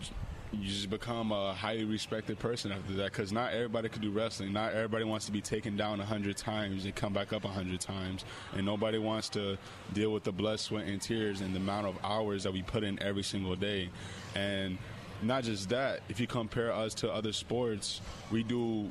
you 0.53 0.67
just 0.67 0.89
become 0.89 1.31
a 1.31 1.53
highly 1.53 1.85
respected 1.85 2.39
person 2.39 2.73
after 2.73 2.95
that 2.95 3.13
because 3.13 3.33
not 3.33 3.53
everybody 3.53 3.89
could 3.89 4.03
do 4.03 4.11
wrestling. 4.11 4.53
Not 4.53 4.73
everybody 4.73 5.05
wants 5.05 5.27
to 5.27 5.33
be 5.33 5.41
taken 5.41 5.77
down 5.77 6.01
a 6.01 6.05
hundred 6.05 6.37
times 6.37 6.85
and 6.85 6.95
come 6.95 7.13
back 7.13 7.33
up 7.33 7.45
a 7.45 7.49
hundred 7.49 7.81
times, 7.81 8.25
and 8.55 8.65
nobody 8.65 8.99
wants 8.99 9.29
to 9.31 9.59
deal 9.93 10.13
with 10.13 10.25
the 10.25 10.33
blood, 10.33 10.61
sweat, 10.61 10.87
and 10.87 11.01
tears 11.01 11.41
and 11.41 11.55
the 11.55 11.59
amount 11.59 11.87
of 11.87 11.97
hours 12.03 12.45
that 12.45 12.53
we 12.53 12.63
put 12.63 12.83
in 12.83 13.01
every 13.03 13.23
single 13.23 13.57
day. 13.57 13.91
And 14.35 14.79
not 15.23 15.45
just 15.45 15.69
that, 15.69 16.01
if 16.09 16.19
you 16.19 16.27
compare 16.27 16.73
us 16.73 16.95
to 16.95 17.13
other 17.13 17.33
sports, 17.33 18.01
we 18.31 18.43
do 18.43 18.91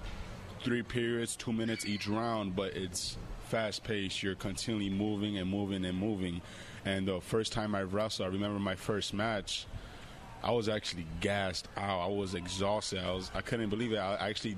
three 0.64 0.84
periods, 0.84 1.36
two 1.36 1.54
minutes 1.54 1.86
each 1.86 2.08
round, 2.08 2.56
but 2.56 2.76
it's 2.76 3.18
fast 3.46 3.84
paced. 3.84 4.22
You're 4.22 4.36
continually 4.36 4.90
moving 4.90 5.38
and 5.38 5.50
moving 5.50 5.86
and 5.86 5.98
moving. 5.98 6.42
And 6.86 7.08
the 7.08 7.20
first 7.20 7.52
time 7.52 7.74
I 7.74 7.84
wrestled, 7.84 8.28
I 8.28 8.32
remember 8.32 8.60
my 8.60 8.76
first 8.76 9.14
match 9.14 9.66
I 10.44 10.52
was 10.52 10.70
actually 10.70 11.06
gassed 11.20 11.68
out. 11.78 12.00
I 12.00 12.08
was 12.08 12.36
exhausted. 12.36 13.00
I 13.00 13.12
was 13.12 13.32
I 13.34 13.42
couldn't 13.42 13.70
believe 13.70 13.92
it. 13.94 13.98
I 13.98 14.30
actually 14.30 14.58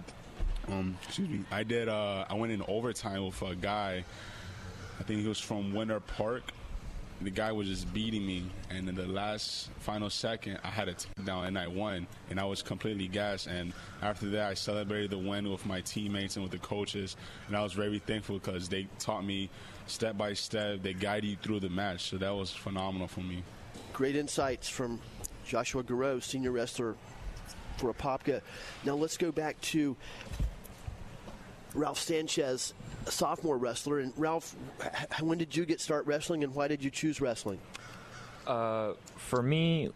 um 0.68 0.98
excuse 1.04 1.30
me. 1.30 1.44
I 1.52 1.64
did 1.64 1.90
uh 1.90 2.26
I 2.30 2.34
went 2.36 2.52
in 2.52 2.62
overtime 2.68 3.26
with 3.26 3.42
a 3.42 3.56
guy. 3.56 4.04
I 5.00 5.04
think 5.04 5.22
he 5.22 5.28
was 5.28 5.40
from 5.40 5.74
Winter 5.74 6.00
Park. 6.00 6.44
The 7.22 7.30
guy 7.30 7.52
was 7.52 7.68
just 7.68 7.94
beating 7.94 8.26
me, 8.26 8.50
and 8.70 8.88
in 8.88 8.96
the 8.96 9.06
last 9.06 9.70
final 9.80 10.10
second, 10.10 10.58
I 10.64 10.70
had 10.70 10.88
a 10.88 10.94
takedown 10.94 11.48
and 11.48 11.60
I 11.60 11.68
won, 11.68 12.08
and 12.30 12.40
I 12.40 12.46
was 12.46 12.62
completely 12.62 13.10
gassed. 13.10 13.48
And 13.48 13.74
after 14.02 14.30
that, 14.30 14.50
I 14.50 14.54
celebrated 14.54 15.12
the 15.12 15.18
win 15.18 15.52
with 15.52 15.66
my 15.66 15.82
teammates 15.82 16.38
and 16.38 16.44
with 16.44 16.54
the 16.54 16.60
coaches, 16.60 17.18
and 17.48 17.58
I 17.58 17.62
was 17.62 17.74
very 17.74 18.00
thankful 18.00 18.40
because 18.40 18.70
they 18.70 18.88
taught 19.00 19.26
me 19.26 19.50
step 19.86 20.18
by 20.18 20.34
step. 20.34 20.82
They 20.82 20.94
guided 20.94 21.30
you 21.30 21.36
through 21.36 21.60
the 21.60 21.70
match, 21.70 22.10
so 22.10 22.18
that 22.18 22.34
was 22.34 22.52
phenomenal 22.52 23.10
for 23.10 23.20
me. 23.22 23.44
Great 23.92 24.16
insights 24.16 24.70
from 24.70 25.02
Joshua 25.50 25.84
Garreau, 25.84 26.22
senior 26.22 26.52
wrestler 26.52 26.96
for 27.78 27.92
Apopka. 27.92 28.42
Now 28.86 28.94
let's 28.94 29.18
go 29.18 29.32
back 29.32 29.60
to 29.62 29.98
Ralph 31.74 32.00
Sanchez, 32.00 32.76
a 33.08 33.12
sophomore 33.12 33.58
wrestler. 33.58 34.00
And 34.00 34.14
Ralph, 34.16 34.56
when 35.22 35.40
did 35.40 35.56
you 35.56 35.66
get 35.66 35.82
start 35.82 36.06
wrestling, 36.06 36.44
and 36.44 36.54
why 36.54 36.68
did 36.68 36.84
you 36.84 36.92
choose 36.92 37.20
wrestling? 37.20 37.60
Uh, 38.46 38.94
for 39.18 39.42
me, 39.42 39.90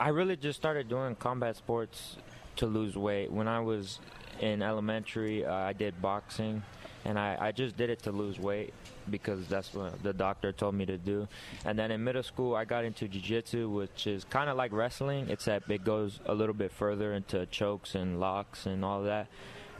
I 0.00 0.08
really 0.08 0.36
just 0.36 0.58
started 0.58 0.88
doing 0.88 1.14
combat 1.16 1.56
sports 1.56 2.16
to 2.56 2.66
lose 2.66 2.96
weight. 2.96 3.30
When 3.30 3.46
I 3.46 3.60
was 3.60 4.00
in 4.40 4.62
elementary, 4.62 5.44
uh, 5.44 5.52
I 5.52 5.74
did 5.74 6.00
boxing, 6.00 6.62
and 7.04 7.18
I, 7.18 7.36
I 7.38 7.52
just 7.52 7.76
did 7.76 7.90
it 7.90 8.02
to 8.04 8.12
lose 8.12 8.38
weight 8.38 8.72
because 9.10 9.46
that's 9.46 9.74
what 9.74 10.02
the 10.02 10.12
doctor 10.12 10.52
told 10.52 10.74
me 10.74 10.86
to 10.86 10.96
do. 10.96 11.28
And 11.64 11.78
then 11.78 11.90
in 11.90 12.02
middle 12.02 12.22
school, 12.22 12.56
I 12.56 12.64
got 12.64 12.84
into 12.84 13.06
jiu-jitsu, 13.08 13.68
which 13.68 14.06
is 14.06 14.24
kind 14.24 14.48
of 14.48 14.56
like 14.56 14.72
wrestling, 14.72 15.28
except 15.28 15.70
it 15.70 15.84
goes 15.84 16.20
a 16.26 16.34
little 16.34 16.54
bit 16.54 16.72
further 16.72 17.12
into 17.12 17.46
chokes 17.46 17.94
and 17.94 18.20
locks 18.20 18.66
and 18.66 18.84
all 18.84 19.02
that. 19.02 19.26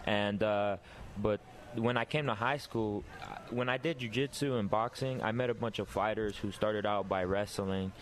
And 0.07 0.43
uh, 0.43 0.77
but 1.17 1.41
when 1.77 1.97
I 1.97 2.05
came 2.05 2.27
to 2.27 2.35
high 2.35 2.59
school, 2.59 3.05
when 3.51 3.69
I 3.69 3.79
did 3.79 3.99
jiu-jitsu 3.99 4.57
and 4.57 4.71
boxing, 4.71 5.23
I 5.23 5.33
met 5.33 5.51
a 5.51 5.55
bunch 5.55 5.79
of 5.79 5.89
fighters 5.89 6.37
who 6.37 6.53
started 6.53 6.87
out 6.87 7.09
by 7.09 7.25
wrestling. 7.25 7.93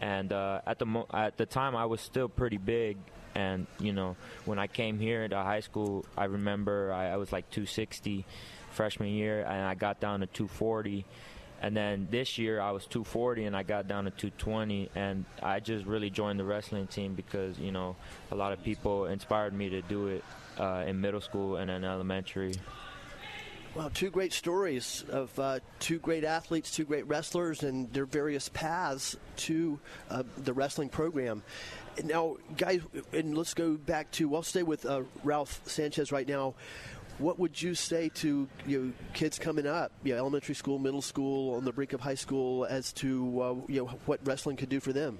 And 0.00 0.32
uh, 0.32 0.62
at 0.66 0.78
the 0.78 0.86
mo- 0.86 1.06
at 1.12 1.36
the 1.36 1.44
time, 1.44 1.76
I 1.76 1.84
was 1.84 2.00
still 2.00 2.28
pretty 2.28 2.56
big, 2.56 2.96
and 3.34 3.66
you 3.78 3.92
know, 3.92 4.16
when 4.46 4.58
I 4.58 4.66
came 4.66 4.98
here 4.98 5.28
to 5.28 5.36
high 5.36 5.60
school, 5.60 6.06
I 6.16 6.24
remember 6.24 6.90
I, 6.90 7.10
I 7.10 7.16
was 7.18 7.32
like 7.32 7.50
260 7.50 8.24
freshman 8.70 9.08
year, 9.08 9.40
and 9.42 9.64
I 9.64 9.74
got 9.74 10.00
down 10.00 10.20
to 10.20 10.26
240. 10.26 11.04
And 11.62 11.76
then 11.76 12.08
this 12.10 12.38
year 12.38 12.58
I 12.60 12.70
was 12.70 12.86
240 12.86 13.44
and 13.44 13.54
I 13.54 13.62
got 13.62 13.86
down 13.86 14.04
to 14.04 14.10
220 14.10 14.88
and 14.94 15.26
I 15.42 15.60
just 15.60 15.84
really 15.84 16.08
joined 16.08 16.40
the 16.40 16.44
wrestling 16.44 16.86
team 16.86 17.14
because 17.14 17.58
you 17.58 17.70
know 17.70 17.96
a 18.30 18.34
lot 18.34 18.54
of 18.54 18.64
people 18.64 19.04
inspired 19.04 19.52
me 19.52 19.68
to 19.68 19.82
do 19.82 20.06
it 20.06 20.24
uh, 20.58 20.84
in 20.86 21.02
middle 21.02 21.20
school 21.20 21.56
and 21.56 21.70
in 21.70 21.84
elementary. 21.84 22.54
Well, 23.74 23.88
two 23.88 24.10
great 24.10 24.32
stories 24.32 25.04
of 25.10 25.38
uh, 25.38 25.60
two 25.78 26.00
great 26.00 26.24
athletes, 26.24 26.72
two 26.72 26.84
great 26.84 27.06
wrestlers, 27.06 27.62
and 27.62 27.92
their 27.92 28.04
various 28.04 28.48
paths 28.48 29.16
to 29.36 29.78
uh, 30.10 30.24
the 30.38 30.52
wrestling 30.52 30.88
program. 30.88 31.44
Now, 32.02 32.38
guys, 32.56 32.80
and 33.12 33.38
let's 33.38 33.54
go 33.54 33.76
back 33.76 34.10
to. 34.12 34.28
We'll 34.28 34.42
stay 34.42 34.64
with 34.64 34.86
uh, 34.86 35.02
Ralph 35.22 35.60
Sanchez 35.66 36.10
right 36.10 36.26
now 36.26 36.54
what 37.20 37.38
would 37.38 37.60
you 37.60 37.74
say 37.74 38.08
to 38.08 38.48
you 38.66 38.80
know, 38.80 38.92
kids 39.12 39.38
coming 39.38 39.66
up, 39.66 39.92
you 40.02 40.12
know, 40.12 40.18
elementary 40.18 40.54
school, 40.54 40.78
middle 40.78 41.02
school, 41.02 41.54
on 41.54 41.64
the 41.64 41.72
brink 41.72 41.92
of 41.92 42.00
high 42.00 42.14
school, 42.14 42.64
as 42.64 42.92
to 42.94 43.42
uh, 43.42 43.54
you 43.68 43.82
know 43.82 43.86
what 44.06 44.20
wrestling 44.24 44.56
could 44.56 44.68
do 44.68 44.80
for 44.80 44.92
them? 44.92 45.18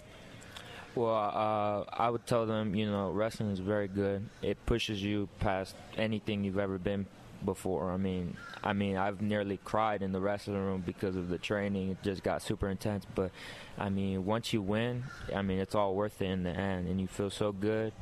Well, 0.95 1.15
uh, 1.15 1.85
I 1.93 2.11
would 2.11 2.27
tell 2.27 2.47
them, 2.47 2.75
you 2.75 2.91
know, 2.91 3.11
wrestling 3.11 3.51
is 3.51 3.61
very 3.61 3.87
good. 3.87 4.29
It 4.43 4.59
pushes 4.67 5.01
you 5.01 5.29
past 5.39 5.77
anything 5.97 6.43
you've 6.43 6.59
ever 6.59 6.79
been 6.79 7.07
before. 7.45 7.93
I 7.93 7.97
mean, 7.97 8.37
I 8.65 8.73
mean, 8.73 8.97
I've 8.97 9.23
nearly 9.23 9.59
cried 9.65 10.03
in 10.03 10.11
the 10.11 10.21
wrestling 10.21 10.57
room 10.57 10.83
because 10.85 11.15
of 11.15 11.29
the 11.29 11.39
training. 11.39 11.91
It 11.91 12.03
just 12.03 12.25
got 12.25 12.43
super 12.43 12.69
intense. 12.69 13.07
But 13.15 13.31
I 13.79 13.89
mean, 13.89 14.25
once 14.25 14.53
you 14.53 14.63
win, 14.63 15.05
I 15.35 15.43
mean, 15.43 15.61
it's 15.61 15.77
all 15.77 15.95
worth 15.95 16.21
it 16.21 16.27
in 16.27 16.43
the 16.43 16.51
end, 16.51 16.89
and 16.89 17.01
you 17.01 17.07
feel 17.07 17.31
so 17.31 17.53
good 17.53 17.93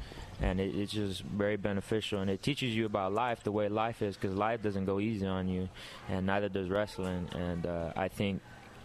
and 0.40 0.60
it, 0.60 0.74
it's 0.74 0.92
just 0.92 1.22
very 1.22 1.56
beneficial. 1.56 2.20
And 2.20 2.30
it 2.30 2.42
teaches 2.42 2.74
you 2.74 2.86
about 2.86 3.12
life 3.12 3.42
the 3.42 3.52
way 3.52 3.68
life 3.68 4.02
is 4.02 4.16
because 4.16 4.34
life 4.36 4.62
doesn't 4.62 4.84
go 4.84 5.00
easy 5.00 5.26
on 5.26 5.48
you 5.48 5.68
and 6.08 6.26
neither 6.26 6.48
does 6.48 6.68
wrestling. 6.68 7.28
And 7.34 7.66
uh, 7.66 7.92
i 7.96 8.08
think 8.08 8.40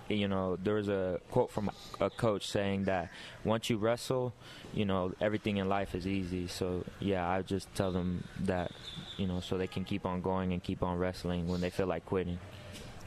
you 0.09 0.27
know 0.27 0.57
there 0.61 0.75
was 0.75 0.89
a 0.89 1.19
quote 1.31 1.49
from 1.49 1.71
a 2.01 2.09
coach 2.09 2.45
saying 2.47 2.83
that 2.83 3.09
once 3.45 3.69
you 3.69 3.77
wrestle 3.77 4.33
you 4.73 4.83
know 4.83 5.13
everything 5.21 5.57
in 5.57 5.69
life 5.69 5.95
is 5.95 6.05
easy. 6.05 6.47
So 6.47 6.83
yeah 6.99 7.27
i 7.29 7.41
just 7.41 7.73
tell 7.75 7.91
them 7.91 8.23
that 8.41 8.71
you 9.17 9.27
know 9.27 9.39
so 9.39 9.57
they 9.57 9.67
can 9.67 9.85
keep 9.85 10.05
on 10.05 10.21
going 10.21 10.53
and 10.53 10.61
keep 10.61 10.83
on 10.83 10.97
wrestling 10.97 11.47
when 11.47 11.61
they 11.61 11.69
feel 11.69 11.87
like 11.87 12.05
quitting. 12.05 12.39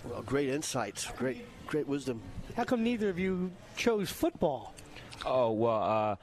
Well 0.05 0.22
great 0.22 0.49
insights 0.49 1.11
great 1.18 1.44
great 1.66 1.86
wisdom. 1.86 2.22
How 2.57 2.64
come 2.64 2.82
neither 2.84 3.09
of 3.09 3.18
you 3.18 3.51
chose 3.76 4.11
football? 4.11 4.72
Oh 5.24 5.51
well 5.51 5.82
uh 5.82 6.16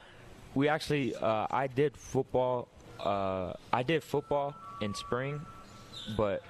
we 0.54 0.68
actually, 0.68 1.14
uh, 1.16 1.46
I 1.50 1.66
did 1.66 1.96
football. 1.96 2.68
Uh, 3.00 3.52
I 3.72 3.82
did 3.82 4.02
football 4.02 4.54
in 4.80 4.94
spring, 4.94 5.40
but 6.16 6.42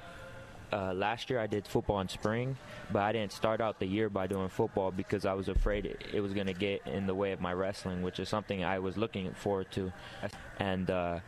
uh, 0.72 0.92
last 0.92 1.30
year 1.30 1.38
I 1.38 1.46
did 1.46 1.66
football 1.66 2.00
in 2.00 2.08
spring, 2.08 2.56
but 2.92 3.02
I 3.02 3.12
didn't 3.12 3.32
start 3.32 3.60
out 3.60 3.78
the 3.78 3.86
year 3.86 4.08
by 4.08 4.26
doing 4.26 4.48
football 4.48 4.90
because 4.90 5.24
I 5.24 5.32
was 5.32 5.48
afraid 5.48 5.86
it, 5.86 6.02
it 6.12 6.20
was 6.20 6.32
going 6.32 6.46
to 6.46 6.52
get 6.52 6.86
in 6.86 7.06
the 7.06 7.14
way 7.14 7.32
of 7.32 7.40
my 7.40 7.52
wrestling, 7.52 8.02
which 8.02 8.18
is 8.18 8.28
something 8.28 8.64
I 8.64 8.78
was 8.78 8.96
looking 8.96 9.32
forward 9.32 9.70
to. 9.72 9.92
And 10.58 10.90
uh, 10.90 11.20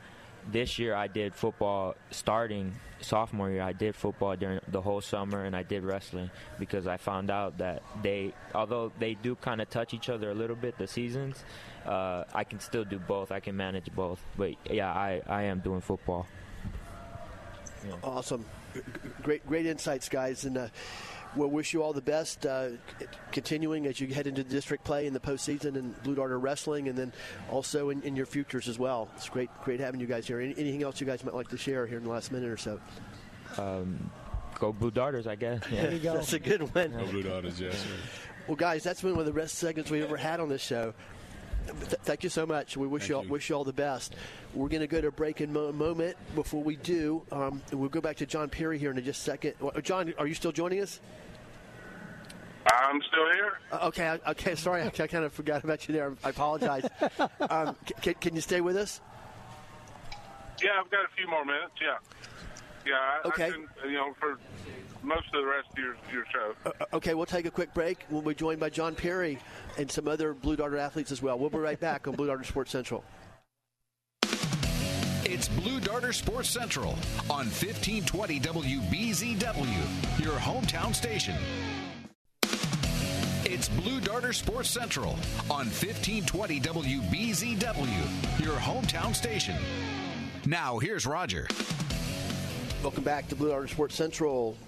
this 0.50 0.78
year 0.78 0.94
I 0.94 1.06
did 1.06 1.34
football 1.34 1.94
starting 2.10 2.72
sophomore 3.06 3.50
year. 3.50 3.62
I 3.62 3.72
did 3.72 3.94
football 3.94 4.36
during 4.36 4.60
the 4.68 4.80
whole 4.80 5.00
summer, 5.00 5.44
and 5.44 5.54
I 5.54 5.62
did 5.62 5.84
wrestling 5.84 6.30
because 6.58 6.86
I 6.86 6.96
found 6.96 7.30
out 7.30 7.58
that 7.58 7.82
they, 8.02 8.34
although 8.54 8.92
they 8.98 9.14
do 9.14 9.34
kind 9.36 9.60
of 9.60 9.70
touch 9.70 9.94
each 9.94 10.08
other 10.08 10.30
a 10.30 10.34
little 10.34 10.56
bit, 10.56 10.76
the 10.78 10.86
seasons, 10.86 11.44
uh, 11.86 12.24
I 12.34 12.44
can 12.44 12.60
still 12.60 12.84
do 12.84 12.98
both. 12.98 13.32
I 13.32 13.40
can 13.40 13.56
manage 13.56 13.88
both. 13.94 14.20
But 14.36 14.54
yeah, 14.70 14.92
I, 14.92 15.22
I 15.26 15.42
am 15.44 15.60
doing 15.60 15.80
football. 15.80 16.26
Yeah. 17.86 17.94
Awesome 18.02 18.44
great, 19.22 19.46
great 19.46 19.66
insights, 19.66 20.08
guys, 20.08 20.44
and 20.44 20.56
uh, 20.58 20.68
we'll 21.36 21.48
wish 21.48 21.72
you 21.72 21.82
all 21.82 21.92
the 21.92 22.02
best 22.02 22.46
uh, 22.46 22.70
continuing 23.30 23.86
as 23.86 24.00
you 24.00 24.08
head 24.08 24.26
into 24.26 24.42
district 24.42 24.84
play 24.84 25.06
in 25.06 25.12
the 25.12 25.20
postseason 25.20 25.76
and 25.76 26.02
Blue 26.02 26.14
Darter 26.14 26.38
Wrestling, 26.38 26.88
and 26.88 26.98
then 26.98 27.12
also 27.50 27.90
in, 27.90 28.02
in, 28.02 28.16
your 28.16 28.26
futures 28.26 28.68
as 28.68 28.78
well. 28.78 29.08
It's 29.16 29.28
great, 29.28 29.50
great 29.62 29.80
having 29.80 30.00
you 30.00 30.06
guys 30.06 30.26
here. 30.26 30.40
Any, 30.40 30.54
anything 30.56 30.82
else 30.82 31.00
you 31.00 31.06
guys 31.06 31.22
might 31.22 31.34
like 31.34 31.48
to 31.48 31.58
share 31.58 31.86
here 31.86 31.98
in 31.98 32.04
the 32.04 32.10
last 32.10 32.32
minute 32.32 32.48
or 32.48 32.56
so? 32.56 32.80
Um, 33.58 34.10
go 34.58 34.72
Blue 34.72 34.90
Darters, 34.90 35.26
I 35.26 35.36
guess. 35.36 35.62
Yeah. 35.70 35.82
There 35.82 35.92
you 35.92 35.98
go. 35.98 36.14
That's 36.14 36.32
a 36.32 36.38
good 36.38 36.74
one. 36.74 36.92
Go 36.92 37.06
Blue 37.06 37.22
Darters, 37.22 37.60
yes. 37.60 37.84
Well, 38.46 38.56
guys, 38.56 38.82
that's 38.82 39.02
been 39.02 39.12
one 39.12 39.20
of 39.20 39.26
the 39.26 39.32
best 39.32 39.56
segments 39.56 39.90
we've 39.90 40.04
ever 40.04 40.16
had 40.16 40.40
on 40.40 40.48
this 40.48 40.62
show. 40.62 40.94
Th- 41.66 42.00
thank 42.02 42.22
you 42.22 42.30
so 42.30 42.46
much. 42.46 42.76
We 42.76 42.86
wish 42.86 43.02
thank 43.02 43.10
you 43.10 43.16
all, 43.16 43.24
you. 43.24 43.30
wish 43.30 43.50
you 43.50 43.56
all 43.56 43.64
the 43.64 43.72
best. 43.72 44.14
We're 44.54 44.68
going 44.68 44.82
to 44.82 44.86
go 44.86 45.00
to 45.00 45.08
a 45.08 45.12
break 45.12 45.40
in 45.40 45.50
a 45.50 45.72
moment. 45.72 46.16
Before 46.34 46.62
we 46.62 46.76
do, 46.76 47.22
um, 47.32 47.60
we'll 47.72 47.88
go 47.88 48.00
back 48.00 48.16
to 48.18 48.26
John 48.26 48.48
Perry 48.48 48.78
here 48.78 48.92
in 48.92 49.04
just 49.04 49.20
a 49.20 49.24
second. 49.24 49.54
John, 49.82 50.14
are 50.18 50.26
you 50.26 50.34
still 50.34 50.52
joining 50.52 50.80
us? 50.80 51.00
I'm 52.66 53.00
still 53.02 53.32
here. 53.32 53.58
Uh, 53.70 53.86
okay, 53.88 54.18
okay. 54.28 54.54
Sorry, 54.54 54.82
I, 54.82 54.86
I, 54.86 55.06
kind 55.06 55.24
of 55.24 55.32
forgot 55.32 55.64
about 55.64 55.86
you 55.88 55.94
there. 55.94 56.12
I 56.24 56.30
apologize. 56.30 56.88
um, 57.50 57.76
can, 58.02 58.14
can, 58.14 58.34
you 58.34 58.40
stay 58.40 58.60
with 58.60 58.76
us? 58.76 59.00
Yeah, 60.62 60.70
I've 60.82 60.90
got 60.90 61.04
a 61.04 61.08
few 61.16 61.28
more 61.28 61.44
minutes. 61.44 61.72
Yeah, 61.80 61.96
yeah. 62.86 62.94
I, 62.94 63.28
okay. 63.28 63.46
I 63.46 63.50
can, 63.50 63.68
you 63.84 63.94
know, 63.94 64.14
for 64.18 64.38
most 65.02 65.26
of 65.26 65.40
the 65.42 65.46
rest 65.46 65.68
of 65.72 65.78
your, 65.78 65.96
your 66.12 66.24
show. 66.32 66.54
Uh, 66.64 66.96
okay, 66.96 67.14
we'll 67.14 67.26
take 67.26 67.46
a 67.46 67.50
quick 67.50 67.72
break. 67.72 68.04
We'll 68.10 68.22
be 68.22 68.34
joined 68.34 68.60
by 68.60 68.70
John 68.70 68.94
Perry 68.94 69.38
and 69.78 69.90
some 69.90 70.08
other 70.08 70.34
Blue 70.34 70.56
Darter 70.56 70.78
athletes 70.78 71.12
as 71.12 71.22
well. 71.22 71.38
We'll 71.38 71.50
be 71.50 71.58
right 71.58 71.78
back 71.78 72.08
on 72.08 72.14
Blue 72.14 72.26
Darter 72.26 72.44
Sports 72.44 72.72
Central. 72.72 73.04
It's 75.28 75.48
Blue 75.48 75.80
Darter 75.80 76.12
Sports 76.12 76.48
Central 76.48 76.92
on 77.28 77.46
1520 77.46 78.40
WBZW, 78.40 80.24
your 80.24 80.34
hometown 80.34 80.94
station. 80.94 81.34
It's 83.56 83.70
Blue 83.70 84.02
Darter 84.02 84.34
Sports 84.34 84.68
Central 84.68 85.12
on 85.48 85.70
1520 85.72 86.60
WBZW, 86.60 88.44
your 88.44 88.56
hometown 88.56 89.14
station. 89.14 89.56
Now, 90.44 90.78
here's 90.78 91.06
Roger. 91.06 91.48
Welcome 92.82 93.02
back 93.02 93.28
to 93.28 93.34
Blue 93.34 93.48
Darter 93.48 93.66
Sports 93.66 93.94
Central, 93.94 94.58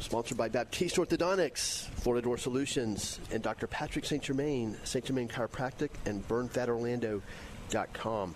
sponsored 0.00 0.36
by 0.36 0.48
Baptiste 0.48 0.96
Orthodontics, 0.96 1.84
Florida 2.00 2.24
Door 2.24 2.38
Solutions, 2.38 3.20
and 3.30 3.44
Dr. 3.44 3.68
Patrick 3.68 4.04
St. 4.04 4.24
Germain, 4.24 4.76
St. 4.82 5.04
Germain 5.04 5.28
Chiropractic, 5.28 5.90
and 6.04 6.26
BurnFatOrlando.com. 6.26 8.34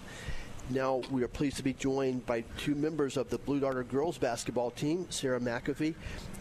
Now 0.71 1.03
we 1.11 1.25
are 1.25 1.29
pleased 1.29 1.57
to 1.57 1.65
be 1.65 1.73
joined 1.73 2.25
by 2.27 2.45
two 2.59 2.77
members 2.77 3.17
of 3.17 3.29
the 3.29 3.39
Blue 3.39 3.59
Darter 3.59 3.83
girls 3.83 4.19
basketball 4.19 4.71
team, 4.71 5.07
Sarah 5.11 5.41
McAfee 5.41 5.97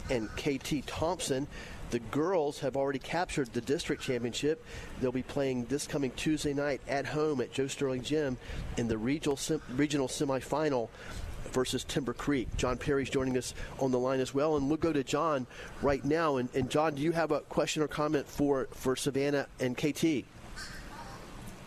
and 0.09 0.29
KT 0.37 0.85
Thompson. 0.85 1.47
The 1.93 1.99
girls 1.99 2.61
have 2.61 2.75
already 2.75 2.97
captured 2.97 3.53
the 3.53 3.61
district 3.61 4.01
championship. 4.01 4.65
They'll 4.99 5.11
be 5.11 5.21
playing 5.21 5.65
this 5.65 5.85
coming 5.85 6.09
Tuesday 6.15 6.51
night 6.51 6.81
at 6.87 7.05
home 7.05 7.39
at 7.39 7.53
Joe 7.53 7.67
Sterling 7.67 8.01
Gym 8.01 8.39
in 8.77 8.87
the 8.87 8.97
regional 8.97 9.37
regional 9.75 10.07
semifinal 10.07 10.89
versus 11.51 11.83
Timber 11.83 12.13
Creek. 12.13 12.47
John 12.57 12.79
Perry's 12.79 13.11
joining 13.11 13.37
us 13.37 13.53
on 13.77 13.91
the 13.91 13.99
line 13.99 14.21
as 14.21 14.33
well, 14.33 14.57
and 14.57 14.69
we'll 14.69 14.77
go 14.77 14.91
to 14.91 15.03
John 15.03 15.45
right 15.83 16.03
now. 16.03 16.37
And, 16.37 16.49
and 16.55 16.67
John, 16.67 16.95
do 16.95 17.03
you 17.03 17.11
have 17.11 17.29
a 17.29 17.41
question 17.41 17.83
or 17.83 17.87
comment 17.87 18.27
for 18.27 18.69
for 18.71 18.95
Savannah 18.95 19.45
and 19.59 19.77
KT? 19.77 20.25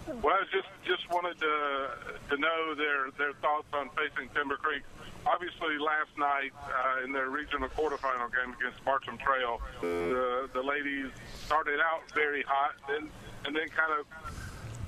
Well, 0.09 0.35
I 0.35 0.43
just 0.51 0.66
just 0.85 1.09
wanted 1.12 1.39
to 1.39 1.91
to 2.31 2.37
know 2.37 2.74
their 2.74 3.12
their 3.16 3.33
thoughts 3.35 3.68
on 3.72 3.91
facing 3.91 4.29
Timber 4.35 4.57
Creek. 4.57 4.83
Obviously, 5.27 5.79
last 5.79 6.16
night 6.16 6.53
uh, 6.70 7.05
in 7.05 7.12
their 7.12 7.31
regional 7.31 7.68
quarterfinal 7.68 8.31
game 8.31 8.55
against 8.59 8.85
Bartram 8.85 9.18
Trail, 9.18 9.61
the 9.81 10.49
the 10.53 10.62
ladies 10.62 11.11
started 11.45 11.81
out 11.81 12.03
very 12.14 12.43
hot, 12.43 12.74
and 12.89 13.11
and 13.45 13.55
then 13.55 13.68
kind 13.68 13.93
of 13.99 14.07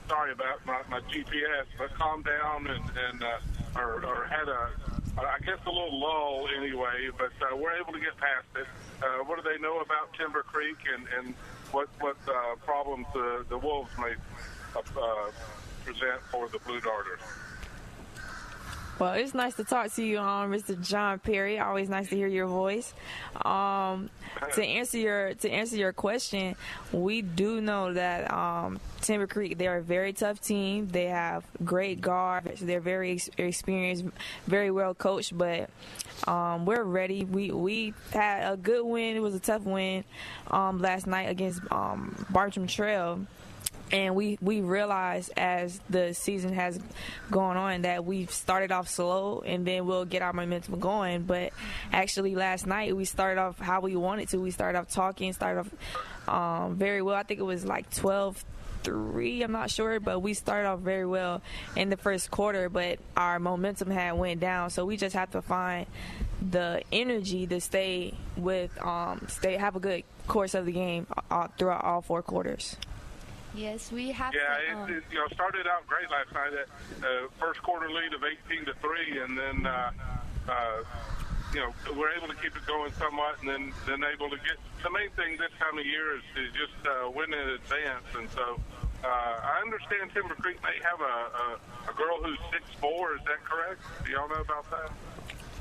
sorry 0.09 0.33
about 0.33 0.65
my, 0.65 0.81
my 0.89 1.01
GPS, 1.11 1.67
but 1.77 1.93
calmed 1.95 2.25
down 2.25 2.67
and 2.69 2.85
and 3.09 3.23
uh, 3.23 3.81
or, 3.81 4.05
or 4.05 4.27
had 4.27 4.49
a 4.49 4.71
I 5.19 5.39
guess 5.45 5.59
a 5.67 5.71
little 5.71 5.99
lull 5.99 6.47
anyway, 6.57 7.11
but 7.19 7.33
uh, 7.43 7.57
we're 7.57 7.75
able 7.75 7.93
to 7.93 8.01
get 8.01 8.17
past 8.19 8.47
it. 8.55 8.67
Uh, 9.03 9.25
what 9.25 9.43
do 9.43 9.49
they 9.49 9.61
know 9.61 9.81
about 9.81 10.15
Timber 10.15 10.43
Creek 10.43 10.77
and, 10.95 11.07
and 11.19 11.35
what 11.73 11.89
what 12.01 12.17
uh, 12.29 12.55
problems 12.65 13.07
the, 13.13 13.45
the 13.49 13.59
Wolves 13.59 13.91
may 13.99 14.15
uh, 14.77 15.31
present 15.85 16.21
for 16.31 16.49
the 16.49 16.59
Blue 16.61 16.81
Darters. 16.81 17.21
Well, 18.99 19.13
it's 19.13 19.33
nice 19.33 19.55
to 19.55 19.65
talk 19.65 19.93
to 19.93 20.03
you, 20.03 20.19
um, 20.19 20.51
Mr. 20.51 20.81
John 20.81 21.21
Perry. 21.21 21.61
Always 21.61 21.89
nice 21.89 22.09
to 22.09 22.17
hear 22.17 22.27
your 22.27 22.49
voice. 22.49 22.93
Um, 23.45 24.11
to 24.55 24.65
answer 24.65 24.99
your 24.99 25.35
to 25.35 25.51
answer 25.51 25.77
your 25.77 25.93
question, 25.93 26.57
we 26.91 27.23
do 27.23 27.61
know 27.61 27.93
that 27.93 28.29
um, 28.33 28.81
Timber 29.01 29.29
Creek 29.29 29.57
they're 29.57 29.79
a 29.79 29.83
very 29.83 30.13
tough 30.13 30.41
team. 30.41 30.89
They 30.89 31.07
have 31.07 31.45
great 31.65 32.01
guards. 32.01 32.61
They're 32.61 32.81
very 32.81 33.13
ex- 33.13 33.31
experienced, 33.39 34.05
very 34.49 34.73
well 34.73 34.95
coached. 34.95 35.39
But 35.39 35.71
um, 36.27 36.67
we're 36.67 36.83
ready. 36.83 37.25
We 37.25 37.53
we 37.53 37.95
had 38.13 38.53
a 38.53 38.57
good 38.57 38.85
win. 38.85 39.17
It 39.17 39.21
was 39.21 39.37
a 39.37 39.41
tough 39.41 39.63
win 39.63 40.03
um, 40.51 40.81
last 40.81 41.07
night 41.07 41.29
against 41.29 41.61
um, 41.71 42.27
Bartram 42.31 42.67
Trail 42.67 43.21
and 43.91 44.15
we 44.15 44.39
we 44.41 44.61
realize 44.61 45.31
as 45.37 45.81
the 45.89 46.13
season 46.13 46.53
has 46.55 46.79
gone 47.31 47.57
on 47.57 47.83
that 47.83 48.05
we've 48.05 48.31
started 48.31 48.73
off 48.73 48.89
slow 48.89 49.43
and 49.47 49.67
then 49.67 49.87
we'll 49.87 50.05
get 50.05 50.23
our 50.23 50.33
momentum 50.33 50.79
going. 50.79 51.23
But 51.23 51.53
actually 51.93 52.35
last 52.35 52.67
night 52.67 52.97
we 52.97 53.05
started 53.05 53.41
off 53.41 53.59
how 53.59 53.81
we 53.81 53.97
wanted 53.97 54.29
to. 54.31 54.39
We 54.39 54.51
started 54.51 54.79
off 54.79 54.89
talking 54.89 55.33
started 55.33 55.61
off 55.61 56.29
um, 56.29 56.77
very 56.77 57.03
well. 57.03 57.17
I 57.17 57.23
think 57.23 57.41
it 57.41 57.45
was 57.45 57.65
like 57.65 57.91
12 57.95 58.45
three 58.85 59.43
i'm 59.43 59.51
not 59.51 59.73
sure 59.73 59.99
but 59.99 60.21
we 60.21 60.33
started 60.33 60.69
off 60.69 60.79
very 60.79 61.05
well 61.05 61.43
in 61.75 61.91
the 61.91 61.97
first 61.97 62.31
quarter 62.31 62.69
but 62.69 63.01
our 63.17 63.41
momentum 63.41 63.91
had 63.91 64.13
went 64.13 64.39
down. 64.41 64.71
So 64.71 64.85
we 64.85 64.97
just 64.97 65.17
have 65.17 65.33
to 65.33 65.43
find 65.43 65.87
the 66.41 66.83
energy 66.93 67.47
to 67.49 67.61
stay 67.61 68.15
with 68.37 68.71
um 68.85 69.27
stay 69.29 69.57
have 69.57 69.75
a 69.75 69.81
good 69.81 70.05
course 70.29 70.55
of 70.55 70.67
the 70.67 70.73
game 70.73 71.07
uh, 71.31 71.49
throughout 71.59 71.85
all 71.85 72.03
four 72.03 72.23
quarters 72.23 72.77
Yes, 73.59 73.91
we 73.91 74.13
have. 74.13 74.33
Yeah, 74.33 74.55
to, 74.55 74.83
um, 74.83 74.91
it, 74.91 74.99
it, 74.99 75.05
you 75.11 75.19
know 75.19 75.27
started 75.35 75.67
out 75.67 75.85
great 75.91 76.07
last 76.11 76.31
night. 76.31 76.55
At 76.55 76.71
uh, 77.03 77.27
first 77.41 77.61
quarter 77.63 77.91
lead 77.91 78.15
of 78.15 78.23
18 78.23 78.67
to 78.67 78.75
three, 78.79 79.19
and 79.19 79.37
then 79.37 79.67
uh, 79.67 79.91
uh, 80.49 80.83
you 81.53 81.61
know 81.61 81.75
we're 81.99 82.15
able 82.15 82.29
to 82.29 82.39
keep 82.39 82.55
it 82.55 82.65
going 82.67 82.93
somewhat, 82.95 83.43
and 83.43 83.51
then 83.51 83.73
then 83.87 84.05
able 84.07 84.31
to 84.31 84.37
get. 84.47 84.63
The 84.85 84.91
main 84.91 85.11
thing 85.19 85.35
this 85.43 85.51
time 85.59 85.77
of 85.77 85.85
year 85.85 86.15
is, 86.15 86.23
is 86.39 86.55
just 86.55 86.79
uh, 86.87 87.11
win 87.11 87.35
in 87.35 87.49
advance, 87.59 88.07
and 88.17 88.31
so. 88.31 88.61
Uh, 88.99 89.07
I 89.07 89.63
understand 89.63 90.11
Timber 90.13 90.35
Creek 90.35 90.59
may 90.61 90.75
have 90.83 90.99
a, 90.99 91.07
a, 91.07 91.93
a 91.93 91.95
girl 91.95 92.19
who's 92.19 92.39
six 92.51 92.67
four. 92.81 93.15
Is 93.15 93.23
that 93.31 93.39
correct? 93.45 93.81
Do 94.05 94.11
y'all 94.11 94.29
know 94.29 94.41
about 94.43 94.69
that? 94.73 94.91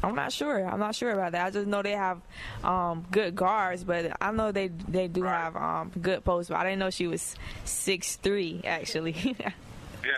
I'm 0.04 0.16
not 0.16 0.32
sure. 0.32 0.66
I'm 0.66 0.80
not 0.80 0.96
sure 0.96 1.12
about 1.12 1.32
that. 1.34 1.46
I 1.46 1.50
just 1.50 1.68
know 1.68 1.82
they 1.82 1.94
have 1.94 2.22
um, 2.64 3.06
good 3.12 3.36
guards, 3.36 3.84
but 3.84 4.16
I 4.22 4.32
know 4.32 4.52
they 4.52 4.68
they 4.68 5.08
do 5.08 5.24
right. 5.24 5.44
have 5.44 5.56
um, 5.56 5.92
good 6.02 6.24
posts. 6.24 6.50
But 6.50 6.58
I 6.58 6.64
didn't 6.64 6.80
know 6.80 6.90
she 6.90 7.08
was 7.08 7.36
six 7.66 8.16
three 8.16 8.62
actually. 8.66 9.14
yeah. 9.40 9.50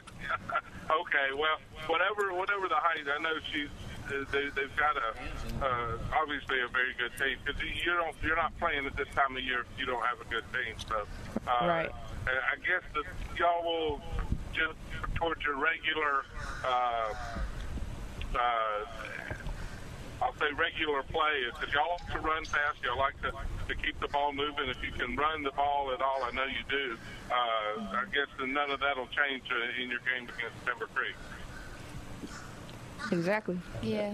okay. 1.02 1.34
Well, 1.34 1.58
whatever 1.88 2.34
whatever 2.34 2.68
the 2.68 2.76
height, 2.76 3.06
I 3.08 3.22
know 3.22 3.34
she's. 3.52 3.70
They, 4.10 4.50
they've 4.56 4.76
got 4.76 4.98
a 4.98 5.64
uh, 5.64 5.98
obviously 6.20 6.62
a 6.62 6.68
very 6.70 6.96
good 6.98 7.12
team 7.20 7.38
because 7.46 7.62
you 7.62 7.94
don't 7.94 8.16
you're 8.24 8.36
not 8.36 8.58
playing 8.58 8.88
at 8.88 8.98
this 8.98 9.08
time 9.14 9.38
of 9.38 9.44
year 9.44 9.60
if 9.60 9.80
you 9.80 9.86
don't 9.86 10.04
have 10.04 10.20
a 10.20 10.28
good 10.32 10.44
team. 10.52 10.74
So, 10.90 11.06
uh, 11.48 11.68
right. 11.68 11.92
I 12.26 12.56
guess 12.66 12.82
that 12.96 13.04
y'all 13.38 13.64
will 13.64 14.02
just 14.52 14.74
towards 15.14 15.44
your 15.44 15.58
regular 15.58 16.24
uh, 16.66 17.14
uh, 18.34 18.86
I'll 20.22 20.34
say 20.34 20.52
regular 20.58 21.04
play 21.04 21.48
is 21.48 21.54
because 21.60 21.74
y'all 21.74 21.98
like 21.98 22.12
to 22.12 22.20
run 22.20 22.44
fast. 22.46 22.84
Y'all 22.84 22.98
like 22.98 23.20
to, 23.22 23.32
to 23.32 23.76
keep 23.76 24.00
the 24.00 24.08
ball 24.10 24.34
moving. 24.34 24.68
If 24.68 24.84
you 24.84 24.92
can 24.92 25.16
run 25.16 25.44
the 25.44 25.52
ball 25.52 25.92
at 25.94 26.02
all, 26.02 26.24
I 26.24 26.32
know 26.32 26.46
you 26.46 26.64
do. 26.70 26.98
Uh, 27.32 27.98
I 27.98 28.06
guess 28.14 28.28
none 28.40 28.72
of 28.72 28.80
that 28.82 28.98
will 28.98 29.08
change 29.08 29.44
uh, 29.50 29.82
in 29.82 29.90
your 29.90 30.00
game 30.00 30.28
against 30.28 30.66
Timber 30.66 30.88
Creek. 30.94 31.16
Exactly. 33.12 33.60
Yeah. 33.82 34.14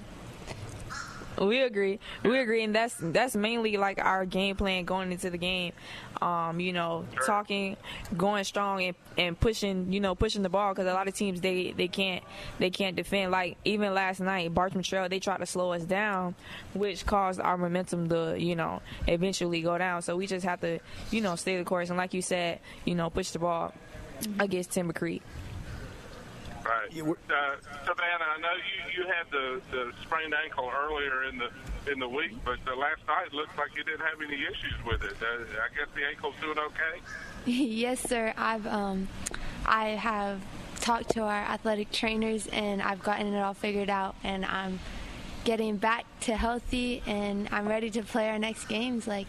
We 1.40 1.62
agree. 1.62 2.00
We 2.24 2.40
agree, 2.40 2.64
and 2.64 2.74
that's 2.74 2.96
that's 3.00 3.36
mainly 3.36 3.78
like 3.78 4.00
our 4.00 4.26
game 4.26 4.56
plan 4.56 4.86
going 4.86 5.12
into 5.12 5.30
the 5.30 5.38
game. 5.38 5.74
Um, 6.22 6.60
you 6.62 6.72
know, 6.72 7.06
talking, 7.26 7.76
going 8.16 8.44
strong, 8.46 8.82
and, 8.84 8.96
and 9.18 9.40
pushing. 9.40 9.92
You 9.92 10.00
know, 10.00 10.16
pushing 10.16 10.44
the 10.44 10.50
ball 10.50 10.74
because 10.74 10.88
a 10.88 10.94
lot 10.94 11.08
of 11.08 11.14
teams 11.14 11.42
they 11.42 11.72
they 11.72 11.88
can't 11.88 12.24
they 12.60 12.70
can't 12.70 12.96
defend. 12.96 13.32
Like 13.32 13.58
even 13.66 13.94
last 13.94 14.20
night, 14.20 14.54
Bartram 14.54 14.84
Trail 14.84 15.10
they 15.10 15.20
tried 15.20 15.38
to 15.40 15.46
slow 15.46 15.74
us 15.74 15.84
down, 15.84 16.36
which 16.74 17.06
caused 17.06 17.40
our 17.42 17.58
momentum 17.58 18.08
to 18.10 18.36
you 18.40 18.56
know 18.56 18.82
eventually 19.08 19.62
go 19.62 19.78
down. 19.78 20.02
So 20.02 20.16
we 20.16 20.28
just 20.28 20.46
have 20.46 20.62
to 20.62 20.80
you 21.12 21.22
know 21.22 21.36
stay 21.36 21.58
the 21.58 21.66
course 21.66 21.90
and 21.90 21.98
like 21.98 22.14
you 22.14 22.22
said, 22.22 22.60
you 22.86 22.96
know, 22.96 23.10
push 23.10 23.32
the 23.32 23.40
ball 23.40 23.74
against 24.40 24.72
Timber 24.72 24.94
Creek. 24.94 25.22
Right. 26.66 26.90
Uh, 26.90 27.56
Savannah, 27.86 28.26
I 28.36 28.40
know 28.42 28.54
you, 28.56 29.04
you 29.04 29.08
had 29.08 29.30
the, 29.32 29.62
the 29.72 29.92
sprained 30.02 30.34
ankle 30.34 30.72
earlier 30.76 31.26
in 31.26 31.38
the 31.38 31.50
in 31.92 32.00
the 32.00 32.10
week, 32.10 32.32
but 32.44 32.58
uh, 32.68 32.76
last 32.76 33.02
night 33.08 33.32
looked 33.34 33.56
like 33.56 33.76
you 33.78 33.84
didn't 33.84 34.02
have 34.02 34.20
any 34.20 34.42
issues 34.42 34.74
with 34.84 35.04
it. 35.04 35.16
Uh, 35.22 35.44
I 35.62 35.76
guess 35.78 35.88
the 35.94 36.04
ankle's 36.04 36.34
doing 36.42 36.58
okay. 36.58 37.02
yes, 37.46 38.00
sir. 38.02 38.34
I've 38.36 38.66
um, 38.66 39.08
I 39.66 39.90
have 39.90 40.42
talked 40.80 41.10
to 41.12 41.22
our 41.22 41.30
athletic 41.44 41.92
trainers 41.92 42.48
and 42.48 42.82
I've 42.82 43.04
gotten 43.04 43.32
it 43.32 43.40
all 43.40 43.54
figured 43.54 43.92
out, 43.92 44.16
and 44.24 44.44
I'm 44.44 44.80
getting 45.44 45.78
back 45.78 46.06
to 46.22 46.36
healthy, 46.36 47.04
and 47.06 47.48
I'm 47.52 47.68
ready 47.68 47.92
to 47.92 48.02
play 48.02 48.30
our 48.30 48.40
next 48.40 48.66
games. 48.66 49.08
Like. 49.08 49.28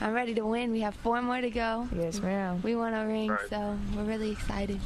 I'm 0.00 0.14
ready 0.14 0.34
to 0.34 0.44
win. 0.44 0.72
We 0.72 0.80
have 0.80 0.96
four 0.96 1.22
more 1.22 1.40
to 1.40 1.48
go. 1.48 1.88
Yes, 1.96 2.20
ma'am. 2.20 2.60
We 2.64 2.74
want 2.74 2.96
a 2.96 3.06
ring, 3.06 3.32
so 3.48 3.78
we're 3.94 4.02
really 4.02 4.32
excited. 4.32 4.80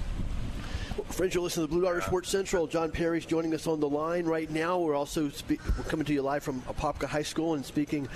Friends, 1.04 1.34
you're 1.34 1.42
listening 1.42 1.66
to 1.66 1.70
Blue 1.70 1.82
Darter 1.82 2.00
Sports 2.00 2.30
Central. 2.30 2.66
John 2.66 2.90
Perry's 2.90 3.26
joining 3.26 3.52
us 3.52 3.66
on 3.66 3.80
the 3.80 3.88
line 3.88 4.24
right 4.24 4.50
now. 4.50 4.78
We're 4.78 4.94
also 4.94 5.30
we're 5.46 5.84
coming 5.88 6.06
to 6.06 6.12
you 6.14 6.22
live 6.22 6.42
from 6.42 6.62
Apopka 6.62 7.04
High 7.04 7.22
School 7.22 7.52
and 7.52 7.66
speaking, 7.66 8.08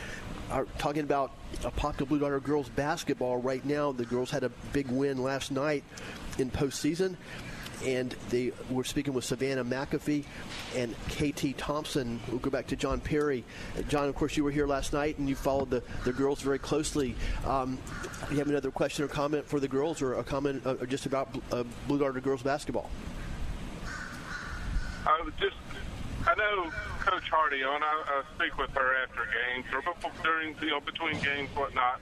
are 0.51 0.65
talking 0.79 1.03
about 1.03 1.33
Apopka 1.57 2.09
Blue 2.09 2.19
Darter 2.19 2.41
girls 2.41 2.71
basketball 2.71 3.37
right 3.37 3.63
now. 3.67 3.93
The 3.93 4.07
girls 4.07 4.31
had 4.31 4.45
a 4.45 4.49
big 4.73 4.89
win 4.89 5.23
last 5.23 5.51
night 5.51 5.85
in 6.39 6.51
postseason, 6.51 7.17
and 7.85 8.15
they 8.29 8.53
were 8.71 8.85
speaking 8.85 9.15
with 9.15 9.25
Savannah 9.25 9.65
McAfee 9.65 10.25
and 10.77 10.95
KT 11.09 11.57
Thompson. 11.59 12.21
We'll 12.29 12.39
go 12.39 12.51
back 12.51 12.67
to 12.69 12.77
John 12.77 13.01
Perry. 13.01 13.45
Uh, 13.77 13.83
John, 13.83 14.09
of 14.09 14.15
course, 14.15 14.37
you 14.37 14.45
were 14.45 14.51
here 14.51 14.67
last 14.67 14.93
night 14.93 15.19
and 15.19 15.29
you 15.29 15.35
followed 15.35 15.71
the, 15.71 15.83
the 16.05 16.13
girls 16.13 16.41
very 16.41 16.59
closely. 16.59 17.15
Um, 17.45 17.79
you 18.31 18.39
have 18.39 18.49
another 18.49 18.71
question 18.71 19.05
or 19.05 19.09
comment 19.09 19.47
for 19.47 19.61
the 19.61 19.69
girls, 19.69 20.03
or 20.03 20.15
a 20.15 20.25
comment 20.25 20.63
uh, 20.67 20.75
just 20.87 21.07
about 21.07 21.29
uh, 21.53 21.65
Blue 21.87 21.99
Darter 21.99 22.21
girls 22.21 22.43
basketball? 22.43 22.91
I 25.07 25.21
was 25.23 25.33
just, 25.41 25.57
I 26.27 26.35
know 26.35 26.71
Coach 27.01 27.29
Hardy, 27.31 27.63
and 27.63 27.83
I, 27.83 28.03
I 28.07 28.23
speak 28.37 28.59
with 28.59 28.71
her 28.71 28.95
after 29.03 29.25
games 29.25 29.67
or 29.73 29.81
before, 29.81 30.13
during, 30.23 30.55
you 30.61 30.71
know, 30.71 30.81
between 30.81 31.19
games, 31.21 31.49
whatnot. 31.55 32.01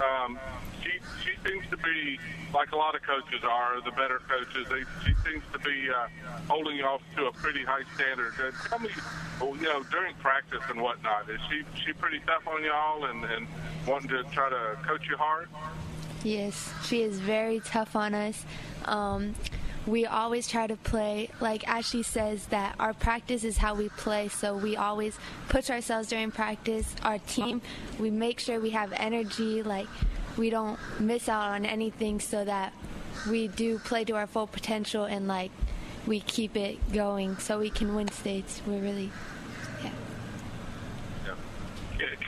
Um, 0.00 0.38
she 0.82 0.90
she 1.22 1.32
seems 1.46 1.68
to 1.70 1.76
be 1.76 2.18
like 2.52 2.72
a 2.72 2.76
lot 2.76 2.94
of 2.94 3.02
coaches 3.02 3.42
are, 3.44 3.80
the 3.82 3.92
better 3.92 4.20
coaches. 4.28 4.66
They, 4.68 4.82
she 5.06 5.14
seems 5.24 5.44
to 5.52 5.58
be 5.60 5.88
uh, 5.88 6.08
holding 6.48 6.80
off 6.80 7.02
to 7.16 7.26
a 7.26 7.32
pretty 7.32 7.64
high 7.64 7.84
standard. 7.94 8.32
Uh, 8.40 8.50
tell 8.68 8.78
me, 8.80 8.90
you 9.40 9.68
know, 9.68 9.82
during 9.84 10.14
practice 10.16 10.62
and 10.68 10.80
whatnot, 10.80 11.30
is 11.30 11.40
she 11.48 11.62
she 11.84 11.92
pretty 11.92 12.20
tough 12.26 12.46
on 12.48 12.64
y'all 12.64 13.04
and 13.04 13.24
and 13.24 13.46
wanting 13.86 14.08
to 14.08 14.24
try 14.32 14.50
to 14.50 14.76
coach 14.84 15.06
you 15.08 15.16
hard? 15.16 15.48
Yes, 16.24 16.72
she 16.84 17.02
is 17.02 17.20
very 17.20 17.60
tough 17.60 17.96
on 17.96 18.14
us. 18.14 18.44
Um, 18.84 19.34
we 19.86 20.06
always 20.06 20.46
try 20.46 20.66
to 20.66 20.76
play, 20.76 21.30
like 21.40 21.66
Ashley 21.66 22.02
says, 22.02 22.46
that 22.46 22.74
our 22.78 22.92
practice 22.92 23.44
is 23.44 23.56
how 23.56 23.74
we 23.74 23.88
play. 23.90 24.28
So 24.28 24.56
we 24.56 24.76
always 24.76 25.18
push 25.48 25.70
ourselves 25.70 26.08
during 26.08 26.30
practice. 26.30 26.94
Our 27.02 27.18
team, 27.18 27.62
we 27.98 28.10
make 28.10 28.40
sure 28.40 28.60
we 28.60 28.70
have 28.70 28.92
energy, 28.92 29.62
like 29.62 29.88
we 30.36 30.50
don't 30.50 30.78
miss 31.00 31.28
out 31.28 31.52
on 31.52 31.64
anything 31.64 32.20
so 32.20 32.44
that 32.44 32.72
we 33.28 33.48
do 33.48 33.78
play 33.78 34.04
to 34.04 34.16
our 34.16 34.26
full 34.26 34.46
potential 34.46 35.04
and 35.04 35.28
like 35.28 35.50
we 36.06 36.20
keep 36.20 36.56
it 36.56 36.92
going 36.92 37.36
so 37.38 37.58
we 37.58 37.70
can 37.70 37.94
win 37.94 38.08
states. 38.08 38.62
We're 38.66 38.80
really 38.80 39.10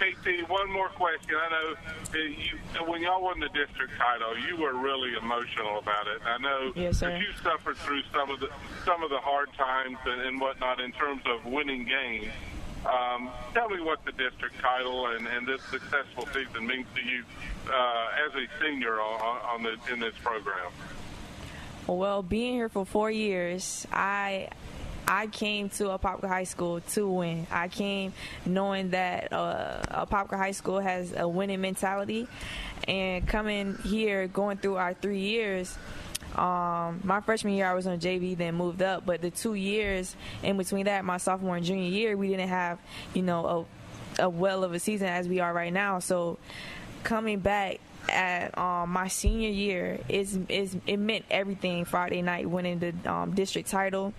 KT, 0.02 0.48
one 0.48 0.70
more 0.72 0.88
question. 0.88 1.36
I 1.36 1.48
know 1.50 2.18
you, 2.18 2.58
when 2.86 3.02
y'all 3.02 3.22
won 3.22 3.38
the 3.38 3.48
district 3.48 3.92
title, 3.96 4.36
you 4.48 4.56
were 4.56 4.74
really 4.74 5.14
emotional 5.14 5.78
about 5.78 6.06
it. 6.08 6.20
I 6.26 6.38
know 6.38 6.72
Yes, 6.74 7.00
that 7.00 7.20
you 7.20 7.26
suffered 7.42 7.76
through 7.76 8.02
some 8.12 8.30
of 8.30 8.40
the 8.40 8.48
some 8.84 9.02
of 9.02 9.10
the 9.10 9.18
hard 9.18 9.52
times 9.54 9.98
and, 10.04 10.22
and 10.22 10.40
whatnot 10.40 10.80
in 10.80 10.92
terms 10.92 11.22
of 11.26 11.44
winning 11.46 11.84
games. 11.84 12.32
Um, 12.84 13.30
tell 13.54 13.68
me 13.68 13.80
what 13.80 14.04
the 14.04 14.10
district 14.12 14.58
title 14.60 15.06
and, 15.06 15.28
and 15.28 15.46
this 15.46 15.62
successful 15.70 16.26
season 16.34 16.66
means 16.66 16.86
to 16.96 17.02
you 17.02 17.22
uh, 17.68 18.26
as 18.26 18.34
a 18.34 18.64
senior 18.64 19.00
on, 19.00 19.40
on 19.54 19.62
the 19.62 19.92
in 19.92 20.00
this 20.00 20.14
program. 20.24 20.72
Well, 21.86 22.22
being 22.22 22.54
here 22.54 22.68
for 22.68 22.84
four 22.84 23.10
years, 23.10 23.86
I 23.92 24.48
I 25.06 25.26
came 25.26 25.68
to 25.70 25.84
Apopka 25.84 26.28
High 26.28 26.44
School 26.44 26.80
to 26.92 27.08
win. 27.08 27.46
I 27.50 27.68
came 27.68 28.12
knowing 28.46 28.90
that 28.90 29.32
uh, 29.32 30.06
Apopka 30.06 30.36
High 30.36 30.52
School 30.52 30.80
has 30.80 31.12
a 31.16 31.26
winning 31.26 31.60
mentality, 31.60 32.28
and 32.86 33.26
coming 33.26 33.76
here, 33.84 34.26
going 34.28 34.58
through 34.58 34.76
our 34.76 34.94
three 34.94 35.20
years. 35.20 35.76
Um, 36.36 37.00
my 37.04 37.20
freshman 37.20 37.54
year, 37.54 37.66
I 37.66 37.74
was 37.74 37.86
on 37.86 38.00
JV, 38.00 38.36
then 38.36 38.54
moved 38.54 38.80
up. 38.80 39.04
But 39.04 39.20
the 39.20 39.30
two 39.30 39.54
years 39.54 40.16
in 40.42 40.56
between 40.56 40.86
that, 40.86 41.04
my 41.04 41.18
sophomore 41.18 41.56
and 41.56 41.64
junior 41.64 41.90
year, 41.90 42.16
we 42.16 42.28
didn't 42.28 42.48
have, 42.48 42.78
you 43.12 43.22
know, 43.22 43.66
a, 44.18 44.24
a 44.24 44.28
well 44.30 44.64
of 44.64 44.72
a 44.72 44.78
season 44.78 45.08
as 45.08 45.28
we 45.28 45.40
are 45.40 45.52
right 45.52 45.72
now. 45.72 45.98
So 45.98 46.38
coming 47.02 47.40
back 47.40 47.80
at 48.08 48.56
um, 48.58 48.90
my 48.90 49.08
senior 49.08 49.50
year 49.50 49.98
is 50.08 50.38
is 50.48 50.76
it 50.86 50.96
meant 50.98 51.24
everything. 51.30 51.84
Friday 51.84 52.22
night 52.22 52.48
winning 52.48 52.78
the 52.78 52.94
um, 53.10 53.34
district 53.34 53.68
title. 53.70 54.12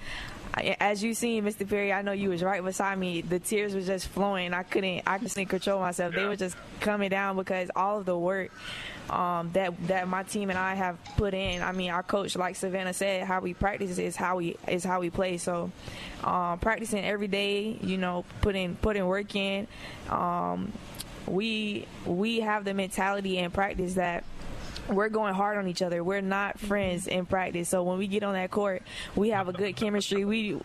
As 0.79 1.03
you 1.03 1.13
seen, 1.13 1.43
Mr. 1.43 1.67
Perry, 1.67 1.91
I 1.91 2.03
know 2.03 2.11
you 2.11 2.29
was 2.29 2.43
right 2.43 2.63
beside 2.63 2.99
me. 2.99 3.21
The 3.21 3.39
tears 3.39 3.73
were 3.73 3.81
just 3.81 4.07
flowing. 4.07 4.53
I 4.53 4.63
couldn't, 4.63 5.01
I 5.07 5.17
couldn't 5.17 5.47
control 5.47 5.79
myself. 5.79 6.13
They 6.13 6.25
were 6.25 6.35
just 6.35 6.55
coming 6.79 7.09
down 7.09 7.37
because 7.37 7.71
all 7.75 7.99
of 7.99 8.05
the 8.05 8.17
work 8.17 8.51
um, 9.09 9.51
that 9.53 9.73
that 9.87 10.07
my 10.07 10.23
team 10.23 10.49
and 10.49 10.59
I 10.59 10.75
have 10.75 10.97
put 11.17 11.33
in. 11.33 11.61
I 11.61 11.71
mean, 11.71 11.91
our 11.91 12.03
coach, 12.03 12.35
like 12.35 12.55
Savannah 12.55 12.93
said, 12.93 13.23
how 13.23 13.41
we 13.41 13.53
practice 13.53 13.97
is 13.97 14.15
how 14.15 14.37
we 14.37 14.55
is 14.67 14.83
how 14.83 14.99
we 14.99 15.09
play. 15.09 15.37
So, 15.37 15.71
um, 16.23 16.59
practicing 16.59 17.03
every 17.03 17.27
day, 17.27 17.77
you 17.81 17.97
know, 17.97 18.25
putting 18.41 18.75
putting 18.75 19.05
work 19.05 19.35
in. 19.35 19.67
Um, 20.09 20.71
we 21.27 21.87
we 22.05 22.41
have 22.41 22.65
the 22.65 22.73
mentality 22.73 23.37
in 23.37 23.51
practice 23.51 23.95
that 23.95 24.23
we're 24.89 25.09
going 25.09 25.33
hard 25.33 25.57
on 25.57 25.67
each 25.67 25.81
other. 25.81 26.03
We're 26.03 26.21
not 26.21 26.59
friends 26.59 27.07
in 27.07 27.25
practice. 27.25 27.69
So 27.69 27.83
when 27.83 27.97
we 27.97 28.07
get 28.07 28.23
on 28.23 28.33
that 28.33 28.51
court, 28.51 28.83
we 29.15 29.29
have 29.29 29.47
a 29.47 29.53
good 29.53 29.75
chemistry. 29.75 30.25
We 30.25 30.55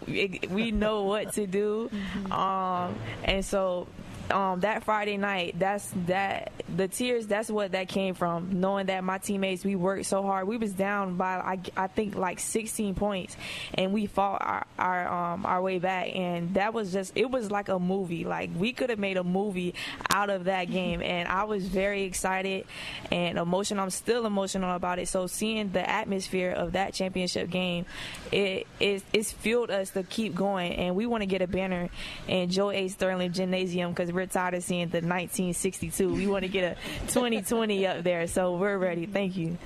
we 0.51 0.71
know 0.73 1.05
what 1.05 1.33
to 1.35 1.47
do, 1.47 1.91
um, 2.31 2.95
and 3.25 3.45
so. 3.45 3.87
Um, 4.31 4.61
that 4.61 4.85
Friday 4.85 5.17
night, 5.17 5.59
that's 5.59 5.91
that 6.07 6.53
the 6.75 6.89
tears. 6.89 7.27
That's 7.27 7.51
what 7.51 7.73
that 7.73 7.89
came 7.89 8.15
from. 8.15 8.61
Knowing 8.61 8.87
that 8.87 9.03
my 9.05 9.19
teammates, 9.19 9.65
we 9.65 9.75
worked 9.75 10.07
so 10.07 10.23
hard. 10.23 10.47
We 10.47 10.57
was 10.57 10.73
down 10.73 11.17
by 11.17 11.37
I, 11.37 11.59
I 11.77 11.87
think 11.87 12.15
like 12.15 12.39
16 12.39 12.95
points, 12.95 13.37
and 13.75 13.93
we 13.93 14.07
fought 14.07 14.43
our 14.43 14.67
our 14.79 15.33
um, 15.33 15.47
our 15.47 15.63
way 15.63 15.79
back. 15.79 16.15
And 16.15 16.55
that 16.55 16.75
was 16.75 16.93
just 16.93 17.13
it 17.15 17.31
was 17.31 17.51
like 17.51 17.69
a 17.69 17.79
movie. 17.79 18.25
Like 18.25 18.51
we 18.57 18.73
could 18.73 18.91
have 18.91 18.99
made 18.99 19.17
a 19.17 19.25
movie 19.25 19.75
out 20.11 20.31
of 20.31 20.45
that 20.45 20.67
game. 20.67 21.01
And 21.01 21.27
I 21.29 21.45
was 21.45 21.67
very 21.67 22.03
excited 22.03 22.67
and 23.11 23.39
emotional. 23.39 23.83
I'm 23.83 23.91
still 23.91 24.27
emotional 24.27 24.75
about 24.77 24.99
it. 24.99 25.09
So 25.09 25.27
seeing 25.27 25.73
the 25.73 25.89
atmosphere 25.89 26.51
of 26.51 26.73
that 26.73 26.93
championship 26.93 27.49
game, 27.49 27.87
it 28.31 28.67
it 28.79 29.03
it's 29.13 29.33
fueled 29.33 29.71
us 29.71 29.91
to 29.91 30.03
keep 30.03 30.35
going. 30.35 30.75
And 30.75 30.95
we 30.95 31.07
want 31.07 31.23
to 31.23 31.27
get 31.27 31.41
a 31.41 31.47
banner 31.47 31.89
in 32.27 32.51
Joe 32.51 32.71
A. 32.71 32.89
Sterling 32.89 33.33
Gymnasium 33.33 33.93
because 33.93 34.13
we're 34.19 34.27
tired 34.27 34.55
of 34.55 34.65
seeing 34.65 34.89
the 34.89 34.99
1962. 34.99 36.13
We 36.13 36.27
want 36.27 36.43
to 36.43 36.49
get 36.49 36.77
a 36.77 37.03
2020 37.07 37.87
up 37.87 38.03
there. 38.03 38.27
So 38.27 38.57
we're 38.57 38.77
ready. 38.77 39.07
Thank 39.07 39.37
you. 39.37 39.57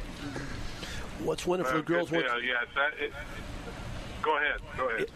What's 1.24 1.46
wonderful, 1.46 1.72
Well, 1.74 1.82
the 1.82 1.86
girls. 1.86 2.10
good 2.10 2.24
What's. 2.24 2.44
Yeah, 2.44 2.54
that, 2.74 2.92
it, 3.02 3.12
go 4.20 4.36
ahead. 4.36 4.60
Go 4.76 4.88
ahead. 4.90 5.08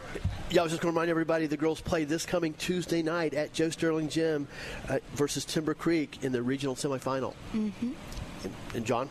Yeah, 0.50 0.60
I 0.60 0.64
was 0.64 0.72
just 0.72 0.80
going 0.80 0.94
to 0.94 0.98
remind 0.98 1.10
everybody 1.10 1.46
the 1.46 1.56
girls 1.56 1.80
play 1.80 2.04
this 2.04 2.24
coming 2.24 2.54
Tuesday 2.54 3.02
night 3.02 3.34
at 3.34 3.52
Joe 3.52 3.68
Sterling 3.68 4.08
Gym 4.08 4.48
uh, 4.88 5.00
versus 5.14 5.44
Timber 5.44 5.74
Creek 5.74 6.18
in 6.22 6.32
the 6.32 6.40
regional 6.42 6.74
semifinal. 6.74 7.34
Mm-hmm. 7.54 7.92
And, 8.44 8.54
and 8.74 8.86
John? 8.86 9.10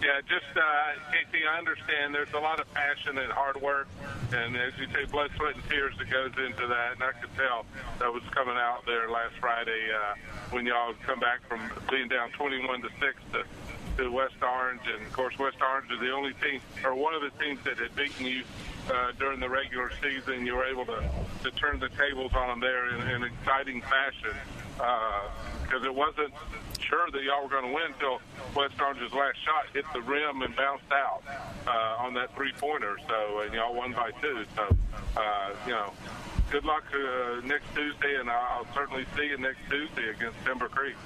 Yeah, 0.00 0.20
just 0.24 0.48
uh, 0.56 0.96
KT, 1.12 1.44
I 1.44 1.58
understand 1.58 2.14
there's 2.14 2.32
a 2.32 2.38
lot 2.38 2.58
of 2.58 2.72
passion 2.72 3.18
and 3.18 3.30
hard 3.30 3.60
work, 3.60 3.86
and 4.32 4.56
as 4.56 4.72
you 4.78 4.86
say, 4.86 5.04
blood, 5.04 5.30
sweat, 5.36 5.54
and 5.54 5.68
tears 5.68 5.94
that 5.98 6.08
goes 6.08 6.32
into 6.38 6.66
that. 6.66 6.92
And 6.94 7.02
I 7.02 7.12
could 7.20 7.34
tell 7.36 7.66
that 7.98 8.10
was 8.10 8.22
coming 8.30 8.56
out 8.56 8.86
there 8.86 9.10
last 9.10 9.34
Friday 9.40 9.92
uh, 9.92 10.14
when 10.52 10.64
y'all 10.64 10.94
come 11.04 11.20
back 11.20 11.46
from 11.46 11.60
being 11.90 12.08
down 12.08 12.30
21 12.30 12.80
to 12.80 12.88
six 12.98 13.16
to 13.32 13.44
to 13.98 14.10
West 14.10 14.36
Orange, 14.40 14.80
and 14.86 15.04
of 15.04 15.12
course 15.12 15.38
West 15.38 15.58
Orange 15.60 15.90
is 15.90 16.00
the 16.00 16.12
only 16.12 16.32
team 16.34 16.60
or 16.82 16.94
one 16.94 17.12
of 17.12 17.20
the 17.20 17.30
teams 17.42 17.62
that 17.64 17.76
had 17.76 17.94
beaten 17.94 18.24
you 18.24 18.44
uh, 18.88 19.12
during 19.18 19.40
the 19.40 19.48
regular 19.48 19.90
season. 20.00 20.46
You 20.46 20.54
were 20.54 20.64
able 20.64 20.86
to 20.86 21.04
to 21.44 21.50
turn 21.50 21.78
the 21.78 21.90
tables 21.90 22.32
on 22.34 22.48
them 22.48 22.60
there 22.60 22.88
in, 22.94 23.22
in 23.22 23.24
exciting 23.24 23.82
fashion 23.82 24.36
because 25.70 25.84
it 25.86 25.94
wasn't 25.94 26.34
sure 26.80 27.08
that 27.12 27.22
y'all 27.22 27.44
were 27.44 27.48
going 27.48 27.66
to 27.66 27.72
win 27.72 27.92
until 27.94 28.20
West 28.56 28.74
Orange's 28.80 29.12
last 29.12 29.38
shot 29.44 29.66
hit 29.72 29.84
the 29.94 30.00
rim 30.02 30.42
and 30.42 30.54
bounced 30.56 30.90
out 30.90 31.22
uh, 31.66 32.02
on 32.04 32.14
that 32.14 32.34
three-pointer. 32.34 32.96
So, 33.08 33.40
and 33.40 33.54
y'all 33.54 33.74
won 33.74 33.92
by 33.92 34.10
two. 34.20 34.44
So, 34.56 34.76
uh, 35.16 35.50
you 35.66 35.72
know, 35.72 35.92
good 36.50 36.64
luck 36.64 36.82
uh, 36.92 37.46
next 37.46 37.72
Tuesday, 37.74 38.16
and 38.18 38.28
I'll 38.28 38.66
certainly 38.74 39.06
see 39.16 39.28
you 39.28 39.38
next 39.38 39.60
Tuesday 39.70 40.08
against 40.10 40.36
Timber 40.44 40.68
Creek. 40.68 40.96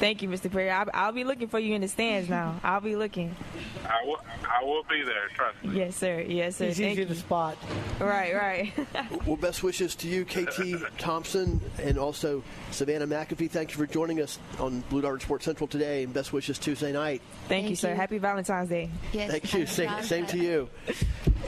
Thank 0.00 0.22
you, 0.22 0.30
Mr. 0.30 0.50
Perry. 0.50 0.70
I'll, 0.70 0.88
I'll, 0.94 1.12
be 1.12 1.24
looking 1.24 1.46
for 1.46 1.58
you 1.58 1.74
in 1.74 1.82
the 1.82 1.88
stands 1.88 2.30
now. 2.30 2.58
I'll 2.64 2.80
be 2.80 2.96
looking. 2.96 3.36
I 3.84 4.02
will, 4.06 4.16
I 4.48 4.64
will 4.64 4.82
be 4.84 5.02
there, 5.04 5.28
trust 5.34 5.62
me. 5.62 5.76
Yes, 5.76 5.94
sir. 5.94 6.24
Yes, 6.26 6.56
sir. 6.56 6.68
He's 6.68 6.78
Thank 6.78 6.92
easy 6.92 7.02
you. 7.02 7.08
to 7.08 7.14
spot. 7.14 7.58
Right, 8.00 8.34
right. 8.34 8.72
well, 9.26 9.36
best 9.36 9.62
wishes 9.62 9.94
to 9.96 10.08
you, 10.08 10.24
KT 10.24 10.96
Thompson, 10.96 11.60
and 11.82 11.98
also 11.98 12.42
Savannah 12.70 13.06
McAfee. 13.06 13.50
Thank 13.50 13.72
you 13.72 13.76
for 13.76 13.86
joining 13.86 14.22
us 14.22 14.38
on 14.58 14.80
Blue 14.88 15.02
Darter 15.02 15.20
Sports 15.20 15.44
Central 15.44 15.68
today, 15.68 16.04
and 16.04 16.14
best 16.14 16.32
wishes 16.32 16.58
Tuesday 16.58 16.92
night. 16.92 17.20
Thank, 17.40 17.48
Thank 17.48 17.70
you, 17.70 17.76
sir. 17.76 17.90
You. 17.90 17.96
Happy 17.96 18.16
Valentine's 18.16 18.70
Day. 18.70 18.88
Yes, 19.12 19.30
Thank 19.30 19.52
you. 19.52 19.66
Same, 19.66 20.02
same, 20.02 20.26
to 20.28 20.38
you. 20.38 20.70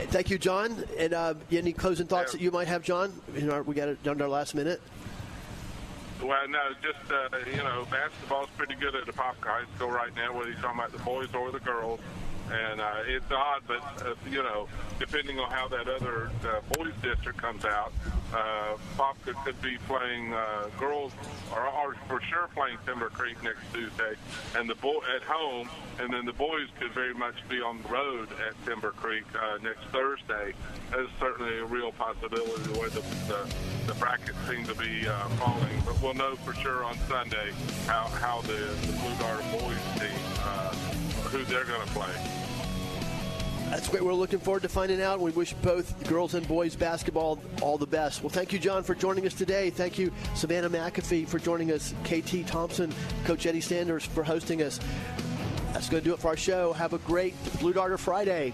Thank 0.09 0.29
you, 0.29 0.37
John. 0.37 0.83
And 0.99 1.13
uh, 1.15 1.33
any 1.51 1.73
closing 1.73 2.05
thoughts 2.05 2.33
yeah. 2.33 2.37
that 2.37 2.43
you 2.43 2.51
might 2.51 2.67
have, 2.67 2.83
John? 2.83 3.19
You 3.35 3.47
know, 3.47 3.63
we 3.63 3.73
got 3.73 3.89
it 3.89 4.03
down 4.03 4.19
to 4.19 4.25
our 4.25 4.29
last 4.29 4.53
minute. 4.53 4.79
Well, 6.23 6.47
no, 6.47 6.59
just 6.81 7.11
uh, 7.11 7.27
you 7.51 7.57
know, 7.57 7.85
basketball's 7.91 8.47
pretty 8.55 8.75
good 8.75 8.95
at 8.95 9.05
the 9.05 9.11
Pop 9.11 9.35
High 9.41 9.65
School 9.75 9.89
right 9.89 10.15
now, 10.15 10.33
whether 10.33 10.49
you're 10.49 10.59
talking 10.59 10.79
about 10.79 10.93
the 10.93 10.99
boys 10.99 11.27
or 11.33 11.51
the 11.51 11.59
girls. 11.59 11.99
And 12.53 12.79
uh, 12.79 12.91
it's 13.07 13.31
odd, 13.31 13.63
but 13.67 13.81
uh, 14.05 14.13
you 14.29 14.43
know, 14.43 14.67
depending 14.99 15.39
on 15.39 15.49
how 15.49 15.67
that 15.69 15.87
other 15.87 16.29
uh, 16.45 16.61
boys 16.73 16.93
district 17.01 17.39
comes 17.39 17.65
out, 17.65 17.91
uh, 18.31 18.77
Pop 18.95 19.17
could, 19.23 19.59
be 19.61 19.77
playing 19.87 20.33
uh, 20.33 20.67
girls, 20.79 21.13
or, 21.51 21.67
or 21.67 21.95
for 22.07 22.21
sure 22.21 22.49
playing 22.53 22.77
Timber 22.85 23.09
Creek 23.09 23.41
next 23.43 23.61
Tuesday, 23.73 24.13
and 24.55 24.69
the 24.69 24.75
boy 24.75 24.99
at 25.15 25.23
home, 25.23 25.67
and 25.99 26.13
then 26.13 26.25
the 26.25 26.33
boys 26.33 26.67
could 26.79 26.91
very 26.91 27.13
much 27.13 27.35
be 27.49 27.59
on 27.59 27.81
the 27.81 27.89
road 27.89 28.27
at 28.47 28.53
Timber 28.65 28.91
Creek 28.91 29.23
uh, 29.35 29.57
next 29.63 29.85
Thursday. 29.91 30.53
That's 30.91 31.09
certainly 31.19 31.57
a 31.57 31.65
real 31.65 31.91
possibility 31.91 32.71
the 32.71 32.79
way 32.79 32.89
the, 32.89 33.01
the, 33.27 33.55
the 33.87 33.93
brackets 33.95 34.37
seem 34.47 34.63
to 34.65 34.75
be 34.75 35.07
uh, 35.07 35.27
falling. 35.29 35.81
But 35.85 35.99
we'll 36.03 36.13
know 36.13 36.35
for 36.35 36.53
sure 36.53 36.83
on 36.83 36.97
Sunday 37.07 37.51
how 37.87 38.05
how 38.09 38.41
the, 38.41 38.53
the 38.53 38.93
Blue 38.93 39.15
Darter 39.17 39.43
boys 39.57 39.99
team. 39.99 40.19
Uh, 40.41 40.75
who 41.33 41.43
they're 41.45 41.65
going 41.65 41.81
to 41.81 41.93
play. 41.93 42.42
That's 43.73 43.89
great. 43.89 44.03
We're 44.03 44.13
looking 44.13 44.37
forward 44.37 44.61
to 44.61 44.69
finding 44.69 45.01
out. 45.01 45.19
We 45.19 45.31
wish 45.31 45.53
both 45.53 46.07
girls 46.07 46.35
and 46.35 46.47
boys 46.47 46.75
basketball 46.75 47.39
all 47.59 47.79
the 47.79 47.87
best. 47.87 48.21
Well, 48.21 48.29
thank 48.29 48.53
you, 48.53 48.59
John, 48.59 48.83
for 48.83 48.93
joining 48.93 49.25
us 49.25 49.33
today. 49.33 49.71
Thank 49.71 49.97
you, 49.97 50.11
Savannah 50.35 50.69
McAfee, 50.69 51.27
for 51.27 51.39
joining 51.39 51.71
us. 51.71 51.91
KT 52.03 52.45
Thompson, 52.45 52.93
Coach 53.25 53.47
Eddie 53.47 53.61
Sanders, 53.61 54.05
for 54.05 54.23
hosting 54.23 54.61
us. 54.61 54.79
That's 55.71 55.89
going 55.89 56.03
to 56.03 56.07
do 56.07 56.13
it 56.13 56.19
for 56.19 56.27
our 56.27 56.37
show. 56.37 56.71
Have 56.73 56.93
a 56.93 56.99
great 56.99 57.33
Blue 57.59 57.73
Darter 57.73 57.97
Friday. 57.97 58.53